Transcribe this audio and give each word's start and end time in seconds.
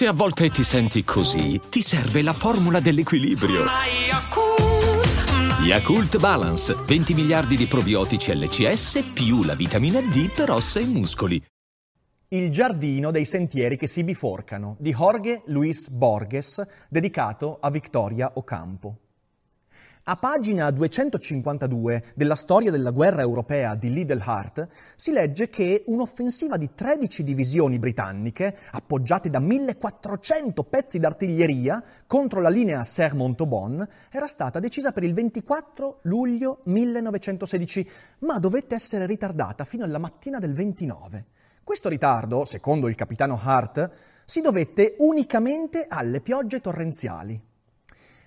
Se 0.00 0.06
a 0.06 0.14
volte 0.14 0.48
ti 0.48 0.64
senti 0.64 1.04
così, 1.04 1.60
ti 1.68 1.82
serve 1.82 2.22
la 2.22 2.32
formula 2.32 2.80
dell'equilibrio. 2.80 3.66
Yakult 5.62 6.18
Balance, 6.18 6.74
20 6.86 7.12
miliardi 7.12 7.54
di 7.54 7.66
probiotici 7.66 8.34
LCS 8.34 9.10
più 9.12 9.42
la 9.42 9.54
vitamina 9.54 10.00
D 10.00 10.32
per 10.34 10.52
ossa 10.52 10.80
e 10.80 10.86
muscoli. 10.86 11.44
Il 12.28 12.48
giardino 12.48 13.10
dei 13.10 13.26
sentieri 13.26 13.76
che 13.76 13.86
si 13.86 14.02
biforcano 14.02 14.74
di 14.78 14.94
Jorge 14.94 15.42
Luis 15.48 15.90
Borges, 15.90 16.66
dedicato 16.88 17.58
a 17.60 17.68
Victoria 17.68 18.32
Ocampo. 18.36 19.09
A 20.04 20.16
pagina 20.16 20.70
252 20.70 22.04
della 22.14 22.34
storia 22.34 22.70
della 22.70 22.90
guerra 22.90 23.20
europea 23.20 23.74
di 23.74 23.92
Liddell 23.92 24.22
Hart 24.24 24.66
si 24.96 25.12
legge 25.12 25.50
che 25.50 25.84
un'offensiva 25.88 26.56
di 26.56 26.70
13 26.74 27.22
divisioni 27.22 27.78
britanniche, 27.78 28.56
appoggiate 28.70 29.28
da 29.28 29.40
1400 29.40 30.64
pezzi 30.64 30.98
d'artiglieria 30.98 31.84
contro 32.06 32.40
la 32.40 32.48
linea 32.48 32.82
Serre-Montauban, 32.82 33.86
era 34.10 34.26
stata 34.26 34.58
decisa 34.58 34.90
per 34.90 35.04
il 35.04 35.12
24 35.12 35.98
luglio 36.04 36.62
1916, 36.64 37.90
ma 38.20 38.38
dovette 38.38 38.74
essere 38.74 39.04
ritardata 39.04 39.66
fino 39.66 39.84
alla 39.84 39.98
mattina 39.98 40.38
del 40.38 40.54
29. 40.54 41.26
Questo 41.62 41.90
ritardo, 41.90 42.46
secondo 42.46 42.88
il 42.88 42.94
capitano 42.94 43.38
Hart, 43.40 43.90
si 44.24 44.40
dovette 44.40 44.96
unicamente 45.00 45.84
alle 45.86 46.22
piogge 46.22 46.62
torrenziali. 46.62 47.48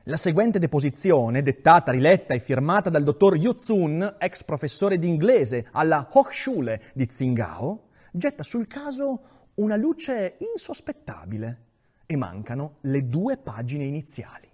La 0.08 0.18
seguente 0.18 0.60
deposizione, 0.60 1.42
dettata, 1.42 1.94
riletta 1.94 2.34
e 2.34 2.40
firmata 2.40 2.90
dal 2.90 3.04
dottor 3.04 3.38
Yu 3.38 3.58
Zun, 3.58 4.16
ex 4.20 4.44
professore 4.44 5.00
di 5.00 5.08
inglese 5.08 5.70
alla 5.72 6.10
Hochschule 6.12 6.92
di 6.94 7.06
Tsingao, 7.06 7.88
getta 8.12 8.44
sul 8.44 8.68
caso 8.68 9.22
una 9.56 9.78
luce 9.78 10.36
insospettabile 10.40 11.62
e 12.06 12.18
mancano 12.18 12.80
le 12.82 13.08
due 13.08 13.38
pagine 13.38 13.86
iniziali. 13.86 14.50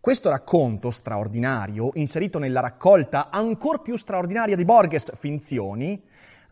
Questo 0.00 0.30
racconto 0.30 0.90
straordinario, 0.90 1.90
inserito 1.96 2.38
nella 2.38 2.60
raccolta 2.60 3.28
ancor 3.28 3.82
più 3.82 3.98
straordinaria 3.98 4.56
di 4.56 4.64
Borges, 4.64 5.12
Finzioni, 5.14 6.02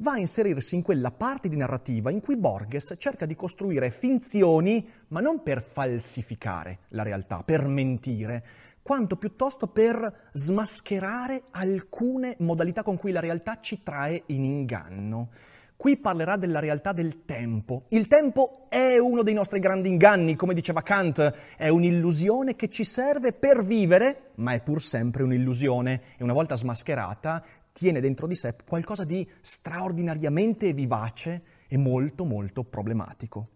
va 0.01 0.13
a 0.13 0.19
inserirsi 0.19 0.75
in 0.75 0.83
quella 0.83 1.11
parte 1.11 1.49
di 1.49 1.57
narrativa 1.57 2.11
in 2.11 2.21
cui 2.21 2.37
Borges 2.37 2.95
cerca 2.99 3.27
di 3.27 3.35
costruire 3.35 3.91
finzioni, 3.91 4.87
ma 5.09 5.21
non 5.21 5.43
per 5.43 5.63
falsificare 5.63 6.81
la 6.89 7.03
realtà, 7.03 7.43
per 7.45 7.67
mentire, 7.67 8.45
quanto 8.83 9.17
piuttosto 9.17 9.69
per 9.69 10.31
smascherare 10.33 11.45
alcune 11.51 12.37
modalità 12.39 12.83
con 12.83 12.97
cui 12.97 13.13
la 13.13 13.21
realtà 13.21 13.59
ci 13.61 13.83
trae 13.83 14.23
in 14.27 14.45
inganno. 14.45 15.29
Qui 15.77 15.97
parlerà 15.97 16.37
della 16.37 16.61
realtà 16.61 16.93
del 16.93 17.25
tempo. 17.25 17.85
Il 17.89 18.07
tempo 18.07 18.67
è 18.69 18.99
uno 18.99 19.23
dei 19.23 19.33
nostri 19.33 19.61
grandi 19.61 19.89
inganni, 19.89 20.37
come 20.37 20.53
diceva 20.53 20.83
Kant, 20.83 21.33
è 21.57 21.69
un'illusione 21.69 22.55
che 22.55 22.69
ci 22.69 22.85
serve 22.85 23.33
per 23.33 23.65
vivere, 23.65 24.33
ma 24.37 24.53
è 24.53 24.63
pur 24.63 24.83
sempre 24.83 25.23
un'illusione 25.23 26.03
e 26.19 26.23
una 26.23 26.35
volta 26.35 26.55
smascherata 26.55 27.43
tiene 27.81 28.01
dentro 28.01 28.27
di 28.27 28.35
sé 28.35 28.55
qualcosa 28.69 29.05
di 29.05 29.27
straordinariamente 29.41 30.75
vivace 30.75 31.43
e 31.67 31.79
molto 31.79 32.27
molto 32.27 32.63
problematico. 32.63 33.49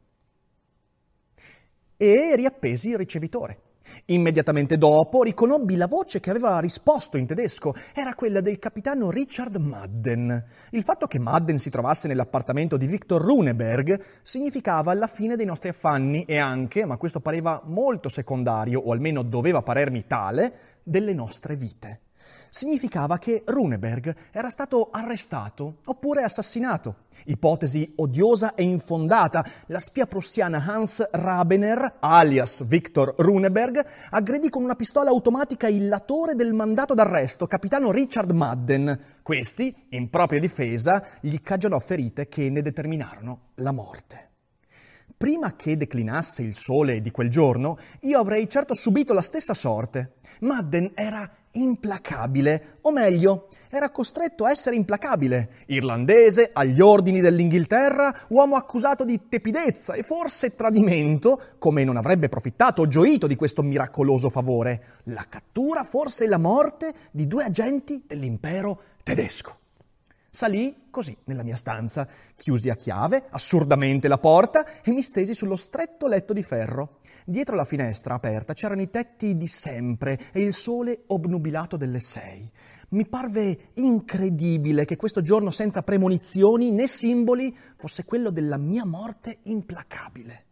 E 1.95 2.35
riappesi 2.35 2.89
il 2.89 2.97
ricevitore. 2.97 3.59
Immediatamente 4.07 4.79
dopo 4.79 5.23
riconobbi 5.23 5.77
la 5.77 5.87
voce 5.87 6.21
che 6.21 6.31
aveva 6.31 6.59
risposto 6.59 7.19
in 7.19 7.27
tedesco. 7.27 7.75
Era 7.93 8.15
quella 8.15 8.41
del 8.41 8.59
capitano 8.59 9.11
Richard 9.11 9.57
Madden. 9.57 10.43
Il 10.71 10.83
fatto 10.85 11.07
che 11.07 11.19
Madden 11.19 11.59
si 11.59 11.69
trovasse 11.69 12.09
nell'appartamento 12.09 12.79
di 12.79 12.87
Victor 12.87 13.21
Runeberg 13.21 14.03
significava 14.23 14.95
la 14.95 15.07
fine 15.07 15.37
dei 15.37 15.45
nostri 15.45 15.69
affanni 15.69 16.25
e 16.25 16.39
anche, 16.39 16.87
ma 16.87 16.97
questo 16.97 17.21
pareva 17.21 17.61
molto 17.67 18.09
secondario, 18.09 18.81
o 18.81 18.91
almeno 18.91 19.21
doveva 19.21 19.61
parermi 19.61 20.07
tale, 20.07 20.55
delle 20.83 21.13
nostre 21.13 21.57
vite 21.57 22.01
significava 22.55 23.19
che 23.19 23.43
Runeberg 23.45 24.15
era 24.31 24.49
stato 24.49 24.91
arrestato 24.93 25.79
oppure 25.87 26.23
assassinato. 26.23 27.07
Ipotesi 27.25 27.95
odiosa 27.97 28.55
e 28.55 28.63
infondata. 28.63 29.45
La 29.67 29.81
spia 29.81 30.07
prussiana 30.07 30.63
Hans 30.65 31.05
Rabener, 31.11 31.97
alias 31.99 32.63
Victor 32.63 33.15
Runeberg, 33.19 33.85
aggredì 34.11 34.51
con 34.51 34.63
una 34.63 34.77
pistola 34.77 35.11
automatica 35.11 35.67
il 35.67 35.89
latore 35.89 36.37
del 36.37 36.55
mandato 36.55 36.95
d'arresto, 36.95 37.49
capitano 37.49 37.91
Richard 37.91 38.31
Madden. 38.31 39.01
Questi, 39.21 39.75
in 39.89 40.09
propria 40.09 40.39
difesa, 40.39 41.05
gli 41.21 41.41
cagionò 41.41 41.81
ferite 41.81 42.29
che 42.29 42.51
ne 42.51 42.63
determinarono 42.63 43.41
la 43.57 43.73
morte. 43.73 44.31
Prima 45.17 45.57
che 45.57 45.77
declinasse 45.77 46.43
il 46.43 46.55
sole 46.55 47.01
di 47.01 47.11
quel 47.11 47.31
giorno, 47.31 47.79
io 48.03 48.21
avrei 48.21 48.49
certo 48.49 48.75
subito 48.75 49.13
la 49.13 49.23
stessa 49.23 49.55
sorte. 49.55 50.19
Madden 50.41 50.93
era 50.95 51.29
implacabile, 51.55 52.79
o 52.83 52.93
meglio, 52.93 53.49
era 53.69 53.91
costretto 53.91 54.45
a 54.45 54.51
essere 54.51 54.77
implacabile. 54.77 55.51
Irlandese, 55.67 56.51
agli 56.53 56.81
ordini 56.81 57.21
dell'Inghilterra, 57.21 58.15
uomo 58.29 58.55
accusato 58.55 59.05
di 59.05 59.29
tepidezza 59.29 59.95
e 59.95 60.03
forse 60.03 60.55
tradimento, 60.55 61.41
come 61.59 61.83
non 61.83 61.97
avrebbe 61.97 62.29
profittato 62.29 62.83
o 62.83 62.89
gioito 62.89 63.27
di 63.27 63.35
questo 63.35 63.63
miracoloso 63.63 64.31
favore. 64.31 65.01
La 65.05 65.27
cattura, 65.29 65.83
forse 65.85 66.29
la 66.29 66.39
morte 66.39 66.93
di 67.11 67.27
due 67.27 67.45
agenti 67.45 68.05
dell'impero 68.07 68.81
tedesco. 69.03 69.63
Salì 70.35 70.87
così 70.91 71.17
nella 71.27 71.45
mia 71.45 71.55
stanza, 71.55 72.09
chiusi 72.35 72.69
a 72.69 72.75
chiave, 72.75 73.29
assurdamente 73.31 74.09
la 74.09 74.19
porta 74.19 74.83
e 74.83 74.91
mi 74.91 75.01
stesi 75.01 75.33
sullo 75.33 75.55
stretto 75.55 76.09
letto 76.09 76.33
di 76.33 76.43
ferro. 76.43 76.99
Dietro 77.25 77.55
la 77.55 77.65
finestra 77.65 78.15
aperta 78.15 78.53
c'erano 78.53 78.83
i 78.83 78.91
tetti 78.91 79.37
di 79.37 79.47
sempre 79.47 80.19
e 80.33 80.41
il 80.41 80.53
sole 80.53 81.05
obnubilato 81.07 81.77
delle 81.77 82.01
sei. 82.01 82.51
Mi 82.89 83.07
parve 83.07 83.71
incredibile 83.75 84.85
che 84.85 84.97
questo 84.97 85.23
giorno 85.23 85.53
senza 85.53 85.83
premonizioni 85.85 86.73
né 86.73 86.89
simboli 86.89 87.57
fosse 87.77 88.05
quello 88.05 88.33
della 88.33 88.59
mia 88.59 88.85
morte 88.85 89.39
implacabile. 89.45 90.47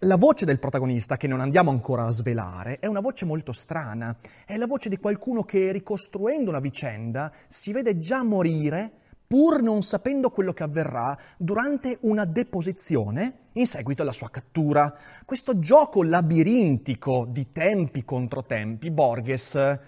La 0.00 0.16
voce 0.16 0.44
del 0.44 0.58
protagonista, 0.58 1.16
che 1.16 1.26
non 1.26 1.40
andiamo 1.40 1.70
ancora 1.70 2.04
a 2.04 2.10
svelare, 2.10 2.80
è 2.80 2.86
una 2.86 3.00
voce 3.00 3.24
molto 3.24 3.52
strana. 3.52 4.14
È 4.44 4.54
la 4.58 4.66
voce 4.66 4.90
di 4.90 4.98
qualcuno 4.98 5.42
che, 5.42 5.72
ricostruendo 5.72 6.50
una 6.50 6.60
vicenda, 6.60 7.32
si 7.46 7.72
vede 7.72 7.96
già 7.96 8.22
morire 8.22 8.92
pur 9.26 9.62
non 9.62 9.82
sapendo 9.82 10.28
quello 10.28 10.52
che 10.52 10.64
avverrà 10.64 11.18
durante 11.38 11.96
una 12.02 12.26
deposizione 12.26 13.46
in 13.52 13.66
seguito 13.66 14.02
alla 14.02 14.12
sua 14.12 14.28
cattura. 14.28 14.94
Questo 15.24 15.58
gioco 15.58 16.02
labirintico 16.02 17.26
di 17.26 17.50
tempi 17.50 18.04
contro 18.04 18.44
tempi, 18.44 18.90
Borges 18.90 19.78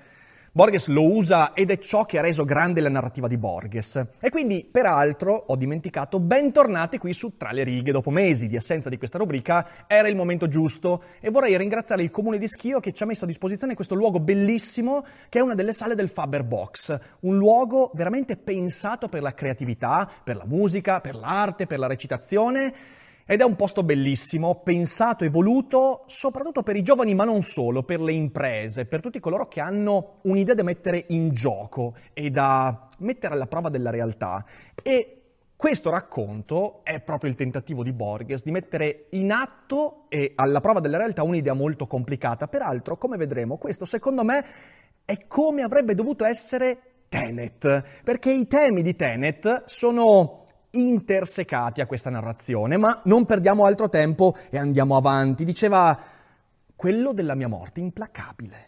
Borges 0.52 0.86
lo 0.86 1.02
usa 1.02 1.52
ed 1.52 1.70
è 1.70 1.78
ciò 1.78 2.04
che 2.06 2.18
ha 2.18 2.22
reso 2.22 2.44
grande 2.44 2.80
la 2.80 2.88
narrativa 2.88 3.28
di 3.28 3.36
Borges. 3.36 4.02
E 4.18 4.30
quindi, 4.30 4.66
peraltro, 4.70 5.32
ho 5.32 5.56
dimenticato, 5.56 6.20
bentornati 6.20 6.98
qui 6.98 7.12
su 7.12 7.36
Tra 7.36 7.52
le 7.52 7.64
righe. 7.64 7.92
Dopo 7.92 8.10
mesi 8.10 8.46
di 8.48 8.56
assenza 8.56 8.88
di 8.88 8.96
questa 8.96 9.18
rubrica, 9.18 9.86
era 9.86 10.08
il 10.08 10.16
momento 10.16 10.48
giusto 10.48 11.02
e 11.20 11.30
vorrei 11.30 11.56
ringraziare 11.56 12.02
il 12.02 12.10
comune 12.10 12.38
di 12.38 12.48
Schio 12.48 12.80
che 12.80 12.92
ci 12.92 13.02
ha 13.02 13.06
messo 13.06 13.24
a 13.24 13.26
disposizione 13.26 13.74
questo 13.74 13.94
luogo 13.94 14.20
bellissimo 14.20 15.04
che 15.28 15.38
è 15.38 15.42
una 15.42 15.54
delle 15.54 15.72
sale 15.72 15.94
del 15.94 16.08
Faber 16.08 16.44
Box. 16.44 16.98
Un 17.20 17.36
luogo 17.36 17.90
veramente 17.94 18.36
pensato 18.36 19.08
per 19.08 19.22
la 19.22 19.34
creatività, 19.34 20.10
per 20.24 20.36
la 20.36 20.46
musica, 20.46 21.00
per 21.00 21.14
l'arte, 21.14 21.66
per 21.66 21.78
la 21.78 21.86
recitazione 21.86 22.96
ed 23.30 23.42
è 23.42 23.44
un 23.44 23.56
posto 23.56 23.82
bellissimo, 23.82 24.62
pensato 24.62 25.22
e 25.22 25.28
voluto 25.28 26.04
soprattutto 26.06 26.62
per 26.62 26.76
i 26.76 26.82
giovani, 26.82 27.14
ma 27.14 27.24
non 27.24 27.42
solo, 27.42 27.82
per 27.82 28.00
le 28.00 28.12
imprese, 28.12 28.86
per 28.86 29.02
tutti 29.02 29.20
coloro 29.20 29.48
che 29.48 29.60
hanno 29.60 30.20
un'idea 30.22 30.54
da 30.54 30.62
mettere 30.62 31.04
in 31.08 31.28
gioco 31.34 31.94
e 32.14 32.30
da 32.30 32.88
mettere 33.00 33.34
alla 33.34 33.46
prova 33.46 33.68
della 33.68 33.90
realtà. 33.90 34.42
E 34.82 35.20
questo 35.54 35.90
racconto 35.90 36.80
è 36.84 37.00
proprio 37.00 37.28
il 37.28 37.36
tentativo 37.36 37.82
di 37.82 37.92
Borges 37.92 38.44
di 38.44 38.50
mettere 38.50 39.08
in 39.10 39.30
atto 39.30 40.06
e 40.08 40.32
alla 40.34 40.60
prova 40.60 40.80
della 40.80 40.96
realtà 40.96 41.22
un'idea 41.22 41.52
molto 41.52 41.86
complicata. 41.86 42.48
Peraltro, 42.48 42.96
come 42.96 43.18
vedremo, 43.18 43.58
questo 43.58 43.84
secondo 43.84 44.24
me 44.24 44.42
è 45.04 45.26
come 45.26 45.60
avrebbe 45.60 45.94
dovuto 45.94 46.24
essere 46.24 46.78
Tenet, 47.10 48.00
perché 48.04 48.32
i 48.32 48.46
temi 48.46 48.80
di 48.80 48.96
Tenet 48.96 49.64
sono 49.66 50.46
intersecati 50.86 51.80
a 51.80 51.86
questa 51.86 52.10
narrazione, 52.10 52.76
ma 52.76 53.00
non 53.04 53.26
perdiamo 53.26 53.64
altro 53.64 53.88
tempo 53.88 54.36
e 54.50 54.58
andiamo 54.58 54.96
avanti. 54.96 55.44
Diceva 55.44 55.98
quello 56.76 57.12
della 57.12 57.34
mia 57.34 57.48
morte 57.48 57.80
implacabile. 57.80 58.66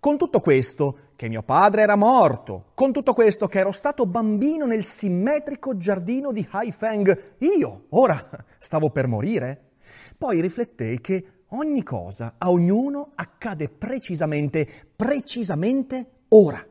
Con 0.00 0.16
tutto 0.16 0.38
questo, 0.38 0.98
che 1.16 1.28
mio 1.28 1.42
padre 1.42 1.82
era 1.82 1.96
morto, 1.96 2.66
con 2.74 2.92
tutto 2.92 3.14
questo, 3.14 3.48
che 3.48 3.58
ero 3.58 3.72
stato 3.72 4.06
bambino 4.06 4.64
nel 4.64 4.84
simmetrico 4.84 5.76
giardino 5.76 6.30
di 6.30 6.46
Haifeng, 6.48 7.34
io, 7.38 7.86
ora, 7.90 8.28
stavo 8.58 8.90
per 8.90 9.08
morire. 9.08 9.70
Poi 10.16 10.40
riflettei 10.40 11.00
che 11.00 11.42
ogni 11.48 11.82
cosa 11.82 12.34
a 12.38 12.50
ognuno 12.50 13.10
accade 13.16 13.68
precisamente, 13.68 14.68
precisamente 14.94 16.22
ora. 16.28 16.64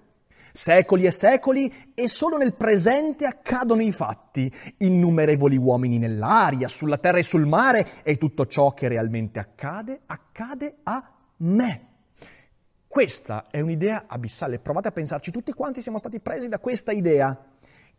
Secoli 0.52 1.06
e 1.06 1.12
secoli 1.12 1.92
e 1.94 2.08
solo 2.08 2.38
nel 2.38 2.54
presente 2.54 3.26
accadono 3.26 3.82
i 3.82 3.92
fatti, 3.92 4.52
innumerevoli 4.78 5.58
uomini 5.58 5.98
nell'aria, 5.98 6.68
sulla 6.68 6.98
terra 6.98 7.18
e 7.18 7.24
sul 7.24 7.46
mare 7.46 8.04
e 8.04 8.18
tutto 8.18 8.46
ciò 8.46 8.74
che 8.74 8.88
realmente 8.88 9.40
accade, 9.40 10.02
accade 10.06 10.78
a 10.84 11.12
me. 11.38 11.86
Questa 12.88 13.48
è 13.52 13.60
un'idea 13.60 14.06
abissale, 14.08 14.60
provate 14.60 14.88
a 14.88 14.92
pensarci, 14.92 15.30
tutti 15.30 15.52
quanti 15.52 15.82
siamo 15.82 15.98
stati 15.98 16.20
presi 16.20 16.48
da 16.48 16.60
questa 16.60 16.92
idea 16.92 17.38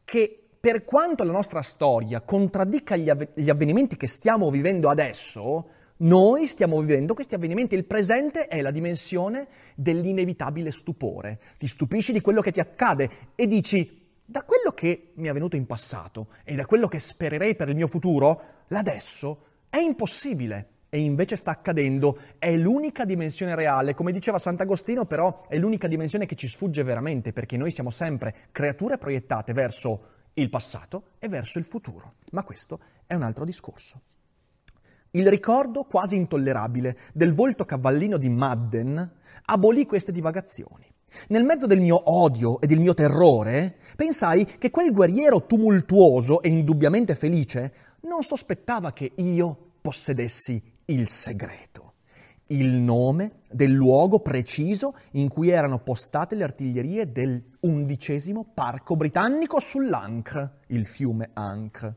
che 0.05 0.49
per 0.59 0.85
quanto 0.85 1.23
la 1.23 1.33
nostra 1.33 1.63
storia 1.63 2.21
contraddica 2.21 2.97
gli, 2.97 3.09
av- 3.09 3.29
gli 3.35 3.49
avvenimenti 3.49 3.97
che 3.97 4.09
stiamo 4.09 4.51
vivendo 4.51 4.89
adesso, 4.89 5.69
noi 5.99 6.47
stiamo 6.47 6.79
vivendo 6.81 7.15
questi 7.15 7.35
avvenimenti, 7.35 7.75
il 7.75 7.85
presente 7.85 8.47
è 8.47 8.61
la 8.61 8.71
dimensione 8.71 9.49
dell'inevitabile 9.75 10.71
stupore. 10.71 11.41
Ti 11.59 11.67
stupisci 11.67 12.13
di 12.13 12.21
quello 12.21 12.41
che 12.41 12.53
ti 12.53 12.61
accade 12.61 13.11
e 13.35 13.47
dici, 13.49 14.07
da 14.25 14.45
quello 14.45 14.73
che 14.73 15.13
mi 15.15 15.27
è 15.27 15.31
avvenuto 15.31 15.57
in 15.57 15.67
passato 15.67 16.29
e 16.45 16.55
da 16.55 16.67
quello 16.67 16.87
che 16.87 17.01
spererei 17.01 17.57
per 17.57 17.69
il 17.69 17.75
mio 17.75 17.89
futuro, 17.89 18.43
l'adesso 18.69 19.45
è 19.69 19.79
impossibile. 19.79 20.69
E 20.91 21.01
invece 21.01 21.37
sta 21.37 21.51
accadendo, 21.51 22.19
è 22.39 22.55
l'unica 22.57 23.05
dimensione 23.05 23.55
reale, 23.55 23.95
come 23.95 24.13
diceva 24.13 24.39
Sant'Agostino 24.39 25.05
però 25.05 25.47
è 25.49 25.59
l'unica 25.59 25.87
dimensione 25.89 26.27
che 26.27 26.37
ci 26.37 26.47
sfugge 26.47 26.83
veramente, 26.83 27.33
perché 27.33 27.57
noi 27.57 27.73
siamo 27.73 27.91
sempre 27.91 28.35
creature 28.53 28.99
proiettate 28.99 29.53
verso 29.53 30.17
il 30.35 30.49
passato 30.49 31.09
e 31.19 31.29
verso 31.29 31.59
il 31.59 31.65
futuro. 31.65 32.15
Ma 32.31 32.45
questo 32.45 32.79
è 33.07 33.15
un 33.15 33.23
altro 33.23 33.45
discorso. 33.45 34.01
Il 35.13 35.27
ricordo 35.27 35.85
quasi 35.85 36.17
intollerabile 36.17 36.99
del 37.15 37.33
volto 37.33 37.65
cavallino 37.65 38.19
di 38.19 38.29
Madden 38.29 39.11
abolì 39.47 39.87
queste 39.87 40.13
divagazioni. 40.13 40.85
Nel 41.29 41.45
mezzo 41.45 41.67
del 41.67 41.81
mio 41.81 42.11
odio 42.13 42.61
e 42.61 42.67
del 42.67 42.79
mio 42.79 42.93
terrore, 42.93 43.79
pensai 43.97 44.45
che 44.45 44.71
quel 44.71 44.93
guerriero 44.93 45.47
tumultuoso 45.47 46.43
e 46.43 46.51
indubbiamente 46.51 47.15
felice 47.15 47.73
non 48.03 48.23
sospettava 48.23 48.93
che 48.93 49.13
io 49.15 49.71
possedessi 49.81 50.63
il 50.87 51.09
segreto, 51.09 51.95
il 52.49 52.67
nome 52.67 53.41
del 53.51 53.73
luogo 53.73 54.21
preciso 54.21 54.95
in 55.13 55.29
cui 55.29 55.49
erano 55.49 55.79
postate 55.79 56.35
le 56.35 56.45
artiglierie 56.45 57.11
del 57.11 57.43
undicesimo 57.61 58.51
parco 58.53 58.95
britannico 58.95 59.59
sull'Ancre, 59.59 60.59
il 60.69 60.87
fiume 60.87 61.31
Ancre. 61.33 61.95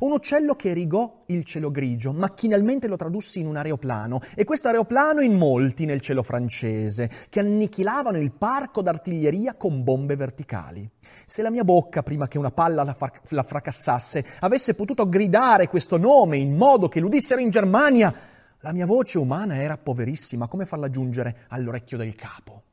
Un 0.00 0.12
uccello 0.12 0.54
che 0.54 0.72
rigò 0.72 1.20
il 1.26 1.44
cielo 1.44 1.70
grigio, 1.70 2.12
macchinalmente 2.12 2.88
lo 2.88 2.96
tradussi 2.96 3.40
in 3.40 3.46
un 3.46 3.56
aeroplano, 3.56 4.20
e 4.34 4.44
questo 4.44 4.68
aeroplano 4.68 5.20
in 5.20 5.36
molti 5.36 5.84
nel 5.84 6.00
cielo 6.00 6.22
francese, 6.22 7.10
che 7.28 7.40
annichilavano 7.40 8.18
il 8.18 8.32
parco 8.32 8.82
d'artiglieria 8.82 9.54
con 9.54 9.82
bombe 9.84 10.16
verticali. 10.16 10.88
Se 11.26 11.42
la 11.42 11.50
mia 11.50 11.64
bocca, 11.64 12.02
prima 12.02 12.28
che 12.28 12.38
una 12.38 12.50
palla 12.50 12.84
la, 12.84 12.94
fra- 12.94 13.12
la 13.28 13.42
fracassasse, 13.42 14.24
avesse 14.40 14.74
potuto 14.74 15.08
gridare 15.08 15.68
questo 15.68 15.96
nome 15.96 16.36
in 16.36 16.56
modo 16.56 16.88
che 16.88 17.00
l'udissero 17.00 17.40
in 17.40 17.50
Germania, 17.50 18.14
la 18.60 18.72
mia 18.72 18.86
voce 18.86 19.18
umana 19.18 19.56
era 19.56 19.76
poverissima, 19.76 20.48
come 20.48 20.66
farla 20.66 20.90
giungere 20.90 21.44
all'orecchio 21.48 21.96
del 21.96 22.14
capo? 22.14 22.65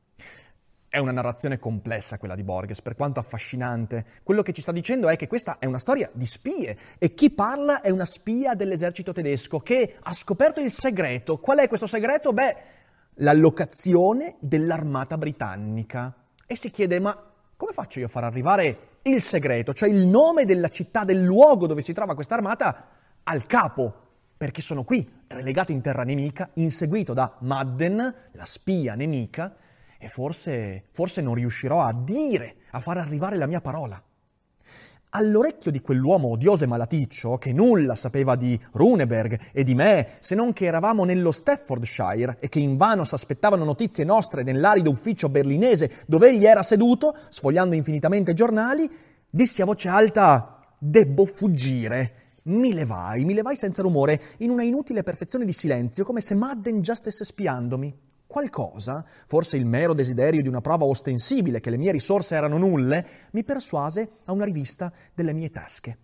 È 0.94 1.00
una 1.00 1.12
narrazione 1.12 1.58
complessa 1.58 2.20
quella 2.20 2.36
di 2.36 2.44
Borges, 2.44 2.84
per 2.84 2.96
quanto 2.96 3.20
affascinante. 3.20 4.06
Quello 4.22 4.44
che 4.44 4.54
ci 4.54 4.62
sta 4.62 4.72
dicendo 4.72 5.10
è 5.10 5.16
che 5.16 5.26
questa 5.26 5.58
è 5.58 5.66
una 5.66 5.80
storia 5.80 6.08
di 6.14 6.28
spie 6.28 6.78
e 7.00 7.16
chi 7.16 7.32
parla 7.32 7.82
è 7.82 7.90
una 7.90 8.06
spia 8.06 8.54
dell'esercito 8.54 9.12
tedesco 9.12 9.60
che 9.60 9.96
ha 10.00 10.14
scoperto 10.14 10.60
il 10.60 10.72
segreto. 10.72 11.40
Qual 11.40 11.58
è 11.58 11.68
questo 11.68 11.88
segreto? 11.88 12.32
Beh, 12.32 12.58
l'allocazione 13.16 14.36
dell'armata 14.38 15.18
britannica. 15.18 16.14
E 16.46 16.56
si 16.56 16.70
chiede, 16.70 17.00
ma 17.00 17.20
come 17.58 17.72
faccio 17.72 17.98
io 17.98 18.06
a 18.06 18.10
far 18.10 18.26
arrivare 18.26 19.00
il 19.02 19.20
segreto, 19.20 19.74
cioè 19.74 19.90
il 19.90 20.06
nome 20.06 20.46
della 20.46 20.70
città, 20.70 21.06
del 21.06 21.24
luogo 21.24 21.66
dove 21.66 21.82
si 21.82 21.94
trova 21.94 22.14
questa 22.14 22.36
armata, 22.36 22.90
al 23.24 23.48
capo? 23.48 23.96
Perché 24.38 24.62
sono 24.62 24.84
qui, 24.84 25.12
relegato 25.26 25.72
in 25.72 25.82
terra 25.82 26.04
nemica, 26.04 26.52
inseguito 26.54 27.14
da 27.14 27.36
Madden, 27.40 28.16
la 28.34 28.46
spia 28.46 28.94
nemica, 28.94 29.56
e 30.04 30.10
forse, 30.10 30.84
forse 30.92 31.22
non 31.22 31.34
riuscirò 31.34 31.80
a 31.80 31.94
dire, 31.94 32.54
a 32.72 32.82
far 32.82 32.98
arrivare 32.98 33.38
la 33.38 33.48
mia 33.48 33.62
parola. 33.62 34.02
All'orecchio 35.12 35.72
di 35.72 35.80
quell'uomo 35.80 36.28
odioso 36.28 36.66
e 36.66 36.68
malaticcio, 36.68 37.38
che 37.38 37.54
nulla 37.54 37.96
sapeva 37.96 38.36
di 38.36 38.60
Runeberg 38.74 39.40
e 39.54 39.64
di 39.64 39.74
me, 39.76 40.18
se 40.20 40.36
non 40.36 40.52
che 40.52 40.66
eravamo 40.66 41.06
nello 41.06 41.32
Staffordshire 41.32 42.36
e 42.42 42.50
che 42.50 42.60
invano 42.60 43.06
s'aspettavano 43.06 43.64
notizie 43.64 44.04
nostre 44.04 44.44
nell'arido 44.44 44.90
ufficio 44.90 45.30
berlinese 45.30 45.90
dove 46.06 46.30
egli 46.30 46.46
era 46.46 46.64
seduto, 46.64 47.16
sfogliando 47.30 47.74
infinitamente 47.74 48.34
giornali, 48.34 48.90
dissi 49.30 49.62
a 49.62 49.66
voce 49.66 49.88
alta: 49.88 50.60
Debbo 50.78 51.26
fuggire. 51.26 52.16
Mi 52.46 52.74
levai, 52.74 53.24
mi 53.24 53.34
levai 53.34 53.56
senza 53.56 53.82
rumore, 53.82 54.22
in 54.40 54.50
una 54.50 54.64
inutile 54.64 55.02
perfezione 55.02 55.46
di 55.46 55.54
silenzio, 55.54 56.04
come 56.04 56.20
se 56.20 56.36
Madden 56.36 56.82
già 56.82 56.94
stesse 56.94 57.24
spiandomi 57.24 58.12
qualcosa, 58.34 59.06
forse 59.28 59.58
il 59.58 59.68
mero 59.68 59.94
desiderio 59.94 60.42
di 60.42 60.48
una 60.48 60.60
prova 60.60 60.86
ostensibile 60.86 61.60
che 61.60 61.70
le 61.70 61.78
mie 61.78 61.92
risorse 61.92 62.34
erano 62.34 62.58
nulle, 62.58 63.06
mi 63.34 63.44
persuase 63.44 64.10
a 64.26 64.32
una 64.32 64.44
rivista 64.44 64.92
delle 65.14 65.34
mie 65.34 65.52
tasche. 65.52 65.98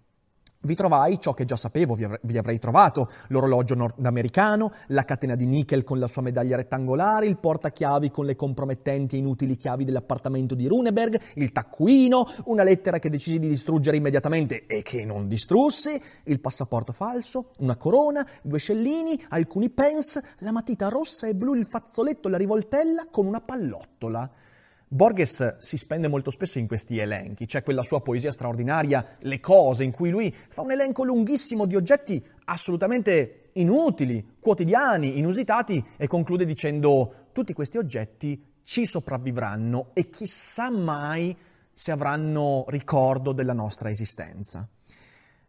Vi 0.61 0.75
trovai 0.75 1.21
ciò 1.21 1.33
che 1.33 1.45
già 1.45 1.55
sapevo 1.55 1.95
vi, 1.95 2.37
avrei 2.37 2.59
trovato, 2.59 3.09
l'orologio 3.29 3.75
nordamericano, 3.75 4.73
la 4.87 5.05
catena 5.05 5.35
di 5.35 5.45
nickel 5.45 5.85
con 5.85 5.99
la 5.99 6.07
sua 6.07 6.21
medaglia 6.21 6.57
rettangolare, 6.57 7.27
il 7.27 7.37
portachiavi 7.37 8.11
con 8.11 8.25
le 8.25 8.35
compromettenti 8.35 9.15
e 9.15 9.19
inutili 9.19 9.55
chiavi 9.55 9.85
dell'appartamento 9.85 10.55
di 10.55 10.67
Runeberg, 10.67 11.17
il 11.35 11.53
taccuino, 11.53 12.27
una 12.47 12.63
lettera 12.63 12.99
che 12.99 13.09
decisi 13.09 13.39
di 13.39 13.47
distruggere 13.47 13.95
immediatamente 13.95 14.65
e 14.65 14.81
che 14.81 15.05
non 15.05 15.29
distrussi, 15.29 15.97
il 16.23 16.41
passaporto 16.41 16.91
falso, 16.91 17.51
una 17.59 17.77
corona, 17.77 18.27
due 18.41 18.59
scellini, 18.59 19.17
alcuni 19.29 19.69
pence, 19.69 20.21
la 20.39 20.51
matita 20.51 20.89
rossa 20.89 21.27
e 21.27 21.35
blu, 21.35 21.53
il 21.53 21.67
fazzoletto, 21.67 22.27
la 22.27 22.35
rivoltella 22.35 23.07
con 23.09 23.25
una 23.27 23.39
pallottola. 23.39 24.29
Borges 24.91 25.57
si 25.59 25.77
spende 25.77 26.07
molto 26.07 26.31
spesso 26.31 26.57
in 26.57 26.65
questi 26.65 26.97
elenchi, 26.97 27.45
c'è 27.45 27.61
quella 27.61 27.83
sua 27.83 28.01
poesia 28.01 28.31
straordinaria, 28.31 29.17
Le 29.19 29.39
cose, 29.39 29.83
in 29.83 29.91
cui 29.91 30.09
lui 30.09 30.35
fa 30.49 30.63
un 30.63 30.71
elenco 30.71 31.03
lunghissimo 31.03 31.67
di 31.67 31.75
oggetti 31.75 32.25
assolutamente 32.45 33.51
inutili, 33.53 34.37
quotidiani, 34.39 35.19
inusitati 35.19 35.85
e 35.95 36.07
conclude 36.07 36.43
dicendo 36.43 37.27
tutti 37.33 37.53
questi 37.53 37.77
oggetti 37.77 38.43
ci 38.63 38.87
sopravvivranno 38.87 39.91
e 39.93 40.09
chissà 40.09 40.71
mai 40.71 41.37
se 41.71 41.91
avranno 41.91 42.65
ricordo 42.69 43.31
della 43.31 43.53
nostra 43.53 43.91
esistenza. 43.91 44.67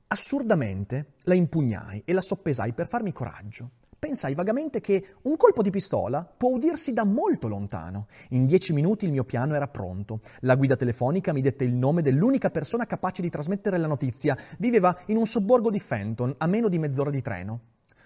Assurdamente 0.09 1.13
la 1.23 1.35
impugnai 1.35 2.03
e 2.05 2.13
la 2.13 2.21
soppesai 2.21 2.75
per 2.75 2.89
farmi 2.89 3.11
coraggio 3.11 3.71
pensai 4.01 4.35
vagamente 4.35 4.81
che 4.81 5.17
un 5.23 5.37
colpo 5.37 5.61
di 5.61 5.69
pistola 5.69 6.25
può 6.25 6.49
udirsi 6.49 6.95
da 6.95 7.05
molto 7.05 7.47
lontano. 7.47 8.07
In 8.31 8.47
dieci 8.47 8.73
minuti 8.73 9.05
il 9.05 9.13
mio 9.13 9.25
piano 9.25 9.55
era 9.55 9.69
pronto. 9.69 10.21
La 10.41 10.57
guida 10.57 10.75
telefonica 10.75 11.35
mi 11.35 11.43
dette 11.43 11.65
il 11.65 11.75
nome 11.75 12.01
dell'unica 12.01 12.51
persona 12.51 12.87
capace 12.87 13.21
di 13.21 13.29
trasmettere 13.29 13.77
la 13.77 13.87
notizia. 13.87 14.37
Viveva 14.59 14.99
in 15.07 15.19
un 15.19 15.27
sobborgo 15.27 15.71
di 15.71 15.79
Fenton, 15.79 16.35
a 16.39 16.47
meno 16.47 16.69
di 16.69 16.79
mezz'ora 16.79 17.11
di 17.11 17.21
treno. 17.21 17.61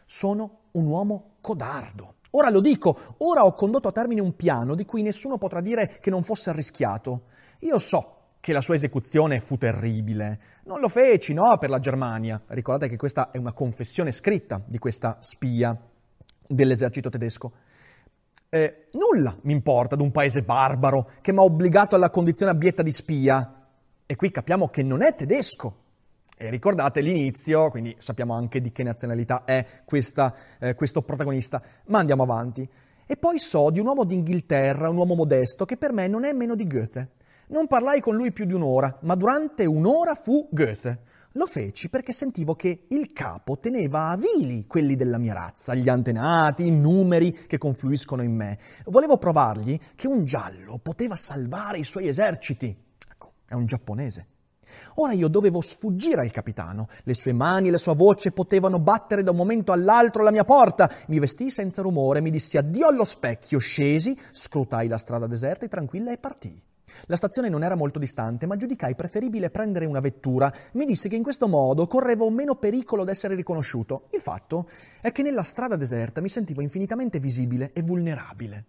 Sono 0.05 0.63
un 0.73 0.87
uomo 0.87 1.37
codardo. 1.41 2.17
Ora 2.31 2.51
lo 2.51 2.61
dico, 2.61 2.99
ora 3.19 3.45
ho 3.45 3.55
condotto 3.55 3.87
a 3.87 3.93
termine 3.93 4.21
un 4.21 4.35
piano 4.35 4.75
di 4.75 4.85
cui 4.85 5.03
nessuno 5.03 5.39
potrà 5.39 5.61
dire 5.61 5.99
che 6.01 6.11
non 6.11 6.25
fosse 6.25 6.51
arrischiato. 6.51 7.27
Io 7.61 7.79
so 7.79 8.24
che 8.45 8.53
la 8.53 8.61
sua 8.61 8.75
esecuzione 8.75 9.41
fu 9.41 9.57
terribile. 9.57 10.39
Non 10.65 10.79
lo 10.79 10.91
feci, 10.91 11.33
no, 11.33 11.57
per 11.57 11.71
la 11.71 11.81
Germania. 11.81 12.39
Ricordate 12.49 12.91
che 12.91 12.99
questa 12.99 13.31
è 13.31 13.39
una 13.39 13.55
confessione 13.55 14.13
scritta 14.13 14.61
di 14.67 14.77
questa 14.77 15.17
spia 15.21 15.75
dell'esercito 16.47 17.09
tedesco. 17.09 17.53
Eh, 18.51 18.85
nulla 18.93 19.35
mi 19.45 19.53
importa 19.55 19.97
di 19.97 20.03
un 20.03 20.11
paese 20.11 20.43
barbaro 20.43 21.13
che 21.23 21.33
mi 21.33 21.39
ha 21.39 21.43
obbligato 21.43 21.97
alla 21.97 22.11
condizione 22.11 22.53
abietta 22.53 22.83
di 22.83 22.93
spia. 22.93 23.67
E 24.05 24.15
qui 24.15 24.31
capiamo 24.31 24.69
che 24.69 24.83
non 24.83 25.01
è 25.01 25.15
tedesco. 25.15 25.77
E 26.37 26.51
ricordate 26.51 27.01
l'inizio, 27.01 27.71
quindi 27.71 27.97
sappiamo 27.99 28.35
anche 28.35 28.61
di 28.61 28.73
che 28.73 28.83
nazionalità 28.83 29.45
è 29.45 29.65
questa, 29.87 30.35
eh, 30.61 30.75
questo 30.75 31.01
protagonista. 31.01 31.63
Ma 31.87 32.01
andiamo 32.01 32.25
avanti. 32.25 32.69
E 33.07 33.17
poi 33.17 33.39
so 33.39 33.71
di 33.71 33.81
un 33.81 33.87
uomo 33.87 34.05
d'Inghilterra, 34.05 34.91
un 34.91 34.99
uomo 34.99 35.15
modesto, 35.15 35.65
che 35.65 35.79
per 35.79 35.95
me 35.95 36.09
non 36.09 36.27
è 36.27 36.33
meno 36.35 36.55
di 36.55 36.67
Goethe. 36.67 37.23
Non 37.49 37.67
parlai 37.67 38.01
con 38.01 38.17
lui 38.17 38.33
più 38.33 38.47
di 38.47 38.55
un'ora, 38.55 38.99
ma 39.03 39.15
durante 39.15 39.67
un'ora 39.67 40.15
fu 40.15 40.49
Goethe. 40.51 41.03
Lo 41.33 41.47
feci 41.47 41.91
perché 41.91 42.13
sentivo 42.13 42.55
che 42.55 42.87
il 42.89 43.13
capo 43.13 43.59
teneva 43.59 44.09
a 44.09 44.17
vili 44.17 44.67
quelli 44.67 44.95
della 44.95 45.19
mia 45.19 45.35
razza, 45.35 45.75
gli 45.75 45.89
antenati, 45.89 46.67
i 46.67 46.71
numeri 46.71 47.33
che 47.47 47.59
confluiscono 47.59 48.23
in 48.23 48.35
me. 48.35 48.59
Volevo 48.87 49.19
provargli 49.19 49.79
che 49.95 50.07
un 50.07 50.25
giallo 50.25 50.79
poteva 50.79 51.17
salvare 51.17 51.79
i 51.79 51.85
suoi 51.85 52.09
eserciti. 52.09 52.75
Ecco, 53.11 53.33
è 53.47 53.55
un 53.55 53.67
giapponese. 53.67 54.29
Ora 54.95 55.13
io 55.13 55.29
dovevo 55.29 55.61
sfuggire 55.61 56.21
al 56.23 56.31
capitano. 56.31 56.89
Le 57.03 57.15
sue 57.15 57.33
mani 57.33 57.69
e 57.69 57.73
la 57.73 57.79
sua 57.79 57.95
voce 57.95 58.33
potevano 58.33 58.79
battere 58.79 59.23
da 59.23 59.33
un 59.33 59.37
momento 59.37 59.73
all'altro 59.73 60.23
la 60.23 60.31
mia 60.31 60.45
porta. 60.45 60.91
Mi 61.09 61.19
vestii 61.19 61.51
senza 61.51 61.83
rumore, 61.83 62.21
mi 62.21 62.31
dissi 62.31 62.57
addio 62.57 62.87
allo 62.87 63.05
specchio, 63.05 63.59
scesi, 63.59 64.17
scrutai 64.31 64.89
la 64.89 64.99
strada 64.99 65.27
deserta 65.27 65.67
e 65.67 65.69
tranquilla 65.69 66.13
e 66.13 66.19
partii. 66.19 66.63
La 67.07 67.17
stazione 67.17 67.49
non 67.49 67.63
era 67.63 67.75
molto 67.75 67.99
distante, 67.99 68.47
ma 68.47 68.57
giudicai 68.57 68.95
preferibile 68.95 69.51
prendere 69.51 69.87
una 69.87 70.01
vettura. 70.01 70.53
Mi 70.73 70.85
disse 70.85 71.09
che 71.09 71.17
in 71.17 71.23
questo 71.23 71.49
modo 71.49 71.87
correvo 71.87 72.31
meno 72.31 72.57
pericolo 72.57 73.05
d'essere 73.05 73.35
riconosciuto. 73.35 74.09
Il 74.13 74.21
fatto 74.21 74.69
è 75.01 75.13
che 75.13 75.23
nella 75.23 75.43
strada 75.43 75.77
deserta 75.77 76.21
mi 76.21 76.29
sentivo 76.29 76.61
infinitamente 76.61 77.19
visibile 77.19 77.73
e 77.73 77.83
vulnerabile. 77.83 78.65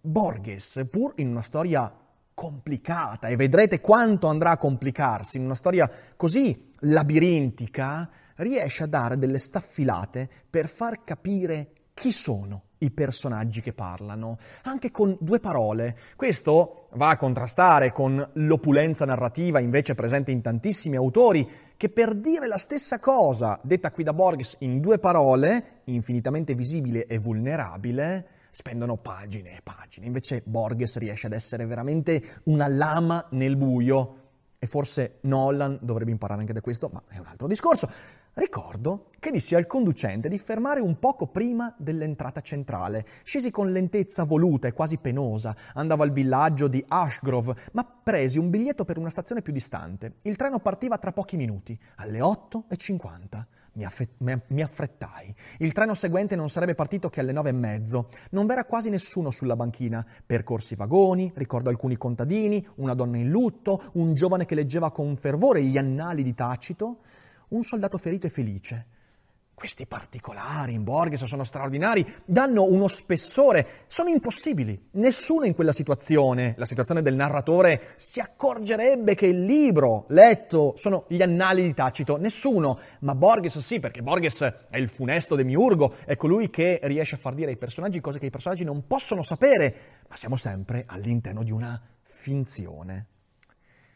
Borges, 0.00 0.86
pur 0.90 1.14
in 1.16 1.28
una 1.28 1.42
storia 1.42 1.92
complicata, 2.32 3.28
e 3.28 3.36
vedrete 3.36 3.80
quanto 3.80 4.26
andrà 4.26 4.50
a 4.50 4.58
complicarsi, 4.58 5.38
in 5.38 5.44
una 5.44 5.54
storia 5.54 5.90
così 6.16 6.70
labirintica, 6.80 8.08
riesce 8.36 8.84
a 8.84 8.86
dare 8.86 9.16
delle 9.16 9.38
staffilate 9.38 10.28
per 10.48 10.68
far 10.68 11.02
capire 11.02 11.70
chi 11.94 12.12
sono 12.12 12.64
i 12.86 12.90
personaggi 12.90 13.60
che 13.60 13.72
parlano, 13.72 14.38
anche 14.62 14.90
con 14.90 15.16
due 15.20 15.40
parole. 15.40 15.96
Questo 16.16 16.88
va 16.92 17.10
a 17.10 17.16
contrastare 17.16 17.92
con 17.92 18.26
l'opulenza 18.34 19.04
narrativa 19.04 19.60
invece 19.60 19.94
presente 19.94 20.30
in 20.30 20.40
tantissimi 20.40 20.96
autori, 20.96 21.48
che 21.76 21.90
per 21.90 22.14
dire 22.14 22.46
la 22.46 22.56
stessa 22.56 22.98
cosa, 22.98 23.58
detta 23.62 23.90
qui 23.90 24.04
da 24.04 24.14
Borges 24.14 24.56
in 24.60 24.80
due 24.80 24.98
parole, 24.98 25.82
infinitamente 25.84 26.54
visibile 26.54 27.06
e 27.06 27.18
vulnerabile, 27.18 28.28
spendono 28.50 28.96
pagine 28.96 29.56
e 29.56 29.60
pagine. 29.62 30.06
Invece 30.06 30.42
Borges 30.44 30.96
riesce 30.96 31.26
ad 31.26 31.34
essere 31.34 31.66
veramente 31.66 32.22
una 32.44 32.68
lama 32.68 33.26
nel 33.30 33.56
buio. 33.56 34.22
E 34.58 34.66
forse 34.66 35.18
Nolan 35.22 35.78
dovrebbe 35.82 36.10
imparare 36.10 36.40
anche 36.40 36.54
da 36.54 36.62
questo, 36.62 36.88
ma 36.90 37.02
è 37.08 37.18
un 37.18 37.26
altro 37.26 37.46
discorso. 37.46 37.90
Ricordo 38.38 39.12
che 39.18 39.30
dissi 39.30 39.54
al 39.54 39.66
conducente 39.66 40.28
di 40.28 40.38
fermare 40.38 40.80
un 40.80 40.98
poco 40.98 41.26
prima 41.26 41.74
dell'entrata 41.78 42.42
centrale. 42.42 43.06
Scesi 43.22 43.50
con 43.50 43.72
lentezza 43.72 44.24
voluta 44.24 44.68
e 44.68 44.74
quasi 44.74 44.98
penosa. 44.98 45.56
Andavo 45.72 46.02
al 46.02 46.12
villaggio 46.12 46.68
di 46.68 46.84
Ashgrove, 46.86 47.54
ma 47.72 47.82
presi 47.84 48.38
un 48.38 48.50
biglietto 48.50 48.84
per 48.84 48.98
una 48.98 49.08
stazione 49.08 49.40
più 49.40 49.54
distante. 49.54 50.16
Il 50.24 50.36
treno 50.36 50.58
partiva 50.58 50.98
tra 50.98 51.12
pochi 51.12 51.38
minuti, 51.38 51.80
alle 51.94 52.18
8.50. 52.18 53.44
Mi, 53.72 53.86
affe- 53.86 54.10
mi, 54.18 54.62
affrettai. 54.62 55.34
Il 55.60 55.72
treno 55.72 55.94
seguente 55.94 56.36
non 56.36 56.50
sarebbe 56.50 56.74
partito 56.74 57.08
che 57.08 57.20
alle 57.20 57.32
nove 57.32 57.48
e 57.48 57.52
mezzo. 57.52 58.08
Non 58.32 58.44
v'era 58.44 58.66
quasi 58.66 58.90
nessuno 58.90 59.30
sulla 59.30 59.56
banchina. 59.56 60.04
Percorsi 60.26 60.74
i 60.74 60.76
vagoni, 60.76 61.32
ricordo 61.36 61.70
alcuni 61.70 61.96
contadini, 61.96 62.66
una 62.76 62.92
donna 62.92 63.16
in 63.16 63.30
lutto, 63.30 63.80
un 63.94 64.12
giovane 64.12 64.44
che 64.44 64.54
leggeva 64.54 64.90
con 64.90 65.16
fervore 65.16 65.62
gli 65.62 65.78
annali 65.78 66.22
di 66.22 66.34
Tacito 66.34 66.98
un 67.48 67.62
soldato 67.62 67.98
ferito 67.98 68.26
e 68.26 68.30
felice. 68.30 68.86
Questi 69.56 69.86
particolari 69.86 70.74
in 70.74 70.84
Borges 70.84 71.24
sono 71.24 71.42
straordinari, 71.42 72.06
danno 72.26 72.64
uno 72.64 72.88
spessore, 72.88 73.84
sono 73.86 74.10
impossibili. 74.10 74.88
Nessuno 74.92 75.46
in 75.46 75.54
quella 75.54 75.72
situazione, 75.72 76.52
la 76.58 76.66
situazione 76.66 77.00
del 77.00 77.14
narratore, 77.14 77.94
si 77.96 78.20
accorgerebbe 78.20 79.14
che 79.14 79.24
il 79.24 79.46
libro 79.46 80.04
letto 80.10 80.74
sono 80.76 81.06
gli 81.08 81.22
annali 81.22 81.62
di 81.62 81.72
Tacito, 81.72 82.18
nessuno. 82.18 82.78
Ma 83.00 83.14
Borges 83.14 83.58
sì, 83.60 83.80
perché 83.80 84.02
Borges 84.02 84.42
è 84.68 84.76
il 84.76 84.90
funesto 84.90 85.34
demiurgo, 85.34 85.94
è 86.04 86.16
colui 86.16 86.50
che 86.50 86.78
riesce 86.82 87.14
a 87.14 87.18
far 87.18 87.32
dire 87.32 87.52
ai 87.52 87.56
personaggi 87.56 87.98
cose 87.98 88.18
che 88.18 88.26
i 88.26 88.30
personaggi 88.30 88.62
non 88.62 88.86
possono 88.86 89.22
sapere, 89.22 90.02
ma 90.06 90.16
siamo 90.16 90.36
sempre 90.36 90.84
all'interno 90.86 91.42
di 91.42 91.50
una 91.50 91.80
finzione. 92.02 93.06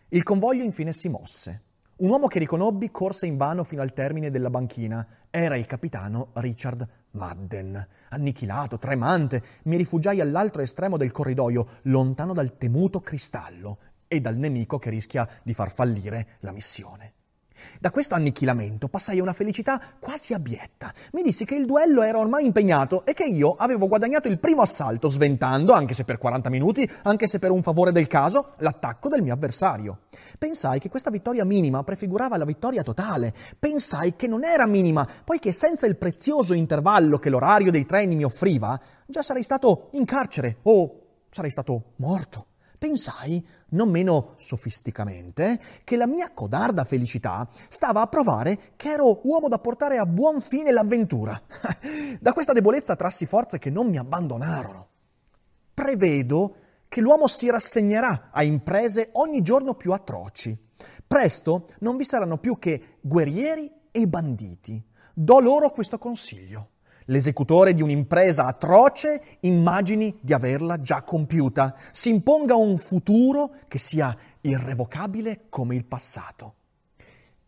Il 0.09 0.23
convoglio 0.23 0.63
infine 0.63 0.95
si 0.95 1.11
mosse. 1.11 1.65
Un 2.01 2.09
uomo 2.09 2.29
che 2.29 2.39
riconobbi 2.39 2.91
corse 2.91 3.27
invano 3.27 3.63
fino 3.63 3.83
al 3.83 3.93
termine 3.93 4.31
della 4.31 4.49
banchina. 4.49 5.07
Era 5.29 5.55
il 5.57 5.67
capitano 5.67 6.31
Richard 6.33 6.89
Madden. 7.11 7.87
Annichilato, 8.09 8.79
tremante, 8.79 9.43
mi 9.65 9.77
rifugiai 9.77 10.23
all'altro 10.23 10.63
estremo 10.63 10.97
del 10.97 11.13
corridoio, 11.13 11.67
lontano 11.83 12.33
dal 12.33 12.57
temuto 12.57 13.01
cristallo 13.01 13.81
e 14.09 14.19
dal 14.23 14.37
nemico 14.37 14.79
che 14.79 14.89
rischia 14.89 15.29
di 15.43 15.53
far 15.53 15.71
fallire 15.71 16.39
la 16.41 16.53
missione. 16.53 17.13
Da 17.79 17.91
questo 17.91 18.15
annichilamento 18.15 18.89
passai 18.89 19.19
a 19.19 19.23
una 19.23 19.33
felicità 19.33 19.81
quasi 19.99 20.35
abietta. 20.35 20.93
Mi 21.13 21.23
dissi 21.23 21.45
che 21.45 21.55
il 21.55 21.67
duello 21.67 22.03
era 22.03 22.19
ormai 22.19 22.45
impegnato 22.45 23.05
e 23.05 23.15
che 23.15 23.25
io 23.25 23.55
avevo 23.57 23.89
guadagnato 23.89 24.29
il 24.29 24.39
primo 24.39 24.63
assalto, 24.63 25.09
sventando, 25.09 25.73
anche 25.73 25.95
se 25.95 26.05
per 26.05 26.19
40 26.19 26.51
minuti, 26.51 26.89
anche 27.03 27.27
se 27.27 27.39
per 27.39 27.51
un 27.51 27.63
favore 27.63 27.93
del 27.93 28.07
caso, 28.07 28.55
l'attacco 28.59 29.09
del 29.09 29.23
mio 29.23 29.35
avversario. 29.35 30.01
Pensai 30.39 30.79
che 30.79 30.89
questa 30.89 31.11
vittoria 31.11 31.45
minima 31.45 31.83
prefigurava 31.83 32.37
la 32.37 32.45
vittoria 32.45 32.83
totale. 32.83 33.35
Pensai 33.59 34.17
che 34.17 34.27
non 34.27 34.45
era 34.45 34.67
minima, 34.67 35.07
poiché 35.25 35.53
senza 35.53 35.87
il 35.87 35.97
prezioso 35.97 36.55
intervallo 36.55 37.19
che 37.19 37.31
l'orario 37.31 37.71
dei 37.71 37.87
treni 37.87 38.15
mi 38.15 38.25
offriva, 38.25 38.81
già 39.07 39.23
sarei 39.23 39.43
stato 39.43 39.89
in 39.93 40.05
carcere 40.05 40.59
o 40.63 41.01
sarei 41.31 41.51
stato 41.51 41.93
morto. 41.97 42.50
Pensai, 42.81 43.47
non 43.73 43.91
meno 43.91 44.37
sofisticamente, 44.39 45.61
che 45.85 45.99
la 45.99 46.07
mia 46.07 46.33
codarda 46.33 46.85
felicità 46.85 47.47
stava 47.69 48.01
a 48.01 48.07
provare 48.07 48.73
che 48.77 48.93
ero 48.93 49.21
uomo 49.25 49.49
da 49.49 49.59
portare 49.59 49.99
a 49.99 50.07
buon 50.07 50.41
fine 50.41 50.73
l'avventura. 50.73 51.39
da 52.19 52.33
questa 52.33 52.55
debolezza 52.55 52.97
trassi 52.97 53.27
forze 53.27 53.59
che 53.59 53.69
non 53.69 53.91
mi 53.91 53.99
abbandonarono. 53.99 54.89
Prevedo 55.75 56.55
che 56.89 57.03
l'uomo 57.03 57.27
si 57.27 57.51
rassegnerà 57.51 58.31
a 58.33 58.43
imprese 58.45 59.11
ogni 59.13 59.43
giorno 59.43 59.75
più 59.75 59.93
atroci. 59.93 60.57
Presto 61.07 61.69
non 61.81 61.99
vi 61.99 62.05
saranno 62.07 62.39
più 62.39 62.59
che 62.59 62.97
guerrieri 63.03 63.71
e 63.91 64.09
banditi. 64.09 64.83
Do 65.13 65.39
loro 65.39 65.69
questo 65.69 65.99
consiglio 65.99 66.71
l'esecutore 67.11 67.75
di 67.75 67.83
un'impresa 67.83 68.47
atroce 68.47 69.23
immagini 69.41 70.17
di 70.21 70.33
averla 70.33 70.81
già 70.81 71.03
compiuta, 71.03 71.77
si 71.93 72.09
imponga 72.09 72.55
un 72.55 72.77
futuro 72.79 73.51
che 73.69 73.79
sia 73.79 74.17
irrevocabile 74.41 75.43
come 75.49 75.75
il 75.75 75.85
passato. 75.85 76.55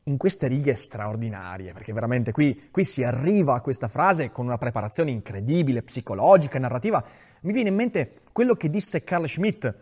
In 0.04 0.16
queste 0.16 0.48
righe 0.48 0.74
straordinarie, 0.74 1.72
perché 1.72 1.92
veramente 1.92 2.32
qui, 2.32 2.70
qui 2.72 2.84
si 2.84 3.04
arriva 3.04 3.54
a 3.54 3.60
questa 3.60 3.86
frase 3.86 4.32
con 4.32 4.46
una 4.46 4.58
preparazione 4.58 5.12
incredibile, 5.12 5.82
psicologica, 5.82 6.58
narrativa, 6.58 7.02
mi 7.42 7.52
viene 7.52 7.68
in 7.68 7.76
mente 7.76 8.14
quello 8.32 8.54
che 8.54 8.68
disse 8.68 9.04
Carl 9.04 9.28
Schmitt, 9.28 9.72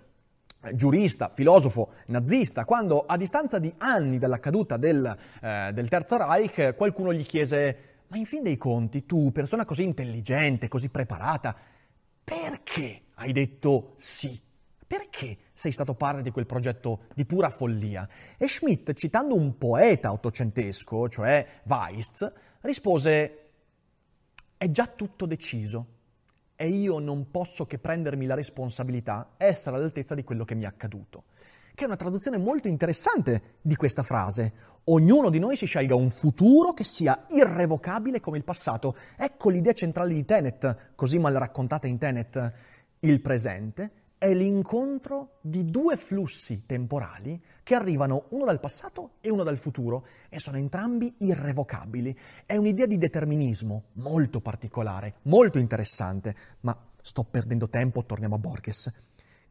giurista, 0.75 1.31
filosofo 1.35 1.93
nazista, 2.09 2.67
quando 2.67 3.07
a 3.07 3.17
distanza 3.17 3.59
di 3.59 3.73
anni 3.79 4.19
dalla 4.19 4.41
caduta 4.41 4.77
del, 4.77 5.17
eh, 5.41 5.71
del 5.73 5.89
Terzo 5.89 6.19
Reich 6.19 6.75
qualcuno 6.77 7.15
gli 7.15 7.25
chiese 7.25 7.89
ma 8.11 8.17
in 8.17 8.26
fin 8.26 8.43
dei 8.43 8.57
conti, 8.57 9.07
tu, 9.07 9.31
persona 9.31 9.64
così 9.64 9.85
intelligente, 9.85 10.67
così 10.69 10.88
preparata, 10.88 11.57
perché 12.25 13.02
hai 13.14 13.33
detto 13.33 13.93
sì? 13.97 14.38
Perché 14.85 15.38
sei 15.52 15.71
stato 15.71 15.95
parte 15.95 16.23
di 16.23 16.33
quel 16.33 16.47
progetto 16.47 17.05
di 17.14 17.25
pura 17.25 17.50
follia? 17.50 18.09
E 18.37 18.49
Schmidt, 18.49 18.93
citando 18.95 19.37
un 19.37 19.57
poeta 19.57 20.11
ottocentesco, 20.11 21.09
cioè 21.09 21.47
Weiss, 21.64 22.33
rispose: 22.62 23.50
È 24.57 24.69
già 24.71 24.88
tutto 24.88 25.26
deciso 25.26 25.87
e 26.57 26.67
io 26.69 26.99
non 26.99 27.31
posso 27.31 27.64
che 27.67 27.79
prendermi 27.79 28.26
la 28.26 28.35
responsabilità 28.35 29.35
essere 29.37 29.76
all'altezza 29.76 30.17
di 30.17 30.25
quello 30.25 30.45
che 30.45 30.57
mi 30.57 30.64
è 30.64 30.67
accaduto 30.67 31.25
che 31.81 31.87
è 31.87 31.89
una 31.89 31.97
traduzione 31.97 32.37
molto 32.37 32.69
interessante 32.69 33.55
di 33.63 33.75
questa 33.75 34.03
frase. 34.03 34.53
Ognuno 34.85 35.31
di 35.31 35.39
noi 35.39 35.57
si 35.57 35.65
scelga 35.65 35.95
un 35.95 36.11
futuro 36.11 36.75
che 36.75 36.85
sia 36.85 37.25
irrevocabile 37.31 38.21
come 38.21 38.37
il 38.37 38.45
passato. 38.45 38.95
Ecco 39.17 39.49
l'idea 39.49 39.73
centrale 39.73 40.13
di 40.13 40.27
Tenet, 40.27 40.91
così 40.95 41.19
mal 41.19 41.33
raccontata 41.33 41.87
in 41.87 41.97
Tenet. 41.97 42.53
Il 42.99 43.23
presente 43.23 43.93
è 44.19 44.31
l'incontro 44.35 45.39
di 45.41 45.65
due 45.65 45.97
flussi 45.97 46.65
temporali 46.67 47.43
che 47.63 47.75
arrivano 47.75 48.27
uno 48.31 48.45
dal 48.45 48.61
passato 48.61 49.13
e 49.23 49.31
uno 49.31 49.43
dal 49.43 49.57
futuro 49.57 50.07
e 50.29 50.39
sono 50.39 50.59
entrambi 50.59 51.15
irrevocabili. 51.21 52.15
È 52.45 52.57
un'idea 52.57 52.85
di 52.85 52.99
determinismo 52.99 53.85
molto 53.95 54.43
particolare, 54.43 55.15
molto 55.23 55.59
interessante, 55.59 56.37
ma 56.61 56.79
sto 57.01 57.25
perdendo 57.25 57.71
tempo, 57.71 58.05
torniamo 58.05 58.35
a 58.35 58.39
Borges. 58.39 58.93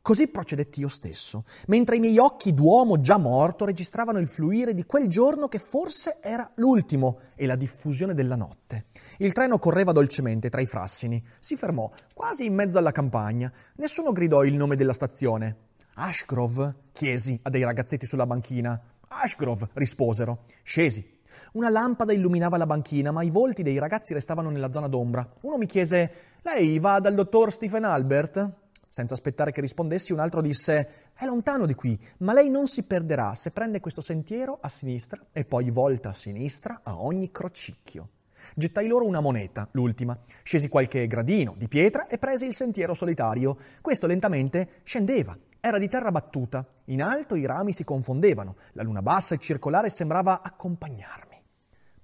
Così 0.09 0.27
procedetti 0.27 0.79
io 0.79 0.87
stesso, 0.87 1.43
mentre 1.67 1.97
i 1.97 1.99
miei 1.99 2.17
occhi 2.17 2.55
d'uomo 2.55 2.99
già 2.99 3.17
morto 3.17 3.63
registravano 3.63 4.17
il 4.17 4.25
fluire 4.25 4.73
di 4.73 4.83
quel 4.83 5.07
giorno 5.07 5.47
che 5.47 5.59
forse 5.59 6.17
era 6.19 6.49
l'ultimo 6.55 7.19
e 7.35 7.45
la 7.45 7.55
diffusione 7.55 8.15
della 8.15 8.35
notte. 8.35 8.85
Il 9.19 9.33
treno 9.33 9.59
correva 9.59 9.91
dolcemente 9.91 10.49
tra 10.49 10.61
i 10.61 10.65
frassini, 10.65 11.23
si 11.39 11.55
fermò 11.55 11.91
quasi 12.11 12.45
in 12.45 12.55
mezzo 12.55 12.79
alla 12.79 12.91
campagna. 12.91 13.53
Nessuno 13.75 14.11
gridò 14.11 14.43
il 14.43 14.55
nome 14.55 14.75
della 14.75 14.93
stazione. 14.93 15.57
Ashgrove? 15.93 16.73
chiesi 16.91 17.39
a 17.43 17.51
dei 17.51 17.63
ragazzetti 17.63 18.07
sulla 18.07 18.25
banchina. 18.25 18.81
Ashgrove, 19.09 19.69
risposero. 19.73 20.45
Scesi. 20.63 21.17
Una 21.51 21.69
lampada 21.69 22.13
illuminava 22.13 22.57
la 22.57 22.65
banchina, 22.65 23.11
ma 23.11 23.21
i 23.21 23.29
volti 23.29 23.61
dei 23.61 23.77
ragazzi 23.77 24.15
restavano 24.15 24.49
nella 24.49 24.71
zona 24.71 24.87
d'ombra. 24.87 25.31
Uno 25.43 25.57
mi 25.57 25.67
chiese: 25.67 26.11
Lei 26.41 26.79
va 26.79 26.99
dal 26.99 27.13
dottor 27.13 27.53
Stephen 27.53 27.83
Albert? 27.83 28.68
Senza 28.89 29.13
aspettare 29.13 29.51
che 29.51 29.61
rispondessi, 29.61 30.13
un 30.13 30.19
altro 30.19 30.41
disse: 30.41 31.11
È 31.13 31.25
lontano 31.25 31.67
di 31.67 31.75
qui, 31.75 31.97
ma 32.19 32.33
lei 32.33 32.49
non 32.49 32.67
si 32.67 32.81
perderà 32.83 33.35
se 33.35 33.51
prende 33.51 33.79
questo 33.79 34.01
sentiero 34.01 34.57
a 34.59 34.67
sinistra 34.67 35.27
e 35.31 35.45
poi 35.45 35.69
volta 35.69 36.09
a 36.09 36.13
sinistra 36.13 36.81
a 36.83 36.99
ogni 36.99 37.31
crocicchio. 37.31 38.09
Gettai 38.55 38.87
loro 38.87 39.05
una 39.05 39.19
moneta, 39.19 39.67
l'ultima. 39.73 40.17
Scesi 40.41 40.69
qualche 40.69 41.05
gradino 41.05 41.53
di 41.55 41.67
pietra 41.67 42.07
e 42.07 42.17
presi 42.17 42.45
il 42.45 42.55
sentiero 42.55 42.95
solitario. 42.95 43.57
Questo 43.79 44.07
lentamente 44.07 44.81
scendeva 44.83 45.37
Era 45.59 45.77
di 45.77 45.87
terra 45.87 46.09
battuta, 46.09 46.65
in 46.85 47.03
alto 47.03 47.35
i 47.35 47.45
rami 47.45 47.73
si 47.73 47.83
confondevano, 47.83 48.55
la 48.71 48.81
luna 48.81 49.01
bassa 49.01 49.35
e 49.35 49.39
circolare 49.39 49.89
sembrava 49.89 50.41
accompagnarmi. 50.41 51.35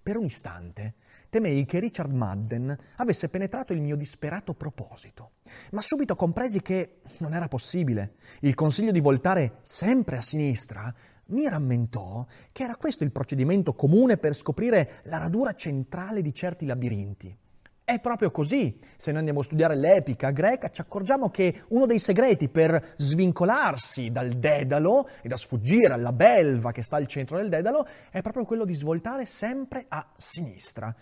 Per 0.03 0.17
un 0.17 0.25
istante 0.25 0.95
temei 1.35 1.65
che 1.65 1.79
Richard 1.79 2.13
Madden 2.13 2.73
avesse 2.95 3.27
penetrato 3.27 3.73
il 3.73 3.81
mio 3.81 3.97
disperato 3.97 4.53
proposito, 4.53 5.31
ma 5.71 5.81
subito 5.81 6.15
compresi 6.15 6.61
che 6.61 7.01
non 7.17 7.33
era 7.33 7.49
possibile. 7.49 8.13
Il 8.39 8.53
consiglio 8.53 8.91
di 8.91 9.01
voltare 9.01 9.57
sempre 9.61 10.15
a 10.15 10.21
sinistra 10.21 10.93
mi 11.27 11.45
rammentò 11.49 12.25
che 12.53 12.63
era 12.63 12.77
questo 12.77 13.03
il 13.03 13.11
procedimento 13.11 13.73
comune 13.73 14.15
per 14.15 14.33
scoprire 14.33 15.01
la 15.05 15.17
radura 15.17 15.53
centrale 15.55 16.21
di 16.21 16.33
certi 16.33 16.65
labirinti. 16.65 17.37
È 17.83 17.99
proprio 17.99 18.31
così. 18.31 18.79
Se 18.95 19.09
noi 19.09 19.19
andiamo 19.19 19.41
a 19.41 19.43
studiare 19.43 19.75
l'epica 19.75 20.31
greca, 20.31 20.69
ci 20.69 20.79
accorgiamo 20.79 21.29
che 21.29 21.63
uno 21.67 21.85
dei 21.85 21.99
segreti 21.99 22.47
per 22.47 22.93
svincolarsi 22.95 24.09
dal 24.09 24.29
dedalo 24.29 25.09
e 25.21 25.27
da 25.27 25.35
sfuggire 25.35 25.93
alla 25.93 26.13
belva 26.13 26.71
che 26.71 26.81
sta 26.81 26.95
al 26.95 27.07
centro 27.07 27.35
del 27.35 27.49
dedalo 27.49 27.85
è 28.09 28.21
proprio 28.21 28.45
quello 28.45 28.63
di 28.63 28.73
svoltare 28.73 29.25
sempre 29.25 29.83
a 29.89 30.07
sinistra. 30.15 30.95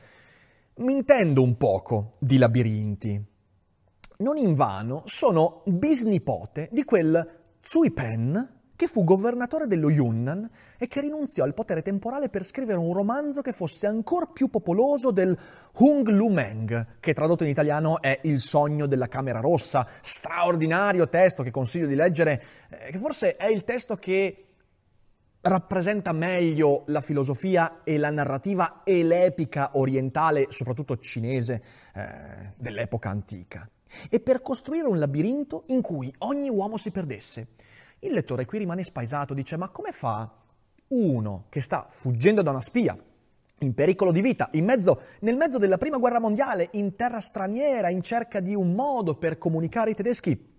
Mi 0.75 0.93
intendo 0.93 1.43
un 1.43 1.55
poco 1.55 2.15
di 2.17 2.39
labirinti. 2.39 3.23
Non 4.17 4.37
invano 4.37 5.03
sono 5.05 5.61
bisnipote 5.67 6.67
di 6.71 6.83
quel 6.83 7.41
Tsui 7.61 7.91
Pen 7.91 8.61
che 8.75 8.87
fu 8.87 9.03
governatore 9.03 9.67
dello 9.67 9.91
Yunnan 9.91 10.49
e 10.79 10.87
che 10.87 11.01
rinunziò 11.01 11.43
al 11.43 11.53
potere 11.53 11.83
temporale 11.83 12.29
per 12.29 12.43
scrivere 12.43 12.79
un 12.79 12.91
romanzo 12.91 13.41
che 13.41 13.53
fosse 13.53 13.85
ancora 13.85 14.25
più 14.25 14.49
popoloso 14.49 15.11
del 15.11 15.37
Hung 15.77 16.07
Lu 16.07 16.29
Meng, 16.29 16.99
che 16.99 17.13
tradotto 17.13 17.43
in 17.43 17.51
italiano 17.51 18.01
è 18.01 18.21
Il 18.23 18.39
sogno 18.39 18.87
della 18.87 19.07
Camera 19.07 19.41
Rossa, 19.41 19.87
straordinario 20.01 21.07
testo 21.07 21.43
che 21.43 21.51
consiglio 21.51 21.85
di 21.85 21.93
leggere, 21.93 22.43
eh, 22.69 22.89
che 22.89 22.97
forse 22.97 23.35
è 23.35 23.45
il 23.45 23.63
testo 23.63 23.95
che 23.95 24.52
rappresenta 25.43 26.13
meglio 26.13 26.83
la 26.87 27.01
filosofia 27.01 27.81
e 27.83 27.97
la 27.97 28.11
narrativa 28.11 28.83
e 28.83 29.03
l'epica 29.03 29.71
orientale, 29.73 30.47
soprattutto 30.49 30.97
cinese, 30.97 31.63
eh, 31.93 32.53
dell'epoca 32.55 33.09
antica. 33.09 33.69
E 34.09 34.19
per 34.21 34.41
costruire 34.41 34.87
un 34.87 34.99
labirinto 34.99 35.65
in 35.67 35.81
cui 35.81 36.13
ogni 36.19 36.49
uomo 36.49 36.77
si 36.77 36.91
perdesse. 36.91 37.47
Il 37.99 38.13
lettore 38.13 38.45
qui 38.45 38.59
rimane 38.59 38.83
spaesato, 38.83 39.33
dice 39.33 39.57
ma 39.57 39.69
come 39.69 39.91
fa 39.91 40.31
uno 40.87 41.45
che 41.49 41.61
sta 41.61 41.87
fuggendo 41.89 42.41
da 42.41 42.51
una 42.51 42.61
spia, 42.61 42.97
in 43.59 43.73
pericolo 43.73 44.11
di 44.11 44.21
vita, 44.21 44.49
mezzo, 44.53 45.01
nel 45.21 45.37
mezzo 45.37 45.57
della 45.57 45.77
prima 45.77 45.97
guerra 45.97 46.19
mondiale, 46.19 46.69
in 46.73 46.95
terra 46.95 47.19
straniera, 47.19 47.89
in 47.89 48.01
cerca 48.01 48.39
di 48.39 48.55
un 48.55 48.73
modo 48.73 49.15
per 49.15 49.37
comunicare 49.37 49.89
ai 49.89 49.95
tedeschi 49.95 50.52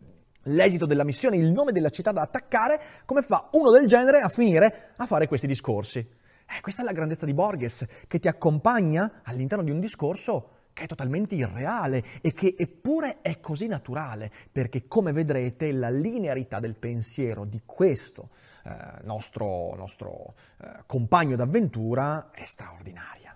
l'esito 0.44 0.86
della 0.86 1.04
missione, 1.04 1.36
il 1.36 1.50
nome 1.50 1.72
della 1.72 1.90
città 1.90 2.12
da 2.12 2.22
attaccare, 2.22 2.80
come 3.04 3.22
fa 3.22 3.48
uno 3.52 3.70
del 3.70 3.86
genere 3.86 4.20
a 4.20 4.28
finire 4.28 4.92
a 4.96 5.06
fare 5.06 5.28
questi 5.28 5.46
discorsi? 5.46 5.98
Eh, 5.98 6.60
questa 6.60 6.82
è 6.82 6.84
la 6.84 6.92
grandezza 6.92 7.26
di 7.26 7.34
Borges, 7.34 7.86
che 8.06 8.18
ti 8.18 8.28
accompagna 8.28 9.20
all'interno 9.24 9.64
di 9.64 9.70
un 9.70 9.80
discorso 9.80 10.50
che 10.74 10.84
è 10.84 10.86
totalmente 10.86 11.36
irreale 11.36 12.04
e 12.20 12.32
che 12.32 12.54
eppure 12.58 13.20
è 13.22 13.40
così 13.40 13.66
naturale, 13.66 14.30
perché 14.50 14.86
come 14.86 15.12
vedrete 15.12 15.72
la 15.72 15.88
linearità 15.88 16.58
del 16.58 16.76
pensiero 16.76 17.44
di 17.44 17.62
questo 17.64 18.30
eh, 18.64 19.02
nostro, 19.04 19.74
nostro 19.76 20.34
eh, 20.60 20.82
compagno 20.86 21.36
d'avventura 21.36 22.30
è 22.32 22.44
straordinaria. 22.44 23.33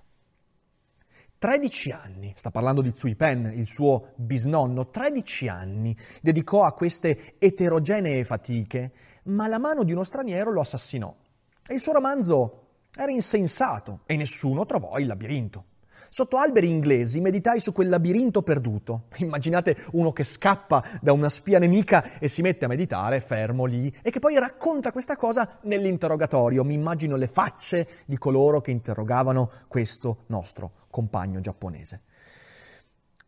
13 1.39 1.93
anni, 1.93 2.33
sta 2.35 2.51
parlando 2.51 2.83
di 2.83 2.93
Zui 2.93 3.15
Pen, 3.15 3.53
il 3.55 3.69
suo 3.69 4.13
bisnonno, 4.17 4.91
13 4.91 5.47
anni 5.47 5.97
dedicò 6.21 6.65
a 6.65 6.73
queste 6.73 7.37
eterogenee 7.39 8.25
fatiche, 8.25 8.93
ma 9.25 9.47
la 9.47 9.59
mano 9.59 9.85
di 9.85 9.93
uno 9.93 10.03
straniero 10.03 10.51
lo 10.51 10.61
assassinò. 10.61 11.15
E 11.65 11.75
il 11.75 11.81
suo 11.81 11.93
romanzo 11.93 12.67
era 12.93 13.13
insensato 13.13 14.01
e 14.07 14.17
nessuno 14.17 14.67
trovò 14.67 14.99
il 14.99 15.07
labirinto. 15.07 15.65
Sotto 16.11 16.39
alberi 16.39 16.71
inglesi 16.71 17.21
meditai 17.21 17.61
su 17.61 17.73
quel 17.73 17.91
labirinto 17.91 18.43
perduto. 18.43 19.05
Immaginate 19.19 19.77
uno 19.93 20.13
che 20.13 20.25
scappa 20.25 20.83
da 21.01 21.13
una 21.13 21.29
spia 21.29 21.59
nemica 21.59 22.19
e 22.19 22.29
si 22.29 22.41
mette 22.41 22.65
a 22.65 22.69
meditare 22.69 23.21
fermo 23.21 23.67
lì 23.67 23.95
e 24.03 24.11
che 24.11 24.19
poi 24.19 24.39
racconta 24.39 24.91
questa 24.91 25.17
cosa 25.17 25.59
nell'interrogatorio. 25.63 26.65
Mi 26.65 26.75
immagino 26.75 27.17
le 27.17 27.29
facce 27.29 27.89
di 28.07 28.17
coloro 28.17 28.61
che 28.61 28.71
interrogavano 28.71 29.51
questo 29.69 30.25
nostro 30.27 30.71
compagno 30.91 31.41
giapponese. 31.41 32.03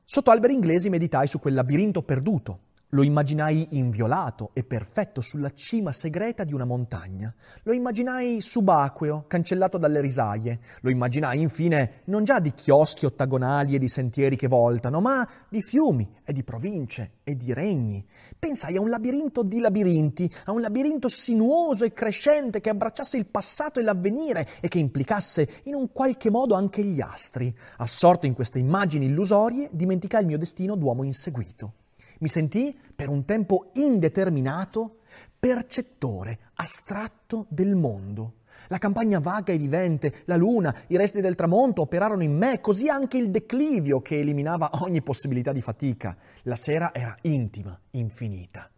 Sotto 0.04 0.30
alberi 0.30 0.54
inglesi 0.54 0.88
meditai 0.88 1.26
su 1.26 1.38
quel 1.38 1.54
labirinto 1.54 2.02
perduto. 2.02 2.69
Lo 2.92 3.04
immaginai 3.04 3.68
inviolato 3.70 4.50
e 4.52 4.64
perfetto 4.64 5.20
sulla 5.20 5.52
cima 5.54 5.92
segreta 5.92 6.42
di 6.42 6.52
una 6.52 6.64
montagna. 6.64 7.32
Lo 7.62 7.72
immaginai 7.72 8.40
subacqueo, 8.40 9.26
cancellato 9.28 9.78
dalle 9.78 10.00
risaie. 10.00 10.58
Lo 10.80 10.90
immaginai, 10.90 11.40
infine, 11.40 12.00
non 12.06 12.24
già 12.24 12.40
di 12.40 12.52
chioschi 12.52 13.06
ottagonali 13.06 13.76
e 13.76 13.78
di 13.78 13.86
sentieri 13.86 14.34
che 14.34 14.48
voltano, 14.48 15.00
ma 15.00 15.24
di 15.48 15.62
fiumi 15.62 16.16
e 16.24 16.32
di 16.32 16.42
province 16.42 17.18
e 17.22 17.36
di 17.36 17.54
regni. 17.54 18.04
Pensai 18.36 18.76
a 18.76 18.80
un 18.80 18.88
labirinto 18.88 19.44
di 19.44 19.60
labirinti, 19.60 20.28
a 20.46 20.50
un 20.50 20.60
labirinto 20.60 21.08
sinuoso 21.08 21.84
e 21.84 21.92
crescente 21.92 22.60
che 22.60 22.70
abbracciasse 22.70 23.16
il 23.16 23.26
passato 23.26 23.78
e 23.78 23.84
l'avvenire 23.84 24.48
e 24.60 24.66
che 24.66 24.80
implicasse 24.80 25.48
in 25.64 25.76
un 25.76 25.92
qualche 25.92 26.28
modo 26.28 26.56
anche 26.56 26.82
gli 26.82 27.00
astri. 27.00 27.56
Assorto 27.76 28.26
in 28.26 28.34
queste 28.34 28.58
immagini 28.58 29.06
illusorie, 29.06 29.68
dimenticai 29.70 30.22
il 30.22 30.26
mio 30.26 30.38
destino 30.38 30.74
d'uomo 30.74 31.04
inseguito 31.04 31.74
mi 32.20 32.28
sentii 32.28 32.76
per 32.94 33.08
un 33.08 33.24
tempo 33.24 33.70
indeterminato 33.74 35.00
percettore 35.38 36.38
astratto 36.54 37.46
del 37.48 37.74
mondo. 37.76 38.34
La 38.68 38.78
campagna 38.78 39.18
vaga 39.18 39.52
e 39.52 39.58
vivente, 39.58 40.22
la 40.26 40.36
luna, 40.36 40.74
i 40.88 40.96
resti 40.96 41.20
del 41.20 41.34
tramonto 41.34 41.82
operarono 41.82 42.22
in 42.22 42.36
me, 42.36 42.60
così 42.60 42.88
anche 42.88 43.16
il 43.16 43.30
declivio 43.30 44.00
che 44.00 44.18
eliminava 44.18 44.70
ogni 44.82 45.02
possibilità 45.02 45.52
di 45.52 45.62
fatica. 45.62 46.16
La 46.42 46.56
sera 46.56 46.92
era 46.94 47.16
intima, 47.22 47.78
infinita. 47.92 48.70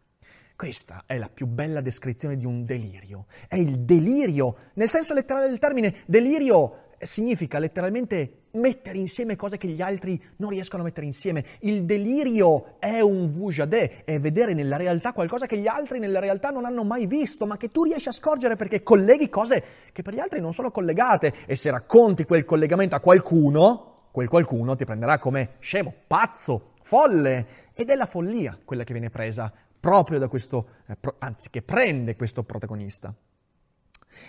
Questa 0.54 1.02
è 1.06 1.18
la 1.18 1.28
più 1.28 1.46
bella 1.46 1.80
descrizione 1.80 2.36
di 2.36 2.46
un 2.46 2.64
delirio. 2.64 3.26
È 3.48 3.56
il 3.56 3.80
delirio, 3.80 4.56
nel 4.74 4.88
senso 4.88 5.12
letterale 5.12 5.48
del 5.48 5.58
termine, 5.58 5.96
delirio 6.06 6.90
significa 6.98 7.58
letteralmente 7.58 8.41
mettere 8.52 8.98
insieme 8.98 9.36
cose 9.36 9.56
che 9.56 9.68
gli 9.68 9.80
altri 9.80 10.20
non 10.36 10.50
riescono 10.50 10.82
a 10.82 10.84
mettere 10.84 11.06
insieme. 11.06 11.44
Il 11.60 11.84
delirio 11.84 12.78
è 12.78 13.00
un 13.00 13.30
vujade, 13.30 14.04
è 14.04 14.18
vedere 14.18 14.54
nella 14.54 14.76
realtà 14.76 15.12
qualcosa 15.12 15.46
che 15.46 15.58
gli 15.58 15.66
altri 15.66 15.98
nella 15.98 16.18
realtà 16.18 16.50
non 16.50 16.64
hanno 16.64 16.84
mai 16.84 17.06
visto, 17.06 17.46
ma 17.46 17.56
che 17.56 17.70
tu 17.70 17.84
riesci 17.84 18.08
a 18.08 18.12
scorgere 18.12 18.56
perché 18.56 18.82
colleghi 18.82 19.28
cose 19.28 19.64
che 19.92 20.02
per 20.02 20.14
gli 20.14 20.20
altri 20.20 20.40
non 20.40 20.52
sono 20.52 20.70
collegate 20.70 21.32
e 21.46 21.56
se 21.56 21.70
racconti 21.70 22.24
quel 22.24 22.44
collegamento 22.44 22.96
a 22.96 23.00
qualcuno, 23.00 24.08
quel 24.10 24.28
qualcuno 24.28 24.76
ti 24.76 24.84
prenderà 24.84 25.18
come 25.18 25.56
scemo, 25.60 25.92
pazzo, 26.06 26.72
folle 26.82 27.46
ed 27.74 27.88
è 27.90 27.94
la 27.94 28.06
follia 28.06 28.58
quella 28.64 28.84
che 28.84 28.92
viene 28.92 29.10
presa 29.10 29.52
proprio 29.80 30.18
da 30.18 30.28
questo, 30.28 30.68
eh, 30.86 30.96
anzi 31.18 31.50
che 31.50 31.62
prende 31.62 32.14
questo 32.14 32.44
protagonista. 32.44 33.12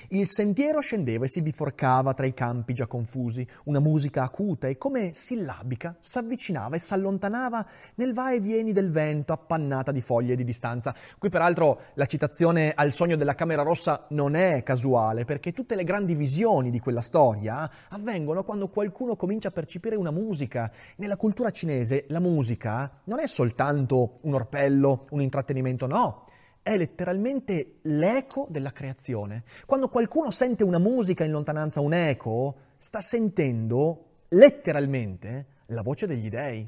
Il 0.09 0.27
sentiero 0.27 0.79
scendeva 0.79 1.25
e 1.25 1.27
si 1.27 1.41
biforcava 1.41 2.13
tra 2.13 2.25
i 2.25 2.33
campi 2.33 2.73
già 2.73 2.87
confusi, 2.87 3.47
una 3.65 3.79
musica 3.79 4.23
acuta 4.23 4.67
e 4.67 4.77
come 4.77 5.13
sillabica 5.13 5.95
s'avvicinava 5.99 6.75
e 6.75 6.79
s'allontanava 6.79 7.65
nel 7.95 8.13
va 8.13 8.31
e 8.31 8.39
vieni 8.39 8.73
del 8.73 8.91
vento, 8.91 9.33
appannata 9.33 9.91
di 9.91 10.01
foglie 10.01 10.35
di 10.35 10.43
distanza. 10.43 10.95
Qui 11.17 11.29
peraltro 11.29 11.81
la 11.95 12.05
citazione 12.05 12.71
al 12.75 12.91
sogno 12.91 13.15
della 13.15 13.35
Camera 13.35 13.63
Rossa 13.63 14.05
non 14.09 14.35
è 14.35 14.63
casuale, 14.63 15.25
perché 15.25 15.51
tutte 15.51 15.75
le 15.75 15.83
grandi 15.83 16.15
visioni 16.15 16.69
di 16.69 16.79
quella 16.79 17.01
storia 17.01 17.69
avvengono 17.89 18.43
quando 18.43 18.69
qualcuno 18.69 19.15
comincia 19.15 19.49
a 19.49 19.51
percepire 19.51 19.95
una 19.95 20.11
musica. 20.11 20.71
Nella 20.97 21.17
cultura 21.17 21.51
cinese 21.51 22.05
la 22.09 22.19
musica 22.19 23.01
non 23.05 23.19
è 23.19 23.27
soltanto 23.27 24.13
un 24.23 24.33
orpello, 24.33 25.05
un 25.11 25.21
intrattenimento, 25.21 25.87
no 25.87 26.25
è 26.63 26.76
letteralmente 26.78 27.80
l'eco 27.84 28.47
della 28.49 28.71
creazione. 28.71 29.43
Quando 29.65 29.89
qualcuno 29.89 30.32
sente 30.32 30.63
una 30.63 30.80
musica 30.80 31.26
in 31.26 31.32
lontananza, 31.32 31.82
un 31.82 31.93
eco, 31.93 32.56
sta 32.78 33.02
sentendo 33.02 34.06
letteralmente 34.30 35.47
la 35.67 35.82
voce 35.82 36.08
degli 36.08 36.30
dei. 36.30 36.67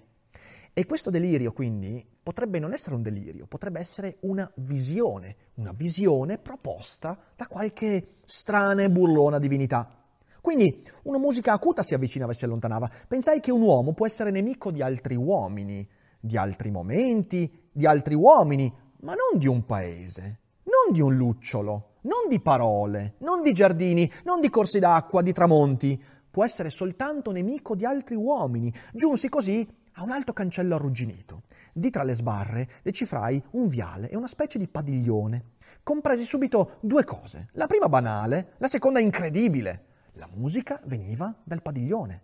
E 0.74 0.86
questo 0.86 1.10
delirio 1.10 1.54
quindi 1.54 2.06
potrebbe 2.22 2.60
non 2.60 2.74
essere 2.74 2.96
un 2.96 3.02
delirio, 3.02 3.48
potrebbe 3.48 3.80
essere 3.80 4.18
una 4.22 4.52
visione, 4.56 5.36
una 5.56 5.72
visione 5.72 6.38
proposta 6.38 7.18
da 7.34 7.48
qualche 7.48 8.18
strana 8.26 8.84
e 8.84 8.92
burlona 8.92 9.40
divinità. 9.40 10.04
Quindi 10.42 10.86
una 11.04 11.18
musica 11.18 11.54
acuta 11.54 11.82
si 11.82 11.94
avvicinava 11.94 12.34
e 12.34 12.36
si 12.36 12.44
allontanava. 12.44 12.92
Pensai 13.08 13.40
che 13.40 13.52
un 13.52 13.62
uomo 13.62 13.94
può 13.94 14.06
essere 14.06 14.32
nemico 14.32 14.72
di 14.72 14.82
altri 14.82 15.16
uomini, 15.16 15.88
di 16.20 16.36
altri 16.36 16.70
momenti, 16.72 17.70
di 17.72 17.86
altri 17.86 18.16
uomini, 18.16 18.72
ma 19.06 19.13
non 19.13 19.38
di 19.38 19.46
un 19.46 19.63
paese, 19.65 20.39
non 20.63 20.91
di 20.91 21.00
un 21.00 21.15
lucciolo, 21.15 21.98
non 22.02 22.28
di 22.28 22.39
parole, 22.39 23.13
non 23.20 23.44
di 23.44 23.54
giardini, 23.54 24.12
non 24.24 24.41
di 24.41 24.50
corsi 24.50 24.80
d'acqua, 24.80 25.22
di 25.22 25.32
tramonti. 25.32 26.04
Può 26.32 26.44
essere 26.44 26.72
soltanto 26.72 27.30
nemico 27.30 27.76
di 27.76 27.86
altri 27.86 28.15
uomini. 28.15 28.74
Giunsi 28.91 29.30
così 29.30 29.65
a 29.94 30.04
un 30.04 30.10
alto 30.10 30.34
cancello 30.34 30.74
arrugginito. 30.74 31.44
Di 31.72 31.91
tra 31.91 32.02
le 32.02 32.15
sbarre 32.15 32.70
decifrai 32.82 33.41
un 33.52 33.68
viale 33.68 34.10
e 34.10 34.15
una 34.15 34.28
specie 34.28 34.58
di 34.58 34.68
padiglione. 34.68 35.52
Compresi 35.84 36.24
subito 36.24 36.78
due 36.80 37.04
cose. 37.04 37.50
La 37.54 37.68
prima 37.68 37.88
banale, 37.88 38.54
la 38.58 38.68
seconda 38.68 39.00
incredibile. 39.00 39.86
La 40.13 40.28
musica 40.34 40.82
veniva 40.86 41.32
dal 41.44 41.62
padiglione. 41.62 42.24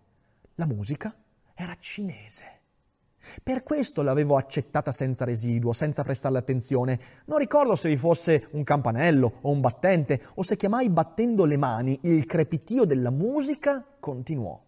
La 0.56 0.66
musica 0.66 1.16
era 1.54 1.76
cinese. 1.80 2.61
Per 3.44 3.64
questo 3.64 4.02
l'avevo 4.02 4.36
accettata 4.38 4.92
senza 4.92 5.26
residuo, 5.26 5.74
senza 5.74 6.04
prestarle 6.04 6.38
attenzione. 6.38 7.00
Non 7.26 7.38
ricordo 7.38 7.76
se 7.76 7.90
vi 7.90 7.98
fosse 7.98 8.48
un 8.52 8.64
campanello 8.64 9.40
o 9.42 9.52
un 9.52 9.62
battente, 9.62 10.22
o 10.36 10.44
se 10.44 10.56
chiamai 10.56 10.90
battendo 10.90 11.46
le 11.46 11.58
mani, 11.58 12.00
il 12.04 12.26
crepitio 12.26 12.86
della 12.86 13.12
musica 13.12 13.86
continuò. 14.00 14.60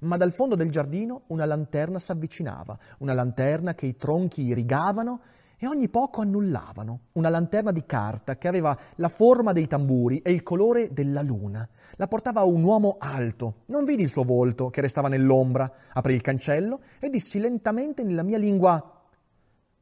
Ma 0.00 0.16
dal 0.16 0.32
fondo 0.32 0.56
del 0.56 0.70
giardino 0.70 1.22
una 1.28 1.46
lanterna 1.46 1.98
s'avvicinava, 1.98 2.78
una 2.98 3.14
lanterna 3.14 3.74
che 3.74 3.86
i 3.86 3.96
tronchi 3.96 4.42
irrigavano 4.42 5.20
e 5.58 5.66
ogni 5.66 5.88
poco 5.88 6.20
annullavano, 6.20 7.00
una 7.12 7.28
lanterna 7.28 7.72
di 7.72 7.84
carta 7.86 8.36
che 8.36 8.48
aveva 8.48 8.76
la 8.96 9.08
forma 9.08 9.52
dei 9.52 9.66
tamburi 9.66 10.20
e 10.20 10.30
il 10.30 10.42
colore 10.42 10.92
della 10.92 11.22
luna. 11.22 11.66
La 11.96 12.08
portava 12.08 12.42
un 12.42 12.62
uomo 12.62 12.96
alto. 12.98 13.62
Non 13.66 13.84
vidi 13.84 14.02
il 14.02 14.10
suo 14.10 14.22
volto, 14.22 14.68
che 14.68 14.82
restava 14.82 15.08
nell'ombra. 15.08 15.70
Aprì 15.92 16.14
il 16.14 16.20
cancello 16.20 16.80
e 16.98 17.08
dissi 17.08 17.38
lentamente 17.38 18.04
nella 18.04 18.22
mia 18.22 18.38
lingua 18.38 18.96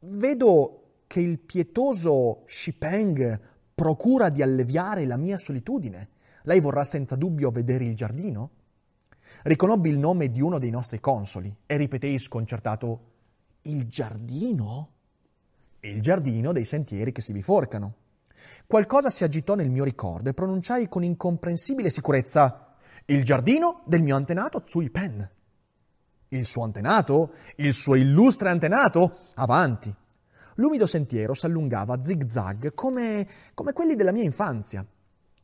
Vedo 0.07 0.83
che 1.07 1.21
il 1.21 1.39
pietoso 1.39 2.43
Shipeng 2.47 3.41
procura 3.75 4.29
di 4.29 4.43
alleviare 4.43 5.07
la 5.07 5.17
mia 5.17 5.39
solitudine. 5.39 6.11
Lei 6.43 6.61
vorrà 6.61 6.85
senza 6.85 7.17
dubbio 7.17 7.51
vedere 7.51 7.85
il 7.85 7.97
giardino? 7.97 8.51
Riconobbi 9.45 9.89
il 9.89 9.99
nome 9.99 10.31
di 10.31 10.43
uno 10.43 10.59
dei 10.59 10.69
nostri 10.69 11.01
consoli 11.01 11.55
e 11.65 11.77
ripetei 11.79 12.19
sconcertato 12.19 13.13
Il 13.63 13.89
giardino? 13.89 14.91
Il 15.89 16.01
giardino 16.01 16.53
dei 16.53 16.65
sentieri 16.65 17.13
che 17.13 17.21
si 17.21 17.33
biforcano. 17.33 17.95
Qualcosa 18.67 19.11
si 19.11 19.25
agitò 19.25 19.55
nel 19.55 19.71
mio 19.71 19.85
ricordo 19.85 20.31
e 20.31 20.35
pronunciai 20.35 20.89
con 20.89 21.03
incomprensibile 21.03 21.91
sicurezza 21.91 22.75
il 23.07 23.23
giardino 23.23 23.83
del 23.85 24.03
mio 24.03 24.17
antenato 24.17 24.63
Tsui 24.63 24.91
Pen. 24.91 25.29
Il 26.29 26.47
suo 26.47 26.65
antenato? 26.65 27.35
Il 27.57 27.75
suo 27.75 27.95
illustre 27.95 28.49
antenato? 28.49 29.19
Avanti. 29.35 29.95
L'umido 30.57 30.87
sentiero 30.87 31.35
s'allungava 31.35 32.03
zig 32.03 32.27
zag 32.27 32.75
come, 32.75 33.27
come 33.55 33.73
quelli 33.73 33.95
della 33.95 34.13
mia 34.13 34.23
infanzia. 34.23 34.85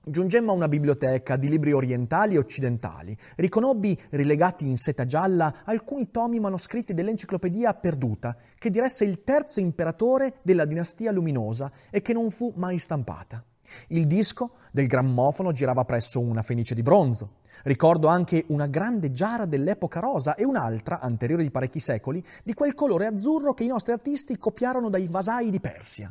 Giungemmo 0.03 0.53
a 0.53 0.55
una 0.55 0.69
biblioteca 0.69 1.37
di 1.37 1.47
libri 1.47 1.73
orientali 1.73 2.35
e 2.35 2.39
occidentali. 2.39 3.15
Riconobbi, 3.37 4.01
rilegati 4.13 4.67
in 4.67 4.79
seta 4.79 5.05
gialla, 5.05 5.57
alcuni 5.65 6.11
tomi 6.11 6.41
manoscritti 6.41 6.95
dell'enciclopedia 6.95 7.75
perduta, 7.75 8.35
che 8.57 8.71
diresse 8.71 9.05
il 9.05 9.23
terzo 9.25 9.61
imperatore 9.61 10.39
della 10.41 10.65
dinastia 10.65 11.13
luminosa 11.13 11.71
e 11.91 12.01
che 12.01 12.15
non 12.15 12.31
fu 12.31 12.51
mai 12.57 12.79
stampata. 12.79 13.45
Il 13.89 14.07
disco 14.07 14.53
del 14.73 14.87
grammofono 14.87 15.53
girava 15.53 15.85
presso 15.85 16.19
una 16.19 16.43
fenice 16.43 16.75
di 16.75 16.83
bronzo. 16.83 17.41
Ricordo 17.65 18.09
anche 18.09 18.47
una 18.49 18.69
grande 18.69 19.13
giara 19.13 19.45
dell'epoca 19.45 20.01
rosa 20.01 20.35
e 20.35 20.47
un'altra, 20.47 21.01
anteriore 21.01 21.43
di 21.43 21.51
parecchi 21.51 21.79
secoli, 21.79 22.25
di 22.43 22.55
quel 22.55 22.73
colore 22.73 23.05
azzurro 23.05 23.53
che 23.53 23.65
i 23.65 23.69
nostri 23.69 23.93
artisti 23.93 24.39
copiarono 24.39 24.89
dai 24.89 25.09
vasai 25.09 25.51
di 25.51 25.61
Persia. 25.61 26.11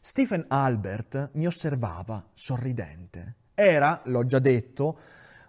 Stephen 0.00 0.44
Albert 0.46 1.30
mi 1.32 1.46
osservava 1.46 2.24
sorridente. 2.32 3.34
Era, 3.54 4.00
l'ho 4.04 4.24
già 4.24 4.38
detto, 4.38 4.98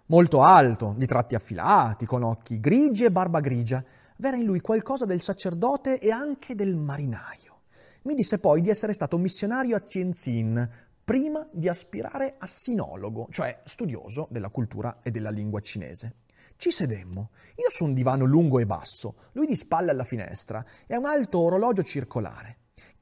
molto 0.07 0.41
alto, 0.41 0.95
di 0.97 1.05
tratti 1.05 1.35
affilati, 1.35 2.05
con 2.07 2.23
occhi 2.23 2.59
grigi 2.59 3.05
e 3.05 3.11
barba 3.11 3.41
grigia. 3.41 3.83
V'era 4.17 4.37
in 4.37 4.45
lui 4.45 4.59
qualcosa 4.59 5.05
del 5.05 5.21
sacerdote 5.21 5.99
e 5.99 6.09
anche 6.09 6.55
del 6.55 6.75
marinaio. 6.75 7.61
Mi 8.03 8.15
disse 8.15 8.39
poi 8.39 8.61
di 8.61 8.69
essere 8.69 8.93
stato 8.93 9.19
missionario 9.19 9.75
a 9.75 9.79
Tianjin 9.79 10.69
prima 11.03 11.47
di 11.51 11.69
aspirare 11.69 12.35
a 12.39 12.47
sinologo, 12.47 13.27
cioè 13.29 13.61
studioso 13.65 14.27
della 14.31 14.49
cultura 14.49 14.99
e 15.03 15.11
della 15.11 15.29
lingua 15.29 15.59
cinese. 15.59 16.15
Ci 16.57 16.71
sedemmo, 16.71 17.29
io 17.55 17.69
su 17.69 17.85
un 17.85 17.93
divano 17.93 18.25
lungo 18.25 18.59
e 18.59 18.65
basso, 18.65 19.29
lui 19.33 19.45
di 19.45 19.55
spalle 19.55 19.91
alla 19.91 20.03
finestra 20.03 20.65
e 20.87 20.95
a 20.95 20.99
un 20.99 21.05
alto 21.05 21.39
orologio 21.39 21.83
circolare 21.83 22.58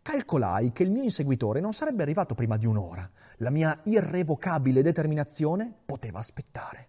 calcolai 0.07 0.71
che 0.71 0.83
il 0.83 0.89
mio 0.89 1.03
inseguitore 1.03 1.59
non 1.59 1.73
sarebbe 1.73 2.01
arrivato 2.01 2.33
prima 2.33 2.55
di 2.55 2.65
un'ora. 2.65 3.09
La 3.39 3.49
mia 3.49 3.77
irrevocabile 3.83 4.81
determinazione 4.81 5.69
poteva 5.85 6.19
aspettare. 6.19 6.87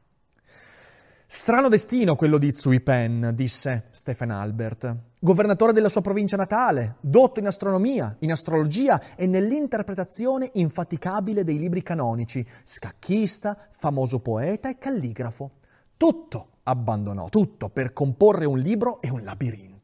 Strano 1.27 1.69
destino 1.69 2.15
quello 2.15 2.39
di 2.39 2.53
Tsui 2.53 2.81
Pen, 2.81 3.33
disse 3.35 3.87
Stephen 3.91 4.31
Albert. 4.31 4.97
Governatore 5.19 5.73
della 5.73 5.89
sua 5.89 6.01
provincia 6.01 6.37
natale, 6.37 6.95
dotto 7.01 7.41
in 7.41 7.49
astronomia, 7.49 8.15
in 8.21 8.31
astrologia 8.31 9.17
e 9.17 9.27
nell'interpretazione 9.27 10.51
infaticabile 10.55 11.43
dei 11.43 11.59
libri 11.59 11.83
canonici, 11.83 12.47
scacchista, 12.63 13.59
famoso 13.73 14.21
poeta 14.21 14.71
e 14.71 14.79
calligrafo. 14.79 15.51
Tutto 15.97 16.51
abbandonò, 16.63 17.29
tutto 17.31 17.69
per 17.69 17.93
comporre 17.93 18.45
un 18.45 18.61
libro 18.61 19.01
e 19.01 19.11
un 19.11 19.25
labirinto 19.25 19.78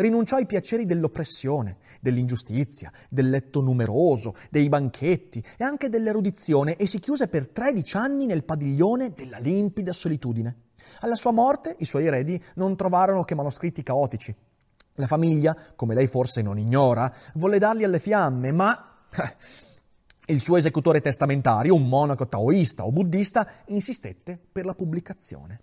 rinunciò 0.00 0.36
ai 0.36 0.46
piaceri 0.46 0.84
dell'oppressione, 0.84 1.78
dell'ingiustizia, 2.00 2.90
del 3.08 3.30
letto 3.30 3.60
numeroso, 3.60 4.34
dei 4.50 4.68
banchetti 4.68 5.44
e 5.56 5.64
anche 5.64 5.88
dell'erudizione 5.88 6.76
e 6.76 6.86
si 6.86 6.98
chiuse 6.98 7.28
per 7.28 7.48
tredici 7.48 7.96
anni 7.96 8.26
nel 8.26 8.44
padiglione 8.44 9.12
della 9.12 9.38
limpida 9.38 9.92
solitudine. 9.92 10.68
Alla 11.00 11.14
sua 11.14 11.30
morte 11.30 11.76
i 11.78 11.84
suoi 11.84 12.06
eredi 12.06 12.42
non 12.54 12.76
trovarono 12.76 13.22
che 13.24 13.34
manoscritti 13.34 13.82
caotici. 13.82 14.34
La 14.94 15.06
famiglia, 15.06 15.56
come 15.76 15.94
lei 15.94 16.06
forse 16.06 16.42
non 16.42 16.58
ignora, 16.58 17.12
volle 17.34 17.58
darli 17.58 17.84
alle 17.84 18.00
fiamme, 18.00 18.52
ma 18.52 19.04
eh, 19.16 20.32
il 20.32 20.40
suo 20.40 20.56
esecutore 20.56 21.00
testamentario, 21.00 21.74
un 21.74 21.88
monaco 21.88 22.26
taoista 22.26 22.84
o 22.84 22.92
buddista, 22.92 23.46
insistette 23.66 24.38
per 24.50 24.64
la 24.64 24.74
pubblicazione. 24.74 25.60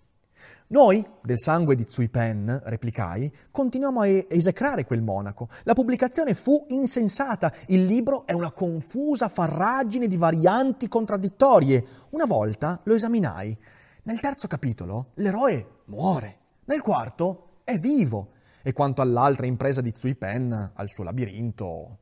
Noi, 0.70 1.06
del 1.22 1.40
sangue 1.40 1.76
di 1.76 1.86
Tsui 1.86 2.10
Pen, 2.10 2.62
replicai, 2.66 3.34
continuammo 3.52 4.02
a 4.02 4.08
esecrare 4.08 4.84
quel 4.84 5.02
monaco. 5.02 5.48
La 5.64 5.72
pubblicazione 5.72 6.34
fu 6.34 6.66
insensata. 6.68 7.54
Il 7.68 7.86
libro 7.86 8.28
è 8.28 8.34
una 8.34 8.52
confusa 8.52 9.30
farragine 9.30 10.08
di 10.08 10.18
varianti 10.18 10.90
contraddittorie. 10.90 11.86
Una 12.10 12.26
volta 12.26 12.82
lo 12.84 12.96
esaminai. 12.96 13.58
Nel 14.04 14.20
terzo 14.20 14.48
capitolo 14.48 15.12
l'eroe 15.16 15.84
muore. 15.86 16.38
Nel 16.66 16.82
quarto 16.82 17.60
è 17.64 17.80
vivo. 17.80 18.34
E 18.62 18.74
quanto 18.74 19.02
all'altra 19.02 19.46
impresa 19.46 19.80
di 19.80 19.94
Tsui 19.94 20.16
Pen, 20.16 20.72
al 20.74 20.90
suo 20.90 21.06
labirinto. 21.06 22.00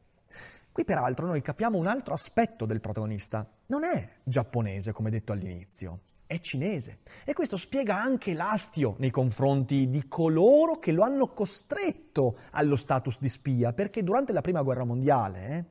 Qui 0.71 0.83
peraltro 0.83 1.27
noi 1.27 1.43
capiamo 1.43 1.77
un 1.77 1.85
altro 1.85 2.15
aspetto 2.15 2.65
del 2.65 2.81
protagonista. 2.81 3.47
Non 3.67 3.83
è 3.83 4.09
giapponese, 4.23 4.91
come 4.91 5.11
detto 5.11 5.33
all'inizio 5.33 5.99
è 6.27 6.39
cinese 6.39 6.99
e 7.23 7.33
questo 7.33 7.57
spiega 7.57 8.01
anche 8.01 8.33
l'astio 8.33 8.95
nei 8.99 9.11
confronti 9.11 9.89
di 9.89 10.07
coloro 10.07 10.79
che 10.79 10.91
lo 10.91 11.03
hanno 11.03 11.27
costretto 11.27 12.37
allo 12.51 12.75
status 12.75 13.19
di 13.19 13.29
spia, 13.29 13.73
perché 13.73 14.03
durante 14.03 14.33
la 14.33 14.41
prima 14.41 14.61
guerra 14.61 14.83
mondiale 14.83 15.57
eh, 15.57 15.65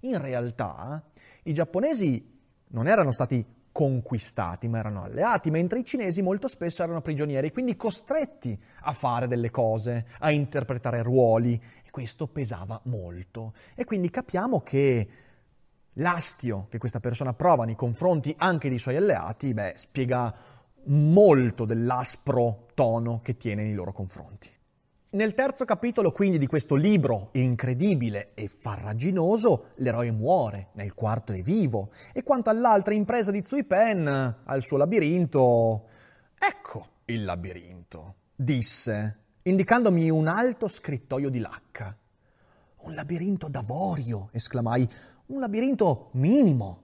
in 0.00 0.20
realtà 0.20 1.02
i 1.44 1.52
giapponesi 1.52 2.34
non 2.68 2.88
erano 2.88 3.12
stati 3.12 3.44
conquistati, 3.76 4.68
ma 4.68 4.78
erano 4.78 5.02
alleati, 5.02 5.50
mentre 5.50 5.80
i 5.80 5.84
cinesi 5.84 6.22
molto 6.22 6.48
spesso 6.48 6.82
erano 6.82 7.02
prigionieri, 7.02 7.52
quindi 7.52 7.76
costretti 7.76 8.58
a 8.80 8.92
fare 8.92 9.28
delle 9.28 9.50
cose, 9.50 10.06
a 10.20 10.30
interpretare 10.30 11.02
ruoli, 11.02 11.60
e 11.84 11.90
questo 11.90 12.26
pesava 12.26 12.80
molto. 12.84 13.52
E 13.74 13.84
quindi 13.84 14.08
capiamo 14.08 14.62
che 14.62 15.08
l'astio 15.98 16.66
che 16.68 16.78
questa 16.78 17.00
persona 17.00 17.34
prova 17.34 17.64
nei 17.64 17.76
confronti 17.76 18.34
anche 18.38 18.68
dei 18.68 18.78
suoi 18.78 18.96
alleati, 18.96 19.52
beh, 19.54 19.74
spiega 19.76 20.34
molto 20.86 21.64
dell'aspro 21.64 22.68
tono 22.74 23.20
che 23.22 23.36
tiene 23.36 23.62
nei 23.62 23.74
loro 23.74 23.92
confronti. 23.92 24.50
Nel 25.08 25.34
terzo 25.34 25.64
capitolo 25.64 26.12
quindi 26.12 26.36
di 26.36 26.46
questo 26.46 26.74
libro 26.74 27.30
incredibile 27.32 28.32
e 28.34 28.48
farraginoso, 28.48 29.68
l'eroe 29.76 30.10
muore, 30.10 30.68
nel 30.74 30.94
quarto 30.94 31.32
è 31.32 31.40
vivo, 31.40 31.90
e 32.12 32.22
quanto 32.22 32.50
all'altra 32.50 32.92
impresa 32.92 33.30
di 33.30 33.42
Zui 33.44 33.64
Pen, 33.64 34.06
al 34.44 34.62
suo 34.62 34.76
labirinto, 34.76 35.86
ecco 36.38 36.86
il 37.06 37.24
labirinto, 37.24 38.14
disse, 38.34 39.20
indicandomi 39.42 40.10
un 40.10 40.26
alto 40.26 40.68
scrittoio 40.68 41.30
di 41.30 41.38
lacca. 41.38 41.96
Un 42.78 42.94
labirinto 42.94 43.48
d'avorio, 43.48 44.28
esclamai, 44.32 44.88
un 45.26 45.40
labirinto 45.40 46.10
minimo, 46.12 46.82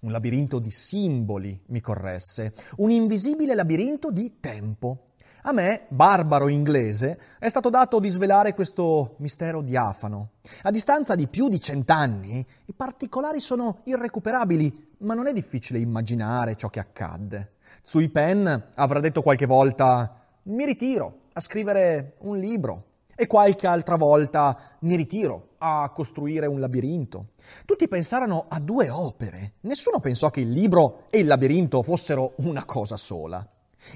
un 0.00 0.12
labirinto 0.12 0.58
di 0.58 0.70
simboli, 0.70 1.60
mi 1.66 1.80
corresse, 1.80 2.52
un 2.76 2.90
invisibile 2.90 3.54
labirinto 3.54 4.10
di 4.10 4.34
tempo. 4.40 5.08
A 5.46 5.52
me, 5.52 5.86
barbaro 5.88 6.48
inglese, 6.48 7.18
è 7.38 7.48
stato 7.48 7.68
dato 7.68 8.00
di 8.00 8.08
svelare 8.08 8.54
questo 8.54 9.16
mistero 9.18 9.60
diafano. 9.60 10.30
A 10.62 10.70
distanza 10.70 11.14
di 11.14 11.28
più 11.28 11.48
di 11.48 11.60
cent'anni, 11.60 12.46
i 12.66 12.72
particolari 12.72 13.40
sono 13.40 13.80
irrecuperabili, 13.84 14.92
ma 14.98 15.14
non 15.14 15.26
è 15.26 15.32
difficile 15.32 15.78
immaginare 15.78 16.56
ciò 16.56 16.68
che 16.68 16.80
accadde. 16.80 17.52
Tsui 17.82 18.08
Pen 18.08 18.70
avrà 18.74 19.00
detto 19.00 19.20
qualche 19.20 19.46
volta 19.46 20.22
mi 20.44 20.64
ritiro 20.64 21.22
a 21.34 21.40
scrivere 21.40 22.14
un 22.20 22.38
libro. 22.38 22.92
E 23.16 23.26
qualche 23.26 23.66
altra 23.66 23.96
volta 23.96 24.76
mi 24.80 24.96
ritiro 24.96 25.50
a 25.58 25.90
costruire 25.94 26.46
un 26.46 26.60
labirinto. 26.60 27.28
Tutti 27.64 27.88
pensarono 27.88 28.46
a 28.48 28.60
due 28.60 28.90
opere. 28.90 29.54
Nessuno 29.60 30.00
pensò 30.00 30.30
che 30.30 30.40
il 30.40 30.50
libro 30.50 31.04
e 31.10 31.18
il 31.18 31.26
labirinto 31.26 31.82
fossero 31.82 32.34
una 32.38 32.64
cosa 32.64 32.96
sola. 32.96 33.46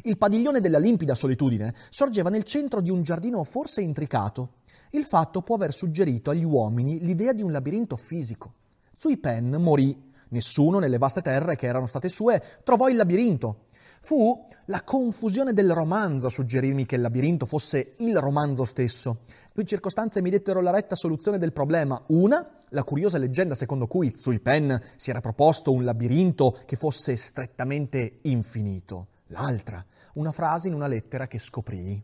Il 0.03 0.19
padiglione 0.19 0.61
della 0.61 0.79
limpida 0.79 1.15
solitudine 1.15 1.75
sorgeva 1.91 2.31
nel 2.31 2.45
centro 2.45 2.81
di 2.81 2.91
un 2.91 3.03
giardino 3.03 3.43
forse 3.45 3.81
intricato. 3.81 4.57
Il 4.91 5.05
fatto 5.05 5.43
può 5.43 5.57
aver 5.57 5.73
suggerito 5.73 6.31
agli 6.31 6.45
uomini 6.45 7.01
l'idea 7.01 7.33
di 7.33 7.43
un 7.43 7.53
labirinto 7.53 7.97
fisico. 7.97 8.53
Zui 8.97 9.17
Pen 9.19 9.51
morì. 9.59 10.07
Nessuno 10.31 10.79
nelle 10.79 10.99
vaste 10.99 11.23
terre 11.23 11.57
che 11.57 11.67
erano 11.67 11.87
state 11.87 12.11
sue 12.11 12.43
trovò 12.63 12.89
il 12.89 12.97
labirinto. 12.97 13.68
Fu 14.01 14.47
la 14.67 14.83
confusione 14.83 15.53
del 15.53 15.73
romanzo 15.73 16.27
a 16.27 16.31
suggerirmi 16.31 16.87
che 16.87 16.97
il 16.97 17.01
labirinto 17.01 17.47
fosse 17.47 17.95
il 17.99 18.19
romanzo 18.19 18.65
stesso. 18.65 19.21
Due 19.53 19.65
circostanze 19.65 20.21
mi 20.21 20.31
dettero 20.31 20.61
la 20.61 20.71
retta 20.71 20.95
soluzione 20.95 21.39
del 21.39 21.53
problema. 21.53 22.01
Una, 22.09 22.49
la 22.69 22.85
curiosa 22.85 23.19
leggenda 23.19 23.55
secondo 23.55 23.87
cui 23.87 24.15
Zui 24.17 24.41
Pen 24.41 24.81
si 24.97 25.11
era 25.11 25.21
proposto 25.21 25.73
un 25.73 25.85
labirinto 25.85 26.59
che 26.65 26.77
fosse 26.77 27.17
strettamente 27.17 28.19
infinito. 28.23 29.09
L'altra, 29.29 29.85
una 30.15 30.33
frase 30.33 30.69
in 30.69 30.75
una 30.75 30.87
lettera 30.87 31.27
che 31.27 31.39
scoprii. 31.39 32.03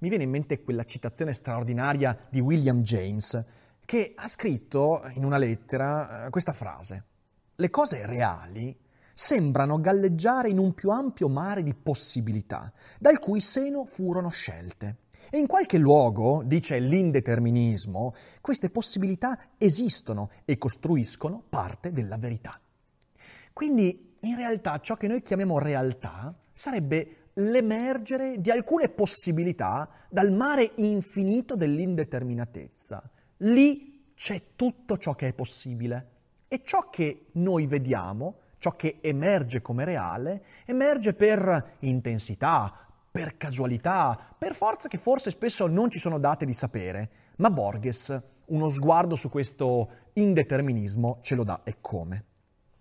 Mi 0.00 0.08
viene 0.08 0.24
in 0.24 0.30
mente 0.30 0.62
quella 0.62 0.84
citazione 0.84 1.32
straordinaria 1.32 2.26
di 2.28 2.40
William 2.40 2.82
James, 2.82 3.44
che 3.84 4.14
ha 4.16 4.26
scritto 4.26 5.02
in 5.14 5.24
una 5.24 5.36
lettera 5.36 6.26
eh, 6.26 6.30
questa 6.30 6.52
frase. 6.52 7.04
Le 7.54 7.70
cose 7.70 8.06
reali 8.06 8.76
sembrano 9.14 9.80
galleggiare 9.80 10.48
in 10.48 10.58
un 10.58 10.74
più 10.74 10.90
ampio 10.90 11.28
mare 11.28 11.62
di 11.62 11.74
possibilità, 11.74 12.72
dal 12.98 13.18
cui 13.18 13.40
seno 13.40 13.84
furono 13.84 14.28
scelte. 14.30 14.96
E 15.30 15.38
in 15.38 15.46
qualche 15.46 15.78
luogo, 15.78 16.42
dice 16.44 16.78
l'indeterminismo, 16.78 18.14
queste 18.40 18.70
possibilità 18.70 19.38
esistono 19.56 20.30
e 20.44 20.58
costruiscono 20.58 21.42
parte 21.48 21.92
della 21.92 22.18
verità. 22.18 22.60
Quindi, 23.52 24.16
in 24.20 24.36
realtà, 24.36 24.78
ciò 24.80 24.96
che 24.96 25.08
noi 25.08 25.22
chiamiamo 25.22 25.58
realtà 25.58 26.34
sarebbe 26.52 27.16
l'emergere 27.34 28.40
di 28.40 28.50
alcune 28.50 28.88
possibilità 28.88 29.88
dal 30.10 30.32
mare 30.32 30.72
infinito 30.76 31.56
dell'indeterminatezza. 31.56 33.02
Lì 33.38 34.12
c'è 34.14 34.54
tutto 34.54 34.98
ciò 34.98 35.14
che 35.14 35.28
è 35.28 35.32
possibile 35.32 36.08
e 36.48 36.62
ciò 36.62 36.90
che 36.90 37.28
noi 37.32 37.66
vediamo 37.66 38.36
ciò 38.62 38.70
che 38.76 38.98
emerge 39.00 39.60
come 39.60 39.84
reale, 39.84 40.44
emerge 40.66 41.14
per 41.14 41.78
intensità, 41.80 42.72
per 43.10 43.36
casualità, 43.36 44.36
per 44.38 44.54
forze 44.54 44.86
che 44.86 44.98
forse 44.98 45.32
spesso 45.32 45.66
non 45.66 45.90
ci 45.90 45.98
sono 45.98 46.20
date 46.20 46.44
di 46.44 46.54
sapere, 46.54 47.10
ma 47.38 47.50
Borges 47.50 48.22
uno 48.46 48.68
sguardo 48.68 49.16
su 49.16 49.28
questo 49.28 49.90
indeterminismo 50.12 51.18
ce 51.22 51.34
lo 51.34 51.42
dà 51.42 51.62
e 51.64 51.78
come. 51.80 52.24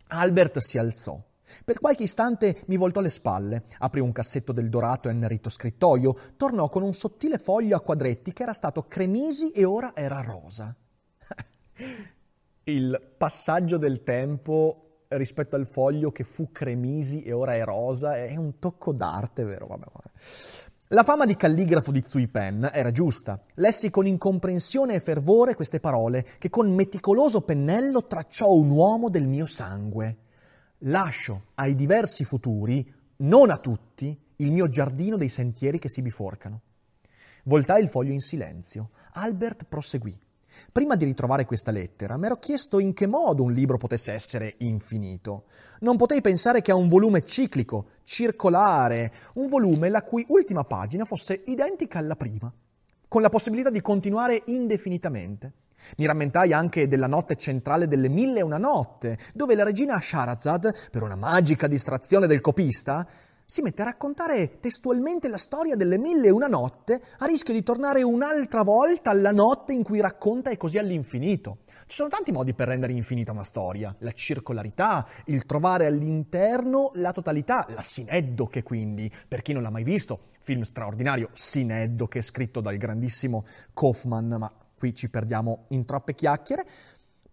Albert 0.10 0.60
si 0.60 0.78
alzò. 0.78 1.20
Per 1.65 1.80
qualche 1.80 2.04
istante 2.04 2.62
mi 2.67 2.78
voltò 2.78 3.02
le 3.02 3.10
spalle, 3.10 3.63
aprì 3.80 4.02
un 4.02 4.12
cassetto 4.12 4.52
del 4.52 4.70
dorato 4.70 5.08
e 5.08 5.12
annerito 5.12 5.50
scrittoio, 5.50 6.15
tornò 6.38 6.70
con 6.70 6.84
un 6.84 6.94
sottile 6.94 7.39
foglio 7.39 7.76
a 7.76 7.82
quadretti 7.82 8.34
che 8.34 8.44
era 8.44 8.54
stato 8.54 8.84
cremisi 8.84 9.50
e 9.50 9.65
ora 9.65 9.96
era 9.96 10.22
rosa. 10.22 10.76
Il 12.65 13.13
passaggio 13.17 13.78
del 13.78 14.04
tempo 14.04 14.90
rispetto 15.12 15.56
al 15.56 15.67
foglio 15.67 16.12
che 16.12 16.24
fu 16.24 16.52
cremisi 16.52 17.24
e 17.24 17.32
ora 17.32 17.56
è 17.56 17.63
rosa, 17.63 18.17
è 18.17 18.36
un 18.36 18.60
tocco 18.60 18.93
d'arte, 18.93 19.43
vero? 19.43 19.67
Vabbè, 19.67 19.86
vabbè. 19.91 20.10
La 20.93 21.04
fama 21.04 21.26
di 21.26 21.38
calligrafo 21.38 21.91
di 21.91 22.04
Zui 22.06 22.28
Pen 22.28 22.69
era 22.74 22.91
giusta. 22.91 23.41
Lessi 23.56 23.89
con 23.89 24.06
incomprensione 24.06 24.95
e 24.95 25.00
fervore 25.00 25.56
queste 25.56 25.80
parole 25.80 26.26
che 26.38 26.50
con 26.50 26.74
meticoloso 26.74 27.41
pennello 27.41 28.08
tracciò 28.08 28.52
un 28.52 28.69
uomo 28.69 29.10
del 29.10 29.28
mio 29.28 29.45
sangue. 29.45 30.17
Lascio 30.80 31.43
ai 31.56 31.76
diversi 31.76 32.26
futuri, 32.26 32.93
non 33.17 33.52
a 33.52 33.58
tutti, 33.58 34.19
il 34.38 34.52
mio 34.52 34.67
giardino 34.67 35.15
dei 35.15 35.30
sentieri 35.30 35.80
che 35.80 35.88
si 35.88 36.02
biforcano. 36.02 36.62
Voltai 37.45 37.82
il 37.84 37.89
foglio 37.89 38.12
in 38.12 38.19
silenzio. 38.19 38.89
Albert 39.13 39.65
proseguì. 39.69 40.19
Prima 40.72 40.96
di 40.96 41.06
ritrovare 41.06 41.46
questa 41.46 41.72
lettera, 41.72 42.18
mi 42.18 42.26
ero 42.26 42.38
chiesto 42.38 42.80
in 42.80 42.94
che 42.94 43.08
modo 43.08 43.44
un 43.44 43.54
libro 43.54 43.78
potesse 43.78 44.14
essere 44.14 44.56
infinito. 44.60 45.46
Non 45.80 45.98
potei 45.98 46.22
pensare 46.22 46.62
che 46.62 46.72
a 46.72 46.76
un 46.76 46.88
volume 46.88 47.24
ciclico, 47.24 47.88
circolare, 48.04 49.12
un 49.36 49.48
volume 49.48 49.90
la 49.90 50.04
cui 50.04 50.26
ultima 50.30 50.64
pagina 50.64 51.06
fosse 51.06 51.44
identica 51.46 52.00
alla 52.00 52.16
prima, 52.16 52.52
con 53.08 53.22
la 53.22 53.30
possibilità 53.30 53.70
di 53.70 53.82
continuare 53.82 54.44
indefinitamente. 54.46 55.54
Mi 55.98 56.06
rammentai 56.06 56.54
anche 56.54 56.88
della 56.88 57.08
notte 57.08 57.36
centrale 57.36 57.88
delle 57.88 58.08
Mille 58.08 58.40
e 58.40 58.44
una 58.44 58.58
notte, 58.58 59.18
dove 59.34 59.56
la 59.56 59.64
regina 59.64 60.00
Sharazad, 60.00 60.90
per 60.92 61.02
una 61.02 61.16
magica 61.16 61.68
distrazione 61.68 62.28
del 62.28 62.42
copista, 62.42 63.08
si 63.52 63.62
mette 63.62 63.82
a 63.82 63.86
raccontare 63.86 64.62
testualmente 64.62 65.28
la 65.28 65.38
storia 65.38 65.76
delle 65.76 65.98
mille 65.98 66.28
e 66.28 66.32
una 66.32 66.48
notte 66.48 67.02
a 67.18 67.26
rischio 67.26 67.54
di 67.54 67.62
tornare 67.64 68.02
un'altra 68.02 68.64
volta 68.64 69.10
alla 69.10 69.34
notte 69.34 69.74
in 69.74 69.84
cui 69.84 70.00
racconta 70.00 70.52
e 70.52 70.56
così 70.56 70.78
all'infinito. 70.78 71.58
Ci 71.86 71.98
sono 71.98 72.08
tanti 72.08 72.32
modi 72.32 72.54
per 72.54 72.70
rendere 72.70 72.94
infinita 72.94 73.34
una 73.34 73.44
storia, 73.44 73.94
la 74.00 74.14
circolarità, 74.14 75.06
il 75.26 75.46
trovare 75.46 75.86
all'interno 75.86 76.92
la 76.94 77.12
totalità, 77.12 77.68
la 77.76 77.84
sineddoche 77.84 78.64
quindi, 78.64 79.12
per 79.28 79.42
chi 79.42 79.52
non 79.52 79.64
l'ha 79.64 79.70
mai 79.70 79.84
visto, 79.84 80.30
film 80.40 80.62
straordinario 80.62 81.28
Sineddoche 81.34 82.22
scritto 82.22 82.62
dal 82.62 82.78
grandissimo 82.78 83.44
Kaufman, 83.74 84.34
ma 84.40 84.50
qui 84.82 84.96
ci 84.96 85.10
perdiamo 85.10 85.66
in 85.68 85.86
troppe 85.86 86.16
chiacchiere. 86.16 86.66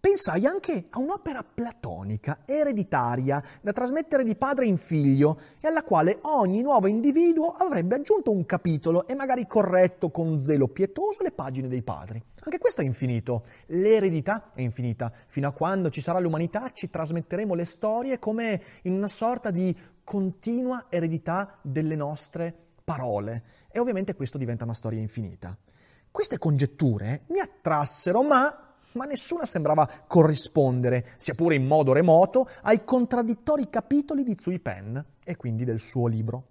Pensai 0.01 0.45
anche 0.45 0.85
a 0.91 0.99
un'opera 0.99 1.43
platonica, 1.43 2.43
ereditaria, 2.45 3.43
da 3.61 3.73
trasmettere 3.73 4.23
di 4.23 4.33
padre 4.37 4.65
in 4.65 4.77
figlio 4.77 5.37
e 5.59 5.67
alla 5.67 5.83
quale 5.83 6.19
ogni 6.21 6.61
nuovo 6.61 6.87
individuo 6.87 7.49
avrebbe 7.49 7.95
aggiunto 7.95 8.31
un 8.31 8.45
capitolo 8.45 9.05
e 9.07 9.13
magari 9.13 9.45
corretto 9.45 10.09
con 10.09 10.39
zelo 10.39 10.69
pietoso 10.69 11.21
le 11.21 11.33
pagine 11.33 11.67
dei 11.67 11.81
padri. 11.81 12.23
Anche 12.43 12.59
questo 12.59 12.79
è 12.79 12.85
infinito. 12.85 13.43
L'eredità 13.67 14.51
è 14.53 14.61
infinita. 14.61 15.11
Fino 15.27 15.49
a 15.49 15.51
quando 15.51 15.89
ci 15.89 15.99
sarà 15.99 16.19
l'umanità 16.19 16.71
ci 16.71 16.89
trasmetteremo 16.89 17.53
le 17.53 17.65
storie 17.65 18.19
come 18.19 18.61
in 18.83 18.93
una 18.93 19.09
sorta 19.09 19.51
di 19.51 19.77
continua 20.05 20.85
eredità 20.87 21.57
delle 21.61 21.97
nostre 21.97 22.55
parole. 22.85 23.43
E 23.69 23.79
ovviamente 23.79 24.15
questo 24.15 24.37
diventa 24.37 24.63
una 24.63 24.73
storia 24.73 25.01
infinita. 25.01 25.57
Queste 26.09 26.37
congetture 26.37 27.23
mi 27.27 27.39
attrassero, 27.39 28.23
ma 28.23 28.63
ma 28.93 29.05
nessuna 29.05 29.45
sembrava 29.45 29.89
corrispondere, 30.07 31.09
sia 31.17 31.33
pure 31.33 31.55
in 31.55 31.65
modo 31.65 31.93
remoto, 31.93 32.47
ai 32.63 32.83
contraddittori 32.83 33.69
capitoli 33.69 34.23
di 34.23 34.37
Zui 34.39 34.59
Pen 34.59 35.03
e 35.23 35.35
quindi 35.35 35.63
del 35.63 35.79
suo 35.79 36.07
libro. 36.07 36.47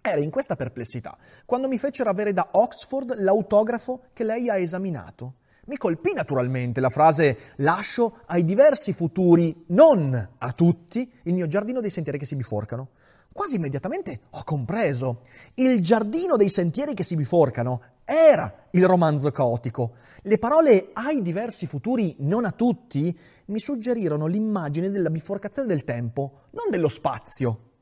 Era 0.00 0.20
in 0.20 0.30
questa 0.30 0.54
perplessità 0.54 1.16
quando 1.44 1.66
mi 1.66 1.78
fecero 1.78 2.08
avere 2.08 2.32
da 2.32 2.48
Oxford 2.52 3.18
l'autografo 3.18 4.04
che 4.12 4.24
lei 4.24 4.48
ha 4.48 4.56
esaminato. 4.56 5.34
Mi 5.66 5.76
colpì 5.76 6.12
naturalmente 6.14 6.80
la 6.80 6.90
frase 6.90 7.54
lascio 7.56 8.18
ai 8.26 8.44
diversi 8.44 8.92
futuri, 8.92 9.64
non 9.68 10.28
a 10.38 10.52
tutti, 10.52 11.10
il 11.24 11.34
mio 11.34 11.48
giardino 11.48 11.80
dei 11.80 11.90
sentieri 11.90 12.18
che 12.18 12.24
si 12.24 12.36
biforcano. 12.36 12.90
Quasi 13.36 13.56
immediatamente 13.56 14.20
ho 14.30 14.44
compreso. 14.44 15.20
Il 15.56 15.82
giardino 15.82 16.36
dei 16.36 16.48
sentieri 16.48 16.94
che 16.94 17.02
si 17.02 17.16
biforcano 17.16 17.82
era 18.02 18.68
il 18.70 18.86
romanzo 18.86 19.30
caotico. 19.30 19.96
Le 20.22 20.38
parole 20.38 20.88
ai 20.94 21.20
diversi 21.20 21.66
futuri, 21.66 22.16
non 22.20 22.46
a 22.46 22.52
tutti, 22.52 23.14
mi 23.48 23.58
suggerirono 23.58 24.24
l'immagine 24.24 24.88
della 24.88 25.10
biforcazione 25.10 25.68
del 25.68 25.84
tempo, 25.84 26.44
non 26.52 26.70
dello 26.70 26.88
spazio. 26.88 27.72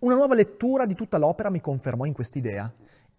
Una 0.00 0.16
nuova 0.16 0.34
lettura 0.34 0.84
di 0.84 0.94
tutta 0.94 1.16
l'opera 1.16 1.48
mi 1.48 1.62
confermò 1.62 2.04
in 2.04 2.12
quest'idea. 2.12 2.70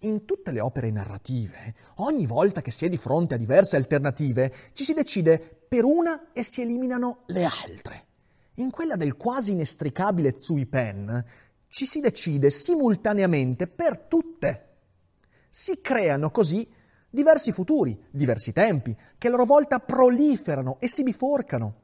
In 0.01 0.23
tutte 0.25 0.51
le 0.51 0.61
opere 0.61 0.91
narrative, 0.91 1.73
ogni 1.95 2.27
volta 2.27 2.61
che 2.61 2.69
si 2.69 2.85
è 2.85 2.89
di 2.89 2.97
fronte 2.97 3.33
a 3.33 3.37
diverse 3.37 3.75
alternative, 3.75 4.53
ci 4.73 4.83
si 4.83 4.93
decide 4.93 5.63
per 5.67 5.83
una 5.83 6.31
e 6.31 6.43
si 6.43 6.61
eliminano 6.61 7.23
le 7.25 7.43
altre. 7.43 8.05
In 8.55 8.69
quella 8.69 8.95
del 8.95 9.17
quasi 9.17 9.53
inestricabile 9.53 10.35
Zui 10.37 10.67
Pen 10.67 11.25
ci 11.71 11.85
si 11.85 12.01
decide 12.01 12.49
simultaneamente 12.49 13.65
per 13.65 13.97
tutte 13.97 14.67
si 15.49 15.79
creano 15.79 16.29
così 16.29 16.69
diversi 17.09 17.53
futuri, 17.53 17.97
diversi 18.11 18.51
tempi, 18.51 18.95
che 19.17 19.27
a 19.27 19.29
loro 19.29 19.45
volta 19.45 19.79
proliferano 19.79 20.77
e 20.79 20.89
si 20.89 21.03
biforcano. 21.03 21.75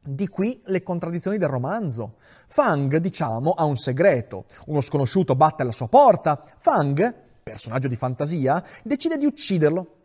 Di 0.00 0.28
qui 0.28 0.62
le 0.64 0.82
contraddizioni 0.82 1.36
del 1.36 1.48
romanzo. 1.48 2.16
Fang, 2.46 2.96
diciamo, 2.96 3.50
ha 3.52 3.64
un 3.64 3.76
segreto. 3.76 4.46
Uno 4.66 4.80
sconosciuto 4.80 5.34
batte 5.36 5.62
alla 5.62 5.72
sua 5.72 5.88
porta. 5.88 6.42
Fang, 6.56 7.14
personaggio 7.42 7.88
di 7.88 7.96
fantasia, 7.96 8.64
decide 8.82 9.18
di 9.18 9.26
ucciderlo. 9.26 9.97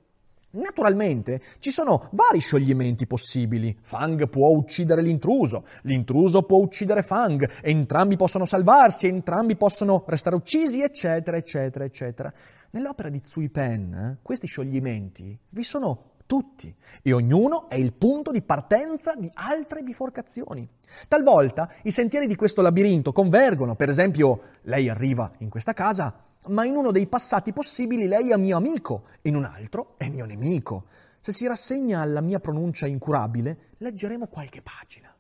Naturalmente 0.56 1.42
ci 1.58 1.72
sono 1.72 2.10
vari 2.12 2.40
scioglimenti 2.40 3.08
possibili. 3.08 3.76
Fang 3.82 4.30
può 4.30 4.50
uccidere 4.50 5.02
l'intruso, 5.02 5.66
l'intruso 5.82 6.44
può 6.44 6.60
uccidere 6.60 7.02
Fang, 7.02 7.50
entrambi 7.62 8.18
possono 8.18 8.46
salvarsi, 8.46 9.08
entrambi 9.08 9.56
possono 9.56 10.04
restare 10.06 10.36
uccisi, 10.36 10.84
eccetera, 10.84 11.38
eccetera, 11.38 11.86
eccetera. 11.86 12.32
Nell'opera 12.70 13.10
di 13.10 13.20
Zui 13.26 13.50
Pen, 13.50 14.20
questi 14.22 14.46
scioglimenti 14.46 15.36
vi 15.50 15.64
sono 15.64 16.12
tutti 16.28 16.74
e 17.02 17.14
ognuno 17.14 17.68
è 17.68 17.76
il 17.76 17.94
punto 17.94 18.30
di 18.30 18.44
partenza 18.44 19.16
di 19.16 19.30
altre 19.34 19.82
biforcazioni. 19.82 20.70
Talvolta 21.08 21.68
i 21.84 21.92
sentieri 21.92 22.28
di 22.28 22.36
questo 22.36 22.62
labirinto 22.62 23.12
convergono, 23.12 23.76
per 23.76 23.90
esempio 23.90 24.42
lei 24.64 24.88
arriva 24.88 25.32
in 25.40 25.50
questa 25.50 25.74
casa, 25.74 26.14
ma 26.48 26.66
in 26.66 26.76
uno 26.76 26.92
dei 26.92 27.08
passati 27.08 27.54
possibili 27.54 28.08
lei 28.08 28.32
è 28.32 28.38
mio 28.38 28.58
amico, 28.58 29.04
in 29.24 29.36
un 29.36 29.46
altro 29.46 29.96
è 29.98 30.10
mio 30.10 30.26
nemico. 30.26 30.86
Se 31.20 31.32
si 31.32 31.48
rassegna 31.48 32.02
alla 32.02 32.22
mia 32.22 32.40
pronuncia 32.40 32.86
incurabile, 32.86 33.70
leggeremo 33.78 34.28
qualche 34.28 34.62
pagina. 34.62 35.14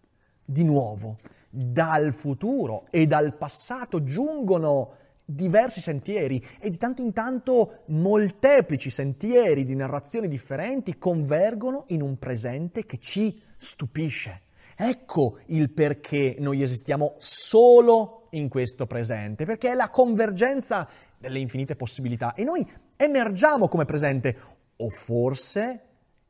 Di 0.43 0.63
nuovo, 0.63 1.17
dal 1.49 2.13
futuro 2.13 2.85
e 2.89 3.07
dal 3.07 3.35
passato 3.35 4.03
giungono 4.03 4.95
diversi 5.25 5.79
sentieri 5.79 6.43
e 6.59 6.69
di 6.69 6.77
tanto 6.77 7.01
in 7.01 7.13
tanto 7.13 7.83
molteplici 7.85 8.89
sentieri 8.89 9.63
di 9.63 9.75
narrazioni 9.75 10.27
differenti 10.27 10.97
convergono 10.97 11.85
in 11.87 12.01
un 12.01 12.17
presente 12.17 12.85
che 12.85 12.97
ci 12.97 13.41
stupisce. 13.57 14.41
Ecco 14.75 15.37
il 15.47 15.71
perché 15.71 16.35
noi 16.39 16.61
esistiamo 16.61 17.15
solo 17.19 18.27
in 18.31 18.49
questo 18.49 18.87
presente, 18.87 19.45
perché 19.45 19.69
è 19.69 19.75
la 19.75 19.89
convergenza 19.89 20.89
delle 21.23 21.39
infinite 21.39 21.77
possibilità 21.77 22.33
e 22.33 22.43
noi 22.43 22.69
emergiamo 22.97 23.69
come 23.69 23.85
presente 23.85 24.37
o 24.75 24.89
forse 24.89 25.81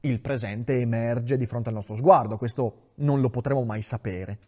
il 0.01 0.19
presente 0.19 0.79
emerge 0.79 1.35
di 1.35 1.47
fronte 1.47 1.69
al 1.69 1.75
nostro 1.75 1.95
sguardo, 1.95 2.37
questo 2.37 2.91
non 2.95 3.19
lo 3.21 3.29
potremo 3.29 3.63
mai 3.63 3.81
sapere. 3.81 4.39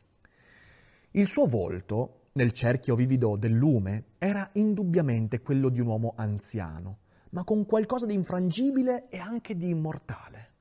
Il 1.11 1.27
suo 1.27 1.47
volto 1.47 2.27
nel 2.33 2.51
cerchio 2.51 2.95
vivido 2.95 3.37
del 3.37 3.53
lume 3.53 4.03
era 4.19 4.47
indubbiamente 4.53 5.41
quello 5.41 5.69
di 5.69 5.79
un 5.79 5.87
uomo 5.87 6.13
anziano, 6.15 6.97
ma 7.31 7.43
con 7.43 7.65
qualcosa 7.65 8.05
di 8.05 8.13
infrangibile 8.13 9.07
e 9.09 9.17
anche 9.17 9.55
di 9.55 9.69
immortale. 9.69 10.51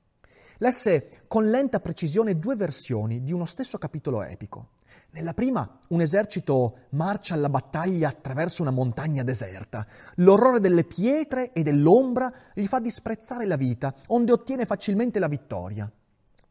Lesse 0.59 1.25
con 1.27 1.45
lenta 1.45 1.81
precisione 1.81 2.39
due 2.39 2.55
versioni 2.55 3.23
di 3.23 3.33
uno 3.33 3.45
stesso 3.45 3.77
capitolo 3.77 4.23
epico. 4.23 4.71
Nella 5.15 5.33
prima 5.33 5.79
un 5.91 6.01
esercito 6.01 6.87
marcia 6.91 7.35
alla 7.35 7.49
battaglia 7.49 8.09
attraverso 8.09 8.63
una 8.63 8.73
montagna 8.73 9.23
deserta. 9.23 9.87
L'orrore 10.17 10.59
delle 10.59 10.83
pietre 10.83 11.53
e 11.53 11.63
dell'ombra 11.63 12.33
gli 12.53 12.67
fa 12.67 12.81
disprezzare 12.81 13.47
la 13.47 13.55
vita, 13.55 13.95
onde 14.09 14.33
ottiene 14.33 14.67
facilmente 14.67 15.21
la 15.21 15.29
vittoria. 15.29 15.89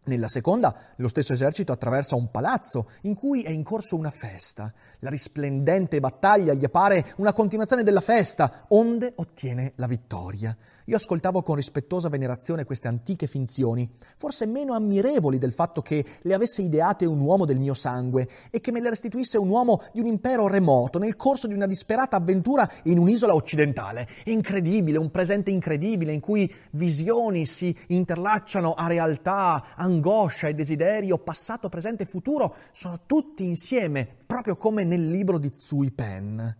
Nella 0.05 0.27
seconda, 0.27 0.75
lo 0.97 1.07
stesso 1.07 1.31
esercito 1.31 1.71
attraversa 1.71 2.15
un 2.15 2.29
palazzo 2.29 2.89
in 3.03 3.15
cui 3.15 3.41
è 3.41 3.51
in 3.51 3.63
corso 3.63 3.95
una 3.95 4.11
festa. 4.11 4.73
La 4.99 5.09
risplendente 5.09 6.01
battaglia 6.01 6.53
gli 6.53 6.65
appare 6.65 7.13
una 7.17 7.31
continuazione 7.31 7.83
della 7.83 8.01
festa, 8.01 8.65
onde 8.69 9.13
ottiene 9.15 9.71
la 9.75 9.87
vittoria. 9.87 10.57
Io 10.87 10.97
ascoltavo 10.97 11.41
con 11.41 11.55
rispettosa 11.55 12.09
venerazione 12.09 12.65
queste 12.65 12.89
antiche 12.89 13.27
finzioni, 13.27 13.89
forse 14.17 14.45
meno 14.45 14.73
ammirevoli 14.73 15.37
del 15.37 15.53
fatto 15.53 15.81
che 15.81 16.03
le 16.21 16.33
avesse 16.33 16.61
ideate 16.61 17.05
un 17.05 17.21
uomo 17.21 17.45
del 17.45 17.57
mio 17.57 17.73
sangue 17.73 18.27
e 18.51 18.59
che 18.59 18.73
me 18.73 18.81
le 18.81 18.89
restituisse 18.89 19.37
un 19.37 19.47
uomo 19.47 19.81
di 19.93 20.01
un 20.01 20.07
impero 20.07 20.49
remoto 20.49 20.99
nel 20.99 21.15
corso 21.15 21.47
di 21.47 21.53
una 21.53 21.67
disperata 21.67 22.17
avventura 22.17 22.69
in 22.83 22.97
un'isola 22.97 23.33
occidentale. 23.33 24.09
Incredibile, 24.25 24.97
un 24.97 25.09
presente 25.09 25.51
incredibile 25.51 26.11
in 26.11 26.19
cui 26.19 26.53
visioni 26.71 27.45
si 27.45 27.73
interlacciano 27.87 28.73
a 28.73 28.87
realtà, 28.87 29.63
angoscia 29.93 30.47
e 30.47 30.53
desiderio, 30.53 31.19
passato, 31.19 31.69
presente 31.69 32.03
e 32.03 32.07
futuro, 32.07 32.55
sono 32.71 33.01
tutti 33.05 33.45
insieme, 33.45 34.07
proprio 34.25 34.57
come 34.57 34.83
nel 34.83 35.07
libro 35.07 35.37
di 35.37 35.51
Zui 35.55 35.91
Pen. 35.91 36.57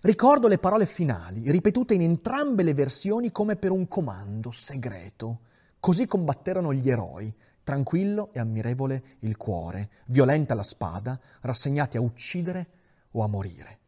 Ricordo 0.00 0.48
le 0.48 0.58
parole 0.58 0.86
finali, 0.86 1.50
ripetute 1.50 1.94
in 1.94 2.02
entrambe 2.02 2.62
le 2.62 2.74
versioni 2.74 3.32
come 3.32 3.56
per 3.56 3.70
un 3.70 3.88
comando 3.88 4.50
segreto. 4.50 5.40
Così 5.80 6.06
combatterono 6.06 6.72
gli 6.72 6.88
eroi, 6.88 7.32
tranquillo 7.62 8.30
e 8.32 8.38
ammirevole 8.38 9.02
il 9.20 9.36
cuore, 9.36 9.90
violenta 10.06 10.54
la 10.54 10.62
spada, 10.62 11.18
rassegnati 11.40 11.96
a 11.96 12.00
uccidere 12.00 12.68
o 13.12 13.22
a 13.22 13.28
morire. 13.28 13.78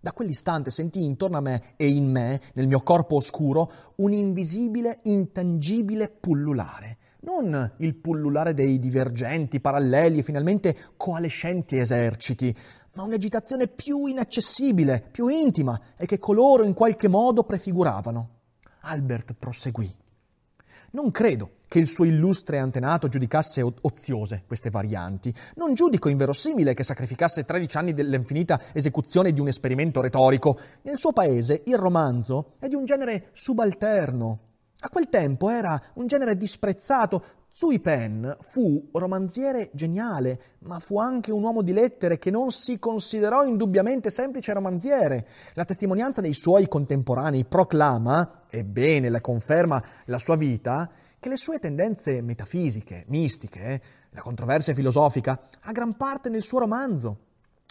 Da 0.00 0.12
quell'istante 0.12 0.70
sentii 0.70 1.04
intorno 1.04 1.36
a 1.36 1.40
me 1.40 1.74
e 1.76 1.86
in 1.86 2.10
me, 2.10 2.40
nel 2.54 2.66
mio 2.66 2.82
corpo 2.82 3.16
oscuro, 3.16 3.70
un 3.96 4.12
invisibile, 4.12 5.00
intangibile 5.04 6.08
pullulare. 6.08 6.98
Non 7.24 7.74
il 7.78 7.94
pullulare 7.94 8.52
dei 8.52 8.80
divergenti, 8.80 9.60
paralleli 9.60 10.18
e 10.18 10.22
finalmente 10.24 10.76
coalescenti 10.96 11.76
eserciti, 11.76 12.52
ma 12.94 13.04
un'agitazione 13.04 13.68
più 13.68 14.06
inaccessibile, 14.06 15.04
più 15.08 15.28
intima 15.28 15.80
e 15.96 16.04
che 16.04 16.18
coloro 16.18 16.64
in 16.64 16.74
qualche 16.74 17.06
modo 17.06 17.44
prefiguravano. 17.44 18.30
Albert 18.80 19.34
proseguì. 19.38 19.94
Non 20.94 21.12
credo 21.12 21.52
che 21.68 21.78
il 21.78 21.86
suo 21.86 22.04
illustre 22.04 22.58
antenato 22.58 23.06
giudicasse 23.08 23.62
oziose 23.62 24.42
queste 24.46 24.70
varianti. 24.70 25.32
Non 25.54 25.74
giudico 25.74 26.08
inverosimile 26.08 26.74
che 26.74 26.82
sacrificasse 26.82 27.44
13 27.44 27.76
anni 27.78 27.94
dell'infinita 27.94 28.60
esecuzione 28.74 29.32
di 29.32 29.38
un 29.38 29.46
esperimento 29.46 30.00
retorico. 30.00 30.58
Nel 30.82 30.98
suo 30.98 31.12
paese 31.12 31.62
il 31.66 31.78
romanzo 31.78 32.54
è 32.58 32.66
di 32.66 32.74
un 32.74 32.84
genere 32.84 33.28
subalterno. 33.32 34.51
A 34.84 34.88
quel 34.88 35.08
tempo 35.08 35.48
era 35.48 35.80
un 35.94 36.08
genere 36.08 36.36
disprezzato, 36.36 37.24
Sui 37.54 37.78
Pen 37.78 38.36
fu 38.40 38.88
romanziere 38.92 39.70
geniale, 39.74 40.56
ma 40.60 40.80
fu 40.80 40.98
anche 40.98 41.30
un 41.30 41.42
uomo 41.42 41.62
di 41.62 41.72
lettere 41.72 42.18
che 42.18 42.32
non 42.32 42.50
si 42.50 42.80
considerò 42.80 43.44
indubbiamente 43.44 44.10
semplice 44.10 44.52
romanziere. 44.52 45.28
La 45.54 45.64
testimonianza 45.64 46.20
dei 46.20 46.32
suoi 46.32 46.66
contemporanei 46.66 47.44
proclama, 47.44 48.46
ebbene 48.50 49.08
la 49.08 49.20
conferma 49.20 49.80
la 50.06 50.18
sua 50.18 50.34
vita, 50.34 50.90
che 51.20 51.28
le 51.28 51.36
sue 51.36 51.60
tendenze 51.60 52.20
metafisiche, 52.20 53.04
mistiche, 53.06 53.82
la 54.10 54.20
controversia 54.20 54.74
filosofica, 54.74 55.38
ha 55.60 55.70
gran 55.70 55.96
parte 55.96 56.28
nel 56.28 56.42
suo 56.42 56.58
romanzo. 56.58 57.18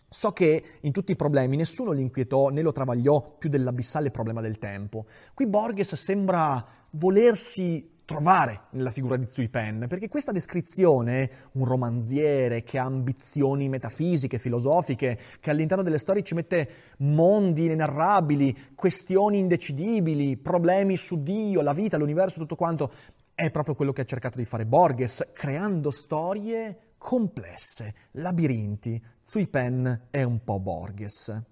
So 0.08 0.32
che 0.32 0.64
in 0.82 0.92
tutti 0.92 1.14
i 1.14 1.16
problemi 1.16 1.56
nessuno 1.56 1.92
li 1.92 2.02
inquietò 2.02 2.50
né 2.50 2.62
lo 2.62 2.72
travagliò 2.72 3.36
più 3.38 3.50
dell'abissale 3.50 4.12
problema 4.12 4.42
del 4.42 4.58
tempo. 4.58 5.06
Qui 5.34 5.48
Borges 5.48 5.96
sembra 5.96 6.81
volersi 6.92 7.90
trovare 8.12 8.64
nella 8.72 8.92
figura 8.92 9.16
di 9.16 9.26
Zui 9.26 9.48
Pen, 9.48 9.86
perché 9.88 10.10
questa 10.10 10.34
descrizione, 10.34 11.30
un 11.54 11.64
romanziere 11.64 12.62
che 12.64 12.78
ha 12.78 12.84
ambizioni 12.84 13.70
metafisiche, 13.70 14.38
filosofiche, 14.38 15.18
che 15.40 15.50
all'interno 15.50 15.84
delle 15.84 15.98
storie 15.98 16.22
ci 16.22 16.34
mette 16.34 16.70
mondi 16.98 17.66
inenarrabili, 17.66 18.74
questioni 18.76 19.40
indecidibili, 19.40 20.36
problemi 20.36 20.98
su 20.98 21.24
Dio, 21.24 21.62
la 21.62 21.74
vita, 21.74 21.98
l'universo, 21.98 22.40
tutto 22.40 22.56
quanto, 22.56 22.92
è 23.34 23.50
proprio 23.50 23.76
quello 23.76 23.94
che 23.94 24.02
ha 24.02 24.06
cercato 24.06 24.38
di 24.38 24.46
fare 24.46 24.66
Borges, 24.66 25.30
creando 25.34 25.90
storie 25.90 26.96
complesse, 26.98 27.96
labirinti. 28.12 29.02
Zui 29.22 29.48
Pen 29.48 30.08
è 30.12 30.24
un 30.24 30.44
po' 30.44 30.60
Borges. 30.60 31.51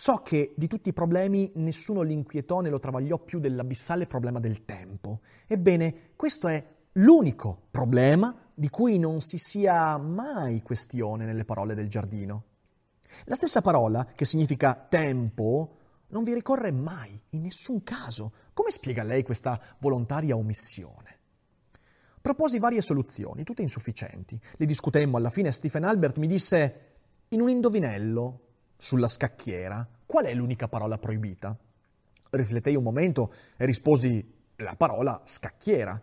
So 0.00 0.18
che 0.18 0.54
di 0.56 0.68
tutti 0.68 0.90
i 0.90 0.92
problemi 0.92 1.50
nessuno 1.56 2.02
li 2.02 2.12
inquietò 2.12 2.60
né 2.60 2.70
lo 2.70 2.78
travagliò 2.78 3.18
più 3.18 3.40
dell'abissale 3.40 4.06
problema 4.06 4.38
del 4.38 4.64
tempo. 4.64 5.22
Ebbene, 5.48 6.12
questo 6.14 6.46
è 6.46 6.64
l'unico 6.92 7.66
problema 7.72 8.32
di 8.54 8.68
cui 8.68 8.96
non 9.00 9.20
si 9.20 9.38
sia 9.38 9.98
mai 9.98 10.62
questione 10.62 11.24
nelle 11.24 11.44
parole 11.44 11.74
del 11.74 11.88
giardino. 11.88 12.44
La 13.24 13.34
stessa 13.34 13.60
parola, 13.60 14.04
che 14.14 14.24
significa 14.24 14.86
tempo, 14.88 15.78
non 16.10 16.22
vi 16.22 16.32
ricorre 16.32 16.70
mai, 16.70 17.20
in 17.30 17.42
nessun 17.42 17.82
caso. 17.82 18.32
Come 18.52 18.70
spiega 18.70 19.02
lei 19.02 19.24
questa 19.24 19.60
volontaria 19.80 20.36
omissione? 20.36 21.18
Proposi 22.20 22.60
varie 22.60 22.82
soluzioni, 22.82 23.42
tutte 23.42 23.62
insufficienti. 23.62 24.40
Le 24.58 24.64
discutemmo, 24.64 25.16
alla 25.16 25.30
fine 25.30 25.50
Stephen 25.50 25.82
Albert 25.82 26.18
mi 26.18 26.28
disse, 26.28 26.82
in 27.30 27.40
un 27.40 27.48
indovinello, 27.48 28.42
sulla 28.78 29.08
scacchiera, 29.08 29.86
qual 30.06 30.26
è 30.26 30.32
l'unica 30.32 30.68
parola 30.68 30.96
proibita? 30.96 31.56
Riflettei 32.30 32.76
un 32.76 32.84
momento 32.84 33.32
e 33.56 33.66
risposi 33.66 34.34
la 34.56 34.74
parola 34.76 35.20
scacchiera. 35.24 36.00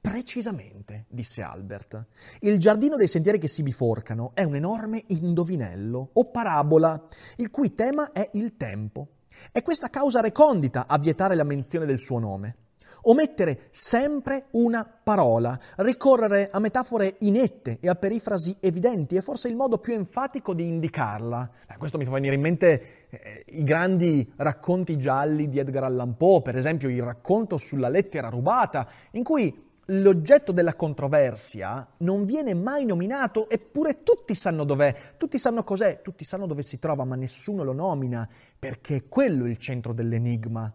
Precisamente, 0.00 1.04
disse 1.08 1.42
Albert. 1.42 2.06
Il 2.40 2.58
giardino 2.58 2.96
dei 2.96 3.08
sentieri 3.08 3.38
che 3.38 3.48
si 3.48 3.62
biforcano 3.62 4.32
è 4.34 4.42
un 4.42 4.54
enorme 4.54 5.04
indovinello 5.08 6.10
o 6.12 6.24
parabola, 6.30 7.08
il 7.36 7.50
cui 7.50 7.74
tema 7.74 8.12
è 8.12 8.28
il 8.32 8.56
tempo. 8.56 9.08
È 9.52 9.62
questa 9.62 9.90
causa 9.90 10.20
recondita 10.20 10.86
a 10.86 10.98
vietare 10.98 11.34
la 11.34 11.44
menzione 11.44 11.86
del 11.86 11.98
suo 11.98 12.18
nome 12.18 12.56
omettere 13.04 13.68
sempre 13.70 14.44
una 14.52 14.88
parola, 15.02 15.58
ricorrere 15.76 16.50
a 16.50 16.58
metafore 16.58 17.16
inette 17.20 17.78
e 17.80 17.88
a 17.88 17.94
perifrasi 17.94 18.56
evidenti 18.60 19.16
è 19.16 19.20
forse 19.20 19.48
il 19.48 19.56
modo 19.56 19.78
più 19.78 19.94
enfatico 19.94 20.54
di 20.54 20.66
indicarla. 20.66 21.50
Eh, 21.68 21.76
questo 21.76 21.98
mi 21.98 22.04
fa 22.04 22.12
venire 22.12 22.34
in 22.34 22.40
mente 22.40 23.06
eh, 23.10 23.44
i 23.48 23.64
grandi 23.64 24.32
racconti 24.36 24.96
gialli 24.98 25.48
di 25.48 25.58
Edgar 25.58 25.84
Allan 25.84 26.16
Poe, 26.16 26.42
per 26.42 26.56
esempio 26.56 26.88
il 26.88 27.02
racconto 27.02 27.56
sulla 27.56 27.88
lettera 27.88 28.28
rubata, 28.28 28.88
in 29.12 29.22
cui 29.22 29.62
l'oggetto 29.88 30.52
della 30.52 30.74
controversia 30.74 31.86
non 31.98 32.24
viene 32.24 32.54
mai 32.54 32.86
nominato, 32.86 33.48
eppure 33.50 34.02
tutti 34.02 34.34
sanno 34.34 34.64
dov'è, 34.64 34.94
tutti 35.16 35.38
sanno 35.38 35.62
cos'è, 35.62 36.00
tutti 36.02 36.24
sanno 36.24 36.46
dove 36.46 36.62
si 36.62 36.78
trova, 36.78 37.04
ma 37.04 37.16
nessuno 37.16 37.64
lo 37.64 37.72
nomina, 37.72 38.28
perché 38.58 38.96
è 38.96 39.08
quello 39.08 39.46
il 39.46 39.58
centro 39.58 39.92
dell'enigma. 39.92 40.72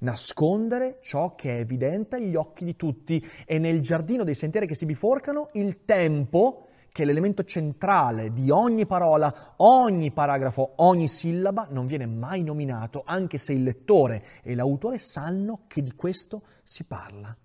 Nascondere 0.00 0.98
ciò 1.02 1.34
che 1.34 1.56
è 1.56 1.60
evidente 1.60 2.16
agli 2.16 2.34
occhi 2.34 2.64
di 2.64 2.76
tutti 2.76 3.24
e 3.46 3.58
nel 3.58 3.80
giardino 3.80 4.24
dei 4.24 4.34
sentieri 4.34 4.66
che 4.66 4.74
si 4.74 4.86
biforcano 4.86 5.50
il 5.54 5.84
tempo, 5.84 6.66
che 6.92 7.02
è 7.02 7.06
l'elemento 7.06 7.44
centrale 7.44 8.32
di 8.32 8.50
ogni 8.50 8.86
parola, 8.86 9.54
ogni 9.58 10.12
paragrafo, 10.12 10.72
ogni 10.76 11.08
sillaba, 11.08 11.68
non 11.70 11.86
viene 11.86 12.06
mai 12.06 12.42
nominato, 12.42 13.02
anche 13.04 13.38
se 13.38 13.52
il 13.52 13.62
lettore 13.62 14.24
e 14.42 14.54
l'autore 14.54 14.98
sanno 14.98 15.62
che 15.66 15.82
di 15.82 15.94
questo 15.94 16.42
si 16.62 16.84
parla. 16.84 17.36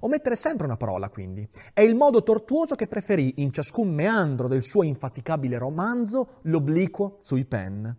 Omettere 0.00 0.36
sempre 0.36 0.66
una 0.66 0.76
parola, 0.76 1.08
quindi, 1.10 1.46
è 1.74 1.80
il 1.80 1.94
modo 1.94 2.22
tortuoso 2.22 2.74
che 2.74 2.86
preferì 2.86 3.34
in 3.38 3.52
ciascun 3.52 3.92
meandro 3.92 4.48
del 4.48 4.62
suo 4.62 4.82
infaticabile 4.84 5.58
romanzo 5.58 6.38
l'obliquo 6.42 7.18
sui 7.20 7.44
pen. 7.44 7.94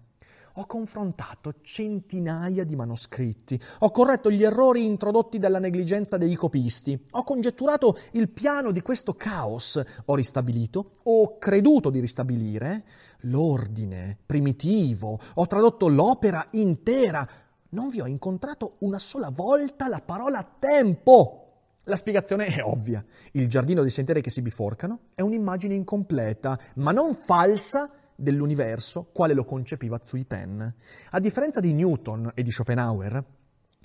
Ho 0.58 0.68
confrontato 0.68 1.56
centinaia 1.64 2.64
di 2.64 2.76
manoscritti, 2.76 3.60
ho 3.80 3.89
corretto 3.89 4.30
gli 4.30 4.43
errori 4.43 4.86
introdotti 4.86 5.39
dalla 5.39 5.58
negligenza 5.58 6.16
dei 6.18 6.36
copisti, 6.36 6.99
ho 7.10 7.24
congetturato 7.24 7.97
il 8.12 8.30
piano 8.30 8.70
di 8.70 8.84
questo 8.84 9.16
caos, 9.16 9.82
ho 10.06 10.14
ristabilito, 10.14 10.91
o 11.06 11.39
creduto 11.39 11.89
di 11.89 11.99
ristabilire, 11.99 12.84
l'ordine 13.22 14.16
primitivo, 14.24 15.20
ho 15.34 15.47
tradotto 15.47 15.88
l'opera 15.88 16.45
intera. 16.51 17.28
Non 17.70 17.89
vi 17.89 18.01
ho 18.01 18.06
incontrato 18.06 18.76
una 18.82 18.99
sola 18.99 19.32
volta 19.34 19.88
la 19.88 20.04
parola 20.06 20.47
tempo. 20.60 21.39
La 21.86 21.95
spiegazione 21.95 22.45
è 22.45 22.64
ovvia. 22.64 23.04
Il 23.32 23.49
giardino 23.49 23.82
dei 23.82 23.89
sentieri 23.89 24.22
che 24.22 24.30
si 24.30 24.43
biforcano 24.43 24.99
è 25.16 25.22
un'immagine 25.22 25.74
incompleta, 25.74 26.60
ma 26.76 26.91
non 26.91 27.16
falsa 27.16 27.89
dell'universo 28.24 29.10
quale 29.12 29.36
lo 29.36 29.46
concepiva 29.46 30.02
Zui 30.04 30.26
Pen. 30.26 30.74
A 31.12 31.20
differenza 31.20 31.60
di 31.60 31.74
Newton 31.74 32.32
e 32.34 32.42
di 32.42 32.50
Schopenhauer, 32.52 33.24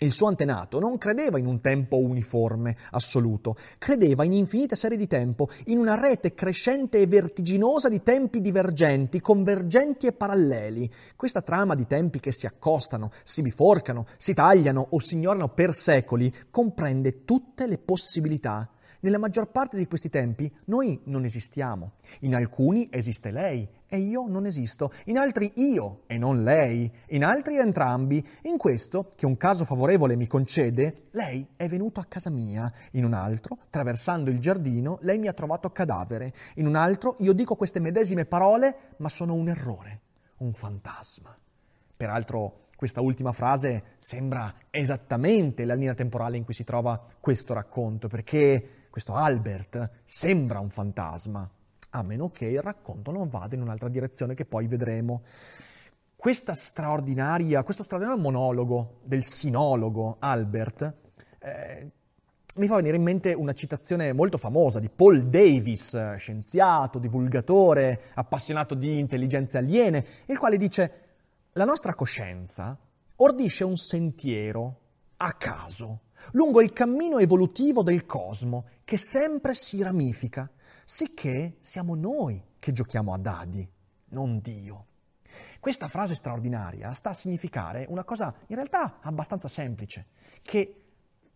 il 0.00 0.12
suo 0.12 0.28
antenato 0.28 0.78
non 0.78 0.96
credeva 0.96 1.38
in 1.38 1.46
un 1.46 1.60
tempo 1.60 1.96
uniforme, 1.96 2.76
assoluto, 2.92 3.56
credeva 3.78 4.22
in 4.22 4.32
infinite 4.32 4.76
serie 4.76 4.96
di 4.96 5.08
tempo, 5.08 5.48
in 5.66 5.78
una 5.78 6.00
rete 6.00 6.34
crescente 6.34 7.00
e 7.00 7.08
vertiginosa 7.08 7.88
di 7.88 8.02
tempi 8.04 8.40
divergenti, 8.40 9.20
convergenti 9.20 10.06
e 10.06 10.12
paralleli. 10.12 10.88
Questa 11.16 11.42
trama 11.42 11.74
di 11.74 11.86
tempi 11.86 12.20
che 12.20 12.30
si 12.30 12.46
accostano, 12.46 13.10
si 13.24 13.42
biforcano, 13.42 14.06
si 14.18 14.34
tagliano 14.34 14.86
o 14.90 15.00
si 15.00 15.14
ignorano 15.14 15.48
per 15.48 15.74
secoli 15.74 16.32
comprende 16.48 17.24
tutte 17.24 17.66
le 17.66 17.78
possibilità 17.78 18.70
nella 19.00 19.18
maggior 19.18 19.50
parte 19.50 19.76
di 19.76 19.86
questi 19.86 20.08
tempi 20.08 20.52
noi 20.64 21.00
non 21.04 21.24
esistiamo. 21.24 21.92
In 22.20 22.34
alcuni 22.34 22.88
esiste 22.90 23.30
lei 23.30 23.68
e 23.86 23.98
io 23.98 24.26
non 24.26 24.44
esisto. 24.44 24.92
In 25.04 25.18
altri 25.18 25.52
io 25.56 26.02
e 26.06 26.18
non 26.18 26.42
lei. 26.42 26.90
In 27.08 27.24
altri 27.24 27.58
entrambi. 27.58 28.26
In 28.42 28.56
questo, 28.56 29.12
che 29.14 29.26
un 29.26 29.36
caso 29.36 29.64
favorevole 29.64 30.16
mi 30.16 30.26
concede, 30.26 31.08
lei 31.12 31.46
è 31.54 31.68
venuto 31.68 32.00
a 32.00 32.06
casa 32.06 32.30
mia. 32.30 32.72
In 32.92 33.04
un 33.04 33.12
altro, 33.12 33.58
attraversando 33.62 34.30
il 34.30 34.40
giardino, 34.40 34.98
lei 35.02 35.18
mi 35.18 35.28
ha 35.28 35.32
trovato 35.32 35.70
cadavere. 35.70 36.32
In 36.56 36.66
un 36.66 36.74
altro, 36.74 37.16
io 37.20 37.32
dico 37.32 37.54
queste 37.54 37.80
medesime 37.80 38.24
parole, 38.24 38.94
ma 38.98 39.08
sono 39.08 39.34
un 39.34 39.48
errore, 39.48 40.00
un 40.38 40.52
fantasma. 40.52 41.36
Peraltro, 41.96 42.66
questa 42.78 43.00
ultima 43.00 43.32
frase 43.32 43.94
sembra 43.96 44.54
esattamente 44.70 45.64
la 45.64 45.74
linea 45.74 45.94
temporale 45.94 46.36
in 46.36 46.44
cui 46.44 46.54
si 46.54 46.62
trova 46.62 47.04
questo 47.18 47.52
racconto, 47.52 48.06
perché 48.06 48.86
questo 48.90 49.14
Albert 49.14 49.90
sembra 50.04 50.60
un 50.60 50.70
fantasma, 50.70 51.48
a 51.90 52.02
meno 52.02 52.30
che 52.30 52.46
il 52.46 52.62
racconto 52.62 53.10
non 53.10 53.28
vada 53.28 53.54
in 53.54 53.62
un'altra 53.62 53.88
direzione 53.88 54.34
che 54.34 54.44
poi 54.44 54.66
vedremo. 54.66 55.22
Questo 56.16 56.52
straordinario 56.54 57.62
monologo 58.16 59.00
del 59.04 59.24
sinologo 59.24 60.16
Albert 60.18 60.94
eh, 61.38 61.90
mi 62.56 62.66
fa 62.66 62.76
venire 62.76 62.96
in 62.96 63.02
mente 63.02 63.32
una 63.34 63.52
citazione 63.52 64.12
molto 64.12 64.36
famosa 64.36 64.80
di 64.80 64.88
Paul 64.88 65.28
Davis, 65.28 66.16
scienziato, 66.16 66.98
divulgatore, 66.98 68.00
appassionato 68.14 68.74
di 68.74 68.98
intelligenze 68.98 69.58
aliene, 69.58 70.04
il 70.26 70.38
quale 70.38 70.56
dice 70.56 70.92
la 71.52 71.64
nostra 71.64 71.94
coscienza 71.94 72.76
ordisce 73.16 73.62
un 73.62 73.76
sentiero 73.76 74.80
a 75.18 75.32
caso 75.34 76.00
lungo 76.32 76.60
il 76.60 76.72
cammino 76.72 77.18
evolutivo 77.18 77.82
del 77.82 78.06
cosmo 78.06 78.66
che 78.84 78.96
sempre 78.96 79.54
si 79.54 79.82
ramifica, 79.82 80.50
sicché 80.84 81.56
siamo 81.60 81.94
noi 81.94 82.42
che 82.58 82.72
giochiamo 82.72 83.12
a 83.12 83.18
dadi, 83.18 83.68
non 84.10 84.40
Dio. 84.40 84.86
Questa 85.60 85.88
frase 85.88 86.14
straordinaria 86.14 86.92
sta 86.94 87.10
a 87.10 87.14
significare 87.14 87.86
una 87.88 88.04
cosa 88.04 88.34
in 88.46 88.56
realtà 88.56 88.98
abbastanza 89.00 89.48
semplice, 89.48 90.06
che 90.42 90.82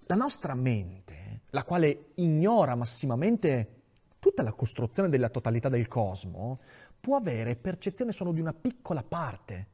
la 0.06 0.14
nostra 0.14 0.54
mente, 0.54 1.42
la 1.50 1.64
quale 1.64 2.12
ignora 2.16 2.74
massimamente 2.74 3.80
tutta 4.18 4.42
la 4.42 4.52
costruzione 4.52 5.08
della 5.08 5.28
totalità 5.28 5.68
del 5.68 5.88
cosmo, 5.88 6.60
può 7.00 7.16
avere 7.16 7.56
percezione 7.56 8.12
solo 8.12 8.32
di 8.32 8.40
una 8.40 8.52
piccola 8.52 9.02
parte, 9.02 9.66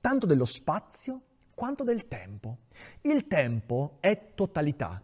tanto 0.00 0.26
dello 0.26 0.44
spazio 0.44 1.20
quanto 1.56 1.84
del 1.84 2.06
tempo. 2.06 2.58
Il 3.00 3.26
tempo 3.26 3.96
è 4.00 4.34
totalità. 4.34 5.02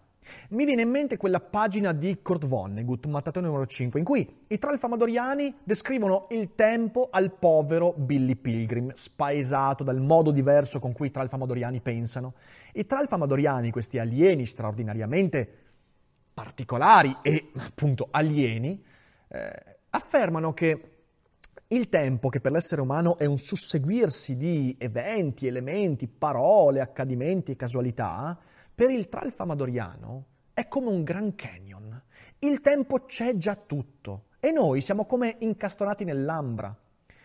Mi 0.50 0.66
viene 0.66 0.82
in 0.82 0.90
mente 0.90 1.16
quella 1.16 1.40
pagina 1.40 1.92
di 1.92 2.20
Kurt 2.20 2.44
Vonnegut, 2.44 3.07
mattatore 3.07 3.46
numero 3.46 3.66
5, 3.66 3.98
in 3.98 4.05
cui 4.05 4.44
i 4.46 4.59
tralfamadoriani 4.59 5.57
descrivono 5.64 6.26
il 6.30 6.55
tempo 6.55 7.09
al 7.11 7.32
povero 7.32 7.94
Billy 7.96 8.36
Pilgrim, 8.36 8.92
spaesato 8.92 9.82
dal 9.82 10.00
modo 10.00 10.30
diverso 10.30 10.78
con 10.78 10.92
cui 10.92 11.07
i 11.07 11.11
tralfamadoriani 11.11 11.80
pensano. 11.80 12.34
I 12.74 12.84
tralfamadoriani, 12.84 13.70
questi 13.70 13.98
alieni 13.98 14.44
straordinariamente 14.44 15.61
particolari 16.34 17.16
e 17.22 17.50
appunto 17.57 18.09
alieni, 18.11 18.84
eh, 19.28 19.78
affermano 19.88 20.53
che 20.53 20.91
il 21.68 21.88
tempo, 21.88 22.28
che 22.28 22.40
per 22.40 22.53
l'essere 22.53 22.82
umano 22.82 23.16
è 23.16 23.24
un 23.24 23.38
susseguirsi 23.38 24.36
di 24.36 24.76
eventi, 24.78 25.46
elementi, 25.46 26.07
parole, 26.07 26.80
accadimenti 26.80 27.53
e 27.53 27.57
casualità, 27.57 28.38
per 28.74 28.90
il 28.90 29.09
tralfamadoriano 29.09 30.26
è 30.55 30.68
come 30.68 30.88
un 30.88 31.03
Grand 31.03 31.34
Canyon. 31.34 32.03
Il 32.40 32.61
tempo 32.61 33.05
c'è 33.07 33.36
già 33.36 33.55
tutto 33.55 34.26
e 34.38 34.50
noi 34.50 34.80
siamo 34.80 35.07
come 35.07 35.36
incastonati 35.40 36.05
nell'ambra. 36.05 36.76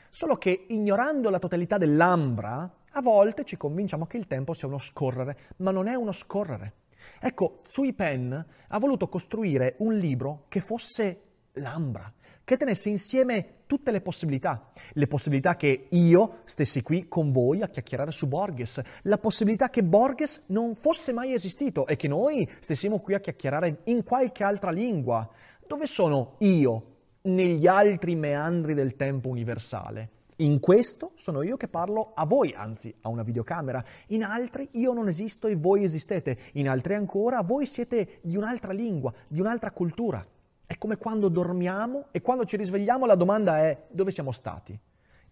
Solo 0.10 0.38
che 0.38 0.66
ignorando 0.70 1.30
la 1.30 1.40
totalità 1.40 1.78
dell'ambra, 1.78 2.74
a 2.90 3.02
volte 3.02 3.44
ci 3.44 3.58
convinciamo 3.58 4.08
che 4.08 4.18
il 4.18 4.28
tempo 4.28 4.54
sia 4.54 4.68
uno 4.68 4.80
scorrere, 4.80 5.38
ma 5.58 5.72
non 5.72 5.88
è 5.88 5.96
uno 5.96 6.12
scorrere. 6.12 6.74
Ecco, 7.20 7.62
Sui 7.68 7.94
Pen 7.94 8.46
ha 8.68 8.80
voluto 8.80 9.10
costruire 9.10 9.76
un 9.80 9.94
libro 9.94 10.46
che 10.48 10.62
fosse 10.62 11.22
l'ambra, 11.54 12.12
che 12.44 12.58
tenesse 12.58 12.90
insieme 12.90 13.57
tutte 13.68 13.92
le 13.92 14.02
possibilità. 14.02 14.72
Le 14.94 15.06
possibilità 15.06 15.56
che 15.56 15.88
io 15.92 16.40
stessi 16.46 16.82
qui 16.82 17.08
con 17.08 17.32
voi 17.32 17.62
a 17.62 17.68
chiacchierare 17.68 18.12
su 18.12 18.26
Borges, 18.28 18.82
la 19.04 19.20
possibilità 19.20 19.70
che 19.70 19.84
Borges 19.84 20.46
non 20.48 20.74
fosse 20.74 21.14
mai 21.14 21.34
esistito 21.34 21.86
e 21.86 21.96
che 21.96 22.08
noi 22.08 22.50
stessimo 22.60 23.00
qui 23.00 23.14
a 23.14 23.20
chiacchierare 23.20 23.82
in 23.84 24.04
qualche 24.04 24.44
altra 24.44 24.72
lingua. 24.72 25.30
Dove 25.68 25.86
sono 25.86 26.36
io 26.40 26.96
negli 27.24 27.68
altri 27.68 28.16
meandri 28.16 28.74
del 28.74 28.96
tempo 28.96 29.30
universale? 29.30 30.12
In 30.40 30.60
questo 30.60 31.14
sono 31.16 31.42
io 31.42 31.58
che 31.58 31.68
parlo 31.68 32.12
a 32.14 32.24
voi, 32.26 32.54
anzi 32.56 32.94
a 33.02 33.10
una 33.10 33.24
videocamera. 33.24 33.84
In 34.10 34.24
altri 34.24 34.70
io 34.74 34.94
non 34.94 35.08
esisto 35.08 35.48
e 35.48 35.56
voi 35.56 35.84
esistete. 35.84 36.38
In 36.54 36.70
altri 36.70 36.94
ancora 36.94 37.42
voi 37.42 37.66
siete 37.66 38.20
di 38.22 38.38
un'altra 38.38 38.72
lingua, 38.72 39.12
di 39.28 39.40
un'altra 39.40 39.72
cultura. 39.72 40.26
È 40.68 40.78
come 40.78 40.98
quando 40.98 41.30
dormiamo 41.30 42.08
e 42.12 42.22
quando 42.22 42.44
ci 42.44 42.58
risvegliamo 42.58 43.06
la 43.06 43.16
domanda 43.16 43.60
è 43.60 43.86
dove 43.90 44.12
siamo 44.12 44.34
stati. 44.34 44.78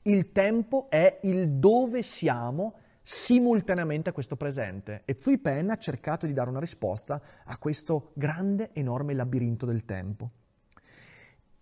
Il 0.03 0.31
tempo 0.31 0.89
è 0.89 1.19
il 1.23 1.49
dove 1.49 2.03
siamo 2.03 2.75
simultaneamente 3.01 4.09
a 4.09 4.13
questo 4.13 4.37
presente 4.37 5.01
e 5.03 5.17
Zui 5.19 5.37
Pen 5.37 5.71
ha 5.71 5.77
cercato 5.77 6.25
di 6.25 6.31
dare 6.31 6.49
una 6.49 6.61
risposta 6.61 7.21
a 7.43 7.57
questo 7.57 8.11
grande, 8.13 8.69
enorme 8.71 9.13
labirinto 9.13 9.65
del 9.65 9.83
tempo. 9.83 10.31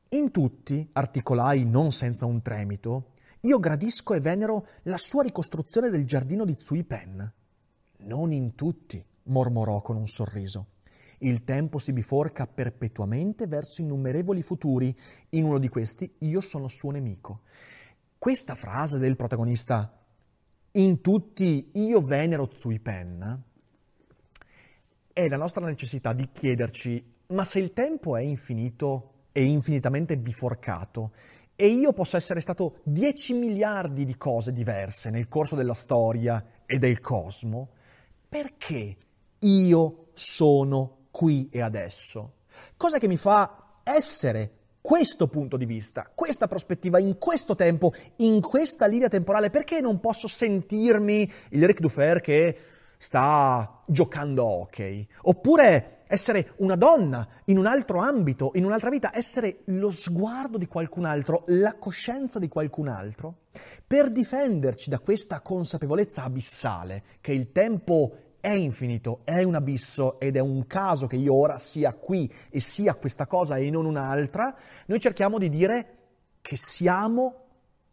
In 0.10 0.30
tutti, 0.30 0.88
articolai 0.94 1.66
non 1.66 1.92
senza 1.92 2.28
un 2.28 2.44
tremito, 2.44 3.14
io 3.40 3.58
gradisco 3.58 4.14
e 4.14 4.20
venero 4.20 4.68
la 4.84 4.98
sua 4.98 5.24
ricostruzione 5.24 5.90
del 5.90 6.06
giardino 6.06 6.46
di 6.46 6.56
Zui 6.60 6.84
Pen. 6.84 7.34
Non 8.02 8.32
in 8.34 8.54
tutti, 8.54 9.04
mormorò 9.24 9.82
con 9.82 9.96
un 9.96 10.08
sorriso. 10.08 10.68
Il 11.24 11.46
tempo 11.46 11.80
si 11.80 11.94
biforca 11.94 12.48
perpetuamente 12.48 13.48
verso 13.48 13.82
innumerevoli 13.82 14.42
futuri. 14.42 14.94
In 15.30 15.46
uno 15.46 15.58
di 15.58 15.70
questi 15.70 16.16
io 16.20 16.42
sono 16.42 16.68
suo 16.68 16.92
nemico. 16.92 17.44
Questa 18.18 18.56
frase 18.56 18.98
del 18.98 19.16
protagonista, 19.16 20.02
in 20.72 21.00
tutti 21.00 21.72
io 21.76 22.02
venero 22.02 22.50
Tsui 22.50 22.80
Pen, 22.80 23.42
è 25.14 25.28
la 25.30 25.38
nostra 25.38 25.66
necessità 25.66 26.12
di 26.12 26.28
chiederci, 26.30 27.02
ma 27.28 27.46
se 27.46 27.60
il 27.60 27.72
tempo 27.72 28.18
è 28.18 28.22
infinito 28.22 29.28
e 29.32 29.46
infinitamente 29.46 30.18
biforcato, 30.18 31.14
e 31.56 31.68
io 31.68 31.94
posso 31.94 32.18
essere 32.18 32.42
stato 32.42 32.80
10 32.84 33.34
miliardi 33.34 34.04
di 34.04 34.18
cose 34.18 34.52
diverse 34.52 35.10
nel 35.10 35.30
corso 35.30 35.56
della 35.56 35.74
storia 35.74 36.44
e 36.66 36.80
del 36.80 37.00
cosmo, 37.00 37.70
perché 38.28 38.98
io 39.40 40.08
sono 40.14 40.98
qui 41.14 41.48
e 41.52 41.62
adesso. 41.62 42.38
Cosa 42.76 42.98
che 42.98 43.08
mi 43.08 43.18
fa 43.18 43.82
essere 43.84 44.62
questo 44.82 45.28
punto 45.28 45.58
di 45.58 45.66
vista, 45.66 46.12
questa 46.14 46.48
prospettiva, 46.48 46.98
in 46.98 47.20
questo 47.20 47.54
tempo, 47.56 47.94
in 48.18 48.42
questa 48.42 48.88
linea 48.88 49.10
temporale, 49.10 49.52
perché 49.52 49.80
non 49.80 50.00
posso 50.00 50.28
sentirmi 50.28 51.32
il 51.50 51.66
Ric 51.66 51.80
Dufer 51.80 52.20
che 52.20 52.58
sta 52.98 53.84
giocando 53.86 54.44
hockey? 54.44 55.08
Oppure 55.22 56.00
essere 56.08 56.54
una 56.58 56.76
donna 56.76 57.28
in 57.46 57.58
un 57.58 57.68
altro 57.68 58.00
ambito, 58.00 58.52
in 58.56 58.66
un'altra 58.66 58.90
vita, 58.90 59.16
essere 59.16 59.60
lo 59.66 59.92
sguardo 59.92 60.58
di 60.58 60.68
qualcun 60.68 61.06
altro, 61.06 61.44
la 61.48 61.76
coscienza 61.76 62.40
di 62.40 62.48
qualcun 62.48 62.88
altro, 62.88 63.36
per 63.86 64.12
difenderci 64.12 64.90
da 64.90 65.00
questa 65.00 65.42
consapevolezza 65.42 66.24
abissale 66.24 67.04
che 67.22 67.32
il 67.32 67.52
tempo 67.52 68.18
è 68.44 68.52
infinito, 68.52 69.22
è 69.24 69.42
un 69.42 69.56
abisso 69.56 70.20
ed 70.20 70.36
è 70.36 70.42
un 70.42 70.68
caso 70.68 71.08
che 71.08 71.16
io 71.16 71.34
ora 71.34 71.60
sia 71.60 71.94
qui 71.94 72.30
e 72.50 72.60
sia 72.60 72.94
questa 72.96 73.26
cosa 73.26 73.56
e 73.56 73.70
non 73.70 73.86
un'altra, 73.86 74.54
noi 74.88 75.00
cerchiamo 75.00 75.38
di 75.38 75.48
dire 75.48 75.98
che 76.42 76.58
siamo 76.58 77.36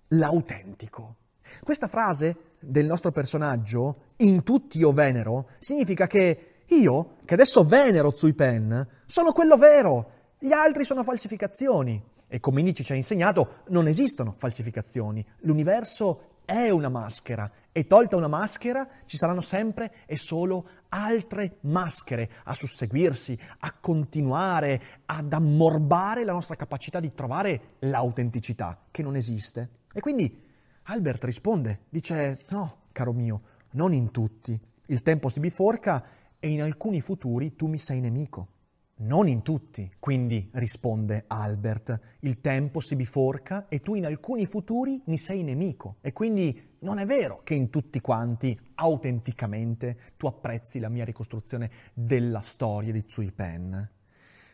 l'autentico. 0.09 1.19
Questa 1.63 1.87
frase 1.87 2.57
del 2.59 2.85
nostro 2.85 3.13
personaggio, 3.13 4.15
in 4.17 4.43
tutti 4.43 4.79
io 4.79 4.91
venero, 4.91 5.51
significa 5.61 6.09
che 6.09 6.63
io, 6.67 7.19
che 7.25 7.35
adesso 7.35 7.63
venero 7.63 8.11
Zui 8.11 8.35
Pen, 8.35 8.89
sono 9.07 9.31
quello 9.31 9.57
vero, 9.57 10.11
gli 10.37 10.51
altri 10.51 10.85
sono 10.85 11.05
falsificazioni. 11.05 12.03
E 12.27 12.41
come 12.41 12.63
Nietzsche 12.63 12.83
ci 12.83 12.91
ha 12.91 12.97
insegnato, 12.97 13.63
non 13.69 13.87
esistono 13.87 14.35
falsificazioni. 14.37 15.25
L'universo 15.43 16.30
è 16.51 16.69
una 16.69 16.89
maschera 16.89 17.49
e 17.71 17.87
tolta 17.87 18.17
una 18.17 18.27
maschera 18.27 18.85
ci 19.07 19.17
saranno 19.17 19.41
sempre 19.41 19.99
e 20.07 20.17
solo 20.17 20.69
altre 20.89 21.59
maschere 21.61 22.29
a 22.43 22.55
susseguirsi, 22.55 23.39
a 23.61 23.73
continuare, 23.73 24.83
ad 25.05 25.33
ammorbare 25.33 26.25
la 26.25 26.33
nostra 26.33 26.57
capacità 26.57 26.99
di 26.99 27.15
trovare 27.15 27.77
l'autenticità 27.79 28.87
che 28.91 29.01
non 29.01 29.15
esiste. 29.15 29.69
E 29.93 30.01
quindi 30.01 30.43
Albert 30.85 31.23
risponde, 31.23 31.83
dice 31.89 32.41
no, 32.49 32.79
caro 32.91 33.13
mio, 33.13 33.43
non 33.73 33.93
in 33.93 34.11
tutti. 34.11 34.59
Il 34.87 35.03
tempo 35.03 35.29
si 35.29 35.39
biforca 35.39 36.05
e 36.41 36.49
in 36.49 36.63
alcuni 36.63 37.01
futuri 37.01 37.55
tu 37.55 37.69
mi 37.69 37.79
sei 37.79 38.01
nemico. 38.01 38.49
Non 39.03 39.29
in 39.29 39.41
tutti, 39.41 39.91
quindi 39.99 40.51
risponde 40.53 41.25
Albert, 41.27 41.99
il 42.21 42.43
tempo 42.43 42.81
si 42.81 42.97
biforca 42.97 43.67
e 43.69 43.81
tu 43.81 43.95
in 43.95 44.05
alcuni 44.05 44.45
futuri 44.45 45.01
mi 45.07 45.17
sei 45.17 45.43
nemico 45.43 45.97
e 46.03 46.13
quindi 46.13 46.77
non 46.81 46.99
è 46.99 47.07
vero 47.07 47.41
che 47.43 47.55
in 47.55 47.71
tutti 47.71 47.99
quanti, 48.03 48.59
autenticamente, 48.75 49.97
tu 50.19 50.27
apprezzi 50.27 50.81
la 50.81 50.91
mia 50.91 51.07
ricostruzione 51.07 51.71
della 51.95 52.43
storia 52.43 52.93
di 52.93 53.03
Zui 53.07 53.33
Pen. 53.33 53.89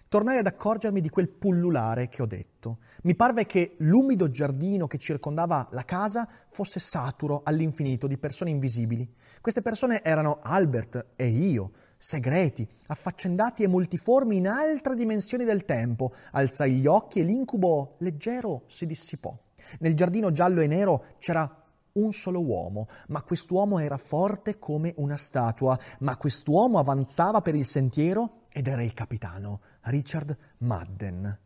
Tornai 0.08 0.38
ad 0.38 0.46
accorgermi 0.46 1.00
di 1.00 1.08
quel 1.08 1.28
pullulare 1.28 2.08
che 2.08 2.22
ho 2.22 2.26
detto. 2.26 2.78
Mi 3.02 3.16
parve 3.16 3.44
che 3.46 3.74
l'umido 3.78 4.30
giardino 4.30 4.86
che 4.86 4.98
circondava 4.98 5.66
la 5.72 5.84
casa 5.84 6.28
fosse 6.50 6.78
saturo 6.78 7.40
all'infinito 7.42 8.06
di 8.06 8.16
persone 8.16 8.50
invisibili. 8.50 9.12
Queste 9.40 9.62
persone 9.62 10.04
erano 10.04 10.38
Albert 10.40 11.14
e 11.16 11.26
io, 11.26 11.72
segreti, 11.98 12.68
affaccendati 12.86 13.62
e 13.62 13.68
multiformi 13.68 14.36
in 14.36 14.48
altre 14.48 14.94
dimensioni 14.94 15.44
del 15.44 15.64
tempo. 15.64 16.12
Alzai 16.32 16.74
gli 16.74 16.86
occhi 16.86 17.20
e 17.20 17.24
l'incubo 17.24 17.96
leggero 17.98 18.64
si 18.66 18.86
dissipò. 18.86 19.36
Nel 19.80 19.94
giardino 19.94 20.30
giallo 20.30 20.60
e 20.60 20.66
nero 20.66 21.04
c'era 21.18 21.64
un 21.92 22.12
solo 22.12 22.44
uomo, 22.44 22.88
ma 23.08 23.22
quest'uomo 23.22 23.78
era 23.78 23.96
forte 23.96 24.58
come 24.58 24.92
una 24.96 25.16
statua, 25.16 25.78
ma 26.00 26.16
quest'uomo 26.16 26.78
avanzava 26.78 27.40
per 27.40 27.54
il 27.54 27.66
sentiero 27.66 28.42
ed 28.50 28.66
era 28.66 28.82
il 28.82 28.94
capitano 28.94 29.60
Richard 29.82 30.36
Madden. 30.58 31.38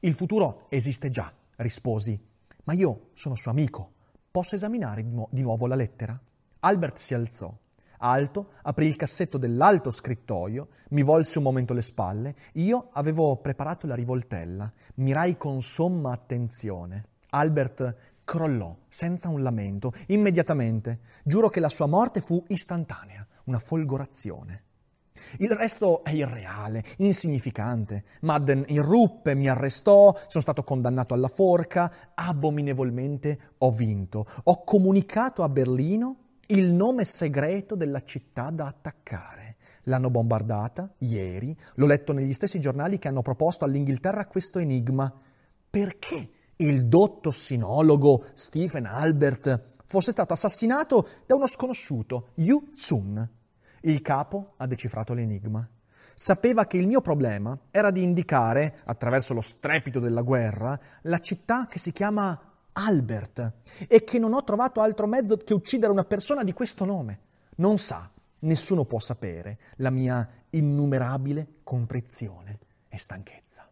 Il 0.00 0.14
futuro 0.14 0.66
esiste 0.68 1.08
già, 1.08 1.32
risposi, 1.56 2.18
ma 2.64 2.72
io 2.74 3.10
sono 3.14 3.34
suo 3.34 3.50
amico. 3.50 3.92
Posso 4.30 4.54
esaminare 4.54 5.02
di, 5.02 5.10
nu- 5.10 5.28
di 5.30 5.42
nuovo 5.42 5.66
la 5.66 5.74
lettera? 5.74 6.18
Albert 6.60 6.96
si 6.96 7.14
alzò. 7.14 7.56
Alto, 7.98 8.50
aprì 8.62 8.86
il 8.86 8.96
cassetto 8.96 9.38
dell'alto 9.38 9.90
scrittoio, 9.90 10.68
mi 10.90 11.02
volse 11.02 11.38
un 11.38 11.44
momento 11.44 11.74
le 11.74 11.82
spalle. 11.82 12.34
Io 12.54 12.88
avevo 12.92 13.36
preparato 13.36 13.86
la 13.86 13.94
rivoltella. 13.94 14.70
Mirai 14.96 15.36
con 15.36 15.62
somma 15.62 16.12
attenzione. 16.12 17.08
Albert 17.30 17.96
crollò 18.24 18.76
senza 18.88 19.28
un 19.28 19.42
lamento, 19.42 19.92
immediatamente. 20.08 21.00
Giuro 21.24 21.48
che 21.48 21.60
la 21.60 21.68
sua 21.68 21.86
morte 21.86 22.20
fu 22.20 22.42
istantanea, 22.48 23.26
una 23.44 23.58
folgorazione. 23.58 24.64
Il 25.38 25.50
resto 25.50 26.04
è 26.04 26.10
irreale, 26.10 26.84
insignificante. 26.98 28.04
Madden 28.20 28.64
irruppe, 28.68 29.34
mi 29.34 29.48
arrestò, 29.48 30.14
sono 30.26 30.42
stato 30.42 30.62
condannato 30.62 31.14
alla 31.14 31.28
forca, 31.28 32.12
abominevolmente 32.14 33.52
ho 33.58 33.70
vinto. 33.70 34.26
Ho 34.44 34.62
comunicato 34.64 35.42
a 35.42 35.48
Berlino 35.48 36.25
il 36.48 36.72
nome 36.72 37.04
segreto 37.04 37.74
della 37.74 38.02
città 38.02 38.50
da 38.50 38.66
attaccare. 38.66 39.56
L'hanno 39.84 40.10
bombardata 40.10 40.92
ieri, 40.98 41.56
l'ho 41.74 41.86
letto 41.86 42.12
negli 42.12 42.32
stessi 42.32 42.60
giornali 42.60 42.98
che 42.98 43.08
hanno 43.08 43.22
proposto 43.22 43.64
all'Inghilterra 43.64 44.26
questo 44.26 44.58
enigma. 44.58 45.12
Perché 45.68 46.30
il 46.56 46.86
dotto 46.86 47.30
sinologo 47.30 48.26
Stephen 48.34 48.86
Albert 48.86 49.74
fosse 49.86 50.10
stato 50.10 50.32
assassinato 50.32 51.08
da 51.26 51.34
uno 51.34 51.46
sconosciuto, 51.46 52.30
Yu 52.34 52.72
Tsun? 52.72 53.28
Il 53.82 54.02
capo 54.02 54.54
ha 54.56 54.66
decifrato 54.66 55.14
l'enigma. 55.14 55.68
Sapeva 56.14 56.66
che 56.66 56.78
il 56.78 56.86
mio 56.86 57.02
problema 57.02 57.58
era 57.70 57.90
di 57.90 58.02
indicare, 58.02 58.78
attraverso 58.84 59.34
lo 59.34 59.42
strepito 59.42 60.00
della 60.00 60.22
guerra, 60.22 60.78
la 61.02 61.18
città 61.18 61.66
che 61.66 61.78
si 61.78 61.92
chiama 61.92 62.45
Albert 62.78 63.52
e 63.88 64.04
che 64.04 64.18
non 64.18 64.34
ho 64.34 64.44
trovato 64.44 64.80
altro 64.80 65.06
mezzo 65.06 65.36
che 65.36 65.54
uccidere 65.54 65.92
una 65.92 66.04
persona 66.04 66.44
di 66.44 66.52
questo 66.52 66.84
nome. 66.84 67.20
Non 67.56 67.78
sa, 67.78 68.10
nessuno 68.40 68.84
può 68.84 69.00
sapere, 69.00 69.58
la 69.76 69.90
mia 69.90 70.28
innumerabile 70.50 71.60
contrizione 71.62 72.58
e 72.88 72.98
stanchezza. 72.98 73.65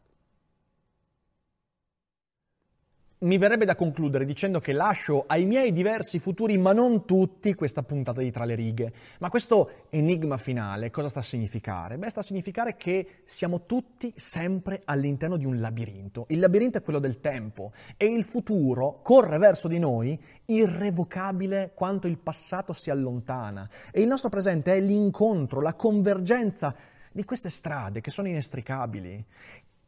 Mi 3.18 3.38
verrebbe 3.38 3.64
da 3.64 3.74
concludere 3.74 4.24
dicendo 4.24 4.60
che 4.60 4.72
lascio 4.72 5.24
ai 5.26 5.44
miei 5.44 5.72
diversi 5.72 6.18
futuri, 6.18 6.58
ma 6.58 6.72
non 6.72 7.06
tutti, 7.06 7.54
questa 7.54 7.82
puntata 7.82 8.20
di 8.20 8.30
Tra 8.30 8.44
le 8.44 8.54
righe. 8.54 8.92
Ma 9.20 9.30
questo 9.30 9.86
enigma 9.90 10.36
finale 10.36 10.90
cosa 10.90 11.08
sta 11.08 11.20
a 11.20 11.22
significare? 11.22 11.96
Beh, 11.96 12.10
sta 12.10 12.20
a 12.20 12.24
significare 12.24 12.76
che 12.76 13.22
siamo 13.24 13.64
tutti 13.64 14.12
sempre 14.16 14.82
all'interno 14.84 15.36
di 15.36 15.46
un 15.46 15.60
labirinto. 15.60 16.26
Il 16.28 16.40
labirinto 16.40 16.78
è 16.78 16.82
quello 16.82 16.98
del 16.98 17.20
tempo 17.20 17.72
e 17.96 18.06
il 18.06 18.24
futuro 18.24 19.00
corre 19.02 19.38
verso 19.38 19.68
di 19.68 19.78
noi 19.78 20.20
irrevocabile 20.46 21.72
quanto 21.74 22.06
il 22.06 22.18
passato 22.18 22.72
si 22.72 22.90
allontana. 22.90 23.68
E 23.90 24.02
il 24.02 24.08
nostro 24.08 24.28
presente 24.28 24.74
è 24.74 24.80
l'incontro, 24.80 25.60
la 25.60 25.74
convergenza 25.74 26.74
di 27.10 27.24
queste 27.24 27.48
strade 27.48 28.00
che 28.00 28.10
sono 28.10 28.28
inestricabili. 28.28 29.24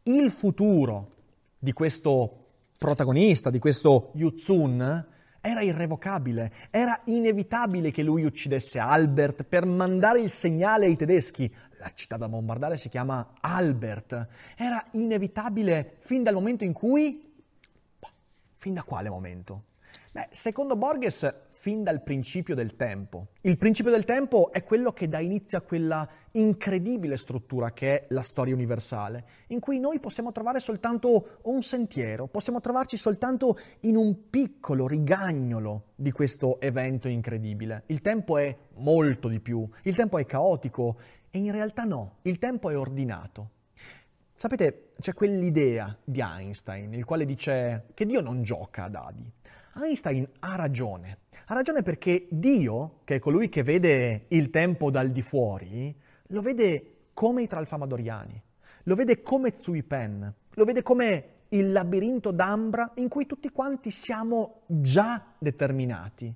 Il 0.05 0.31
futuro 0.31 1.11
di 1.59 1.73
questo 1.73 2.45
protagonista 2.79 3.51
di 3.51 3.59
questo 3.59 4.11
Yuzun 4.15 5.15
era 5.41 5.61
irrevocabile, 5.63 6.53
era 6.71 7.01
inevitabile 7.05 7.93
che 7.93 8.03
lui 8.03 8.25
uccidesse 8.25 8.81
Albert 8.81 9.45
per 9.45 9.65
mandare 9.65 10.21
il 10.21 10.31
segnale 10.31 10.87
ai 10.87 10.97
tedeschi. 10.97 11.53
La 11.79 11.93
città 11.95 12.17
da 12.17 12.29
bombardare 12.29 12.77
si 12.77 12.89
chiama 12.89 13.35
Albert. 13.41 14.27
Era 14.57 14.85
inevitabile 14.93 15.97
fin 16.01 16.23
dal 16.23 16.35
momento 16.35 16.65
in 16.65 16.73
cui... 16.73 17.33
Fin 18.57 18.75
da 18.75 18.83
quale 18.83 19.09
momento? 19.09 19.65
Beh, 20.13 20.29
secondo 20.31 20.75
Borges 20.77 21.33
fin 21.67 21.83
dal 21.83 22.01
principio 22.01 22.55
del 22.55 22.77
tempo. 22.77 23.31
Il 23.41 23.59
principio 23.59 23.91
del 23.91 24.05
tempo 24.05 24.53
è 24.53 24.63
quello 24.63 24.93
che 24.93 25.09
dà 25.09 25.19
inizio 25.19 25.59
a 25.59 25.63
quella 25.63 26.09
incredibile 26.31 27.17
struttura 27.17 27.73
che 27.73 27.93
è 27.93 28.07
la 28.11 28.23
storia 28.23 28.55
universale, 28.55 29.25
in 29.49 29.59
cui 29.59 29.81
noi 29.81 29.99
possiamo 29.99 30.31
trovare 30.31 30.61
soltanto 30.61 31.41
un 31.43 31.63
sentiero, 31.65 32.29
possiamo 32.29 32.61
trovarci 32.61 32.97
soltanto 32.97 33.59
in 33.81 33.97
un 33.97 34.31
piccolo 34.31 34.87
rigagnolo 34.87 35.87
di 35.97 36.13
questo 36.13 36.61
evento 36.61 37.09
incredibile. 37.09 37.83
Il 37.87 38.01
tempo 38.01 38.39
è 38.39 38.57
molto 38.75 39.27
di 39.27 39.41
più, 39.41 39.69
il 39.83 39.97
tempo 39.97 40.19
è 40.19 40.25
caotico 40.25 41.01
e 41.31 41.39
in 41.39 41.51
realtà 41.51 41.83
no, 41.83 42.19
il 42.23 42.39
tempo 42.39 42.71
è 42.71 42.79
ordinato. 42.79 43.51
Sapete, 44.37 44.93
c'è 45.01 45.15
quell'idea 45.15 45.99
di 46.05 46.21
Einstein, 46.21 46.95
il 46.95 47.05
quale 47.05 47.25
dice 47.25 47.87
che 47.93 48.07
Dio 48.07 48.21
non 48.21 48.45
gioca 48.45 48.85
a 48.85 48.89
dadi. 48.89 49.29
Einstein 49.79 50.27
ha 50.39 50.57
ragione. 50.57 51.19
Ha 51.49 51.55
ragione 51.55 51.83
perché 51.83 52.27
Dio, 52.29 53.03
che 53.05 53.15
è 53.15 53.19
colui 53.21 53.49
che 53.49 53.63
vede 53.63 54.25
il 54.31 54.51
tempo 54.51 54.91
dal 54.91 55.13
di 55.13 55.23
fuori, 55.23 55.97
lo 56.31 56.41
vede 56.41 57.11
come 57.15 57.43
i 57.43 57.47
tralfamadoriani, 57.47 58.43
lo 58.83 58.95
vede 58.97 59.23
come 59.23 59.55
Zui 59.55 59.85
Pen, 59.85 60.35
lo 60.51 60.65
vede 60.65 60.83
come 60.83 61.35
il 61.51 61.71
labirinto 61.71 62.33
d'ambra 62.33 62.91
in 62.97 63.09
cui 63.09 63.27
tutti 63.27 63.49
quanti 63.51 63.93
siamo 63.93 64.63
già 64.67 65.35
determinati. 65.39 66.35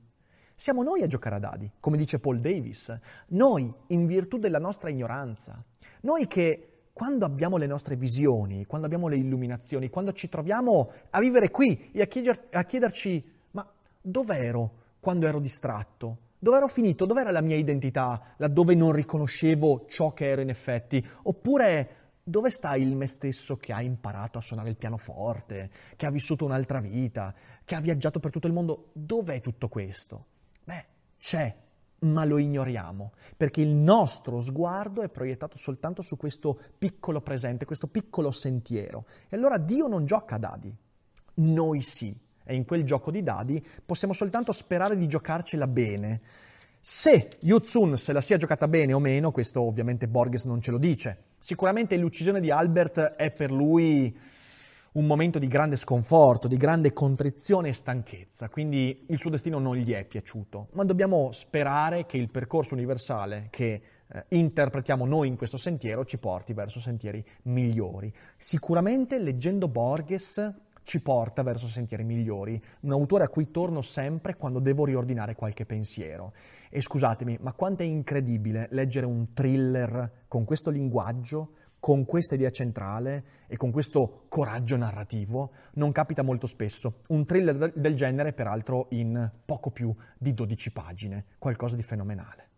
Siamo 0.54 0.84
noi 0.84 1.02
a 1.02 1.08
giocare 1.08 1.34
a 1.34 1.40
dadi, 1.40 1.68
come 1.80 1.96
dice 1.96 2.20
Paul 2.20 2.38
Davis. 2.38 2.96
Noi, 3.30 3.74
in 3.88 4.06
virtù 4.06 4.38
della 4.38 4.60
nostra 4.60 4.90
ignoranza. 4.90 5.60
Noi 6.02 6.28
che 6.28 6.82
quando 6.92 7.24
abbiamo 7.24 7.56
le 7.56 7.66
nostre 7.66 7.96
visioni, 7.96 8.64
quando 8.64 8.86
abbiamo 8.86 9.08
le 9.08 9.16
illuminazioni, 9.16 9.90
quando 9.90 10.12
ci 10.12 10.28
troviamo 10.28 10.92
a 11.10 11.18
vivere 11.18 11.50
qui 11.50 11.90
e 11.90 12.00
a, 12.00 12.06
chieder- 12.06 12.54
a 12.54 12.62
chiederci, 12.62 13.28
ma 13.50 13.68
dov'ero 14.00 14.79
quando 15.00 15.26
ero 15.26 15.40
distratto? 15.40 16.18
Dove 16.38 16.56
ero 16.56 16.68
finito? 16.68 17.04
Dov'era 17.04 17.30
la 17.30 17.42
mia 17.42 17.56
identità, 17.56 18.34
laddove 18.36 18.74
non 18.74 18.92
riconoscevo 18.92 19.86
ciò 19.88 20.12
che 20.12 20.26
ero 20.26 20.40
in 20.40 20.48
effetti? 20.48 21.06
Oppure 21.24 21.96
dove 22.22 22.50
sta 22.50 22.76
il 22.76 22.94
me 22.94 23.06
stesso 23.06 23.56
che 23.56 23.72
ha 23.72 23.82
imparato 23.82 24.38
a 24.38 24.40
suonare 24.40 24.70
il 24.70 24.76
pianoforte, 24.76 25.70
che 25.96 26.06
ha 26.06 26.10
vissuto 26.10 26.44
un'altra 26.44 26.80
vita, 26.80 27.34
che 27.64 27.74
ha 27.74 27.80
viaggiato 27.80 28.20
per 28.20 28.30
tutto 28.30 28.46
il 28.46 28.52
mondo? 28.52 28.90
Dov'è 28.92 29.40
tutto 29.40 29.68
questo? 29.68 30.26
Beh, 30.64 30.86
c'è, 31.18 31.54
ma 32.00 32.24
lo 32.24 32.38
ignoriamo, 32.38 33.12
perché 33.36 33.60
il 33.60 33.74
nostro 33.74 34.38
sguardo 34.38 35.02
è 35.02 35.08
proiettato 35.08 35.58
soltanto 35.58 36.02
su 36.02 36.16
questo 36.16 36.58
piccolo 36.78 37.20
presente, 37.20 37.64
questo 37.64 37.88
piccolo 37.88 38.30
sentiero. 38.30 39.06
E 39.28 39.36
allora 39.36 39.58
Dio 39.58 39.88
non 39.88 40.04
gioca 40.04 40.36
a 40.36 40.38
dadi, 40.38 40.74
noi 41.34 41.82
sì. 41.82 42.28
E 42.50 42.54
in 42.56 42.64
quel 42.64 42.82
gioco 42.82 43.12
di 43.12 43.22
dadi 43.22 43.64
possiamo 43.86 44.12
soltanto 44.12 44.50
sperare 44.50 44.96
di 44.96 45.06
giocarcela 45.06 45.68
bene. 45.68 46.20
Se 46.80 47.28
Yutsun 47.42 47.96
se 47.96 48.12
la 48.12 48.20
sia 48.20 48.38
giocata 48.38 48.66
bene 48.66 48.92
o 48.92 48.98
meno, 48.98 49.30
questo 49.30 49.60
ovviamente 49.60 50.08
Borges 50.08 50.46
non 50.46 50.60
ce 50.60 50.72
lo 50.72 50.78
dice. 50.78 51.16
Sicuramente 51.38 51.96
l'uccisione 51.96 52.40
di 52.40 52.50
Albert 52.50 52.98
è 53.14 53.30
per 53.30 53.52
lui 53.52 54.18
un 54.92 55.06
momento 55.06 55.38
di 55.38 55.46
grande 55.46 55.76
sconforto, 55.76 56.48
di 56.48 56.56
grande 56.56 56.92
contrizione 56.92 57.68
e 57.68 57.72
stanchezza, 57.72 58.48
quindi 58.48 59.04
il 59.06 59.18
suo 59.18 59.30
destino 59.30 59.60
non 59.60 59.76
gli 59.76 59.92
è 59.92 60.02
piaciuto, 60.04 60.70
ma 60.72 60.82
dobbiamo 60.82 61.30
sperare 61.30 62.04
che 62.04 62.16
il 62.16 62.30
percorso 62.30 62.74
universale 62.74 63.46
che 63.50 63.80
eh, 64.08 64.24
interpretiamo 64.30 65.06
noi 65.06 65.28
in 65.28 65.36
questo 65.36 65.56
sentiero 65.56 66.04
ci 66.04 66.18
porti 66.18 66.52
verso 66.52 66.80
sentieri 66.80 67.24
migliori. 67.42 68.12
Sicuramente 68.36 69.20
leggendo 69.20 69.68
Borges 69.68 70.52
ci 70.90 71.00
porta 71.00 71.44
verso 71.44 71.68
sentieri 71.68 72.02
migliori, 72.02 72.60
un 72.80 72.90
autore 72.90 73.22
a 73.22 73.28
cui 73.28 73.52
torno 73.52 73.80
sempre 73.80 74.34
quando 74.34 74.58
devo 74.58 74.84
riordinare 74.84 75.36
qualche 75.36 75.64
pensiero. 75.64 76.32
E 76.68 76.82
scusatemi, 76.82 77.38
ma 77.42 77.52
quanto 77.52 77.84
è 77.84 77.86
incredibile 77.86 78.66
leggere 78.72 79.06
un 79.06 79.32
thriller 79.32 80.24
con 80.26 80.44
questo 80.44 80.68
linguaggio, 80.68 81.52
con 81.78 82.04
questa 82.04 82.34
idea 82.34 82.50
centrale 82.50 83.24
e 83.46 83.56
con 83.56 83.70
questo 83.70 84.24
coraggio 84.28 84.76
narrativo 84.76 85.52
non 85.74 85.92
capita 85.92 86.22
molto 86.22 86.48
spesso. 86.48 87.02
Un 87.10 87.24
thriller 87.24 87.72
del 87.72 87.94
genere, 87.94 88.32
peraltro, 88.32 88.88
in 88.90 89.30
poco 89.44 89.70
più 89.70 89.94
di 90.18 90.34
12 90.34 90.72
pagine, 90.72 91.24
qualcosa 91.38 91.76
di 91.76 91.84
fenomenale. 91.84 92.48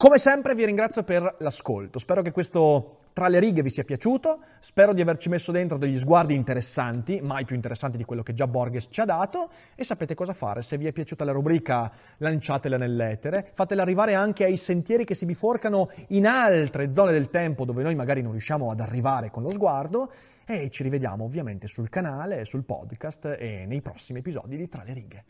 Come 0.00 0.18
sempre 0.18 0.54
vi 0.54 0.64
ringrazio 0.64 1.02
per 1.02 1.34
l'ascolto, 1.40 1.98
spero 1.98 2.22
che 2.22 2.30
questo 2.30 2.98
tra 3.12 3.26
le 3.26 3.40
righe 3.40 3.62
vi 3.62 3.68
sia 3.68 3.82
piaciuto, 3.82 4.38
spero 4.60 4.92
di 4.92 5.00
averci 5.00 5.28
messo 5.28 5.50
dentro 5.50 5.76
degli 5.76 5.98
sguardi 5.98 6.36
interessanti, 6.36 7.20
mai 7.20 7.44
più 7.44 7.56
interessanti 7.56 7.96
di 7.96 8.04
quello 8.04 8.22
che 8.22 8.32
già 8.32 8.46
Borges 8.46 8.86
ci 8.90 9.00
ha 9.00 9.04
dato, 9.04 9.50
e 9.74 9.82
sapete 9.82 10.14
cosa 10.14 10.34
fare, 10.34 10.62
se 10.62 10.78
vi 10.78 10.86
è 10.86 10.92
piaciuta 10.92 11.24
la 11.24 11.32
rubrica 11.32 11.90
lanciatela 12.18 12.76
nell'etere, 12.76 13.50
fatela 13.54 13.82
arrivare 13.82 14.14
anche 14.14 14.44
ai 14.44 14.56
sentieri 14.56 15.04
che 15.04 15.16
si 15.16 15.26
biforcano 15.26 15.90
in 16.10 16.28
altre 16.28 16.92
zone 16.92 17.10
del 17.10 17.28
tempo 17.28 17.64
dove 17.64 17.82
noi 17.82 17.96
magari 17.96 18.22
non 18.22 18.30
riusciamo 18.30 18.70
ad 18.70 18.78
arrivare 18.78 19.32
con 19.32 19.42
lo 19.42 19.50
sguardo, 19.50 20.12
e 20.46 20.70
ci 20.70 20.84
rivediamo 20.84 21.24
ovviamente 21.24 21.66
sul 21.66 21.88
canale, 21.88 22.44
sul 22.44 22.62
podcast 22.62 23.34
e 23.36 23.66
nei 23.66 23.82
prossimi 23.82 24.20
episodi 24.20 24.56
di 24.56 24.68
Tra 24.68 24.84
le 24.84 24.92
righe. 24.92 25.24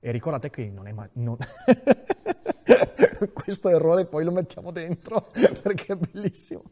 E 0.00 0.10
ricordate 0.10 0.50
che 0.50 0.68
non 0.68 0.86
è 0.86 0.92
mai... 0.92 1.08
Non... 1.12 1.36
Questo 3.32 3.68
errore 3.68 4.06
poi 4.06 4.24
lo 4.24 4.32
mettiamo 4.32 4.70
dentro 4.70 5.30
perché 5.62 5.92
è 5.92 5.96
bellissimo. 5.96 6.62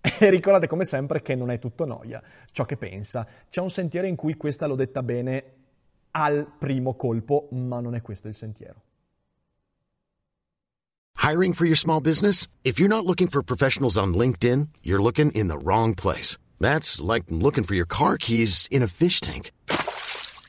E 0.00 0.28
ricordate 0.28 0.66
come 0.66 0.84
sempre 0.84 1.22
che 1.22 1.34
non 1.34 1.50
è 1.50 1.58
tutto 1.58 1.86
noia 1.86 2.22
ciò 2.50 2.66
che 2.66 2.76
pensa. 2.76 3.26
C'è 3.48 3.60
un 3.60 3.70
sentiero 3.70 4.06
in 4.06 4.16
cui 4.16 4.36
questa 4.36 4.66
l'ho 4.66 4.74
detta 4.74 5.02
bene 5.02 5.52
al 6.10 6.46
primo 6.58 6.94
colpo, 6.94 7.48
ma 7.52 7.80
non 7.80 7.94
è 7.94 8.02
questo 8.02 8.28
il 8.28 8.34
sentiero. 8.34 8.82
Hiring 11.22 11.54
for 11.54 11.64
your 11.64 11.76
small 11.76 12.00
business? 12.00 12.48
If 12.64 12.78
you're 12.78 12.94
not 12.94 13.06
looking 13.06 13.28
for 13.28 13.42
professionals 13.42 13.96
on 13.96 14.12
LinkedIn, 14.12 14.68
you're 14.82 15.02
looking 15.02 15.30
in 15.32 15.48
the 15.48 15.56
wrong 15.56 15.94
place. 15.94 16.36
That's 16.60 17.00
like 17.00 17.24
looking 17.30 17.64
for 17.64 17.74
your 17.74 17.86
car 17.86 18.18
keys 18.18 18.68
in 18.70 18.82
a 18.82 18.86
fish 18.88 19.20
tank. 19.20 19.50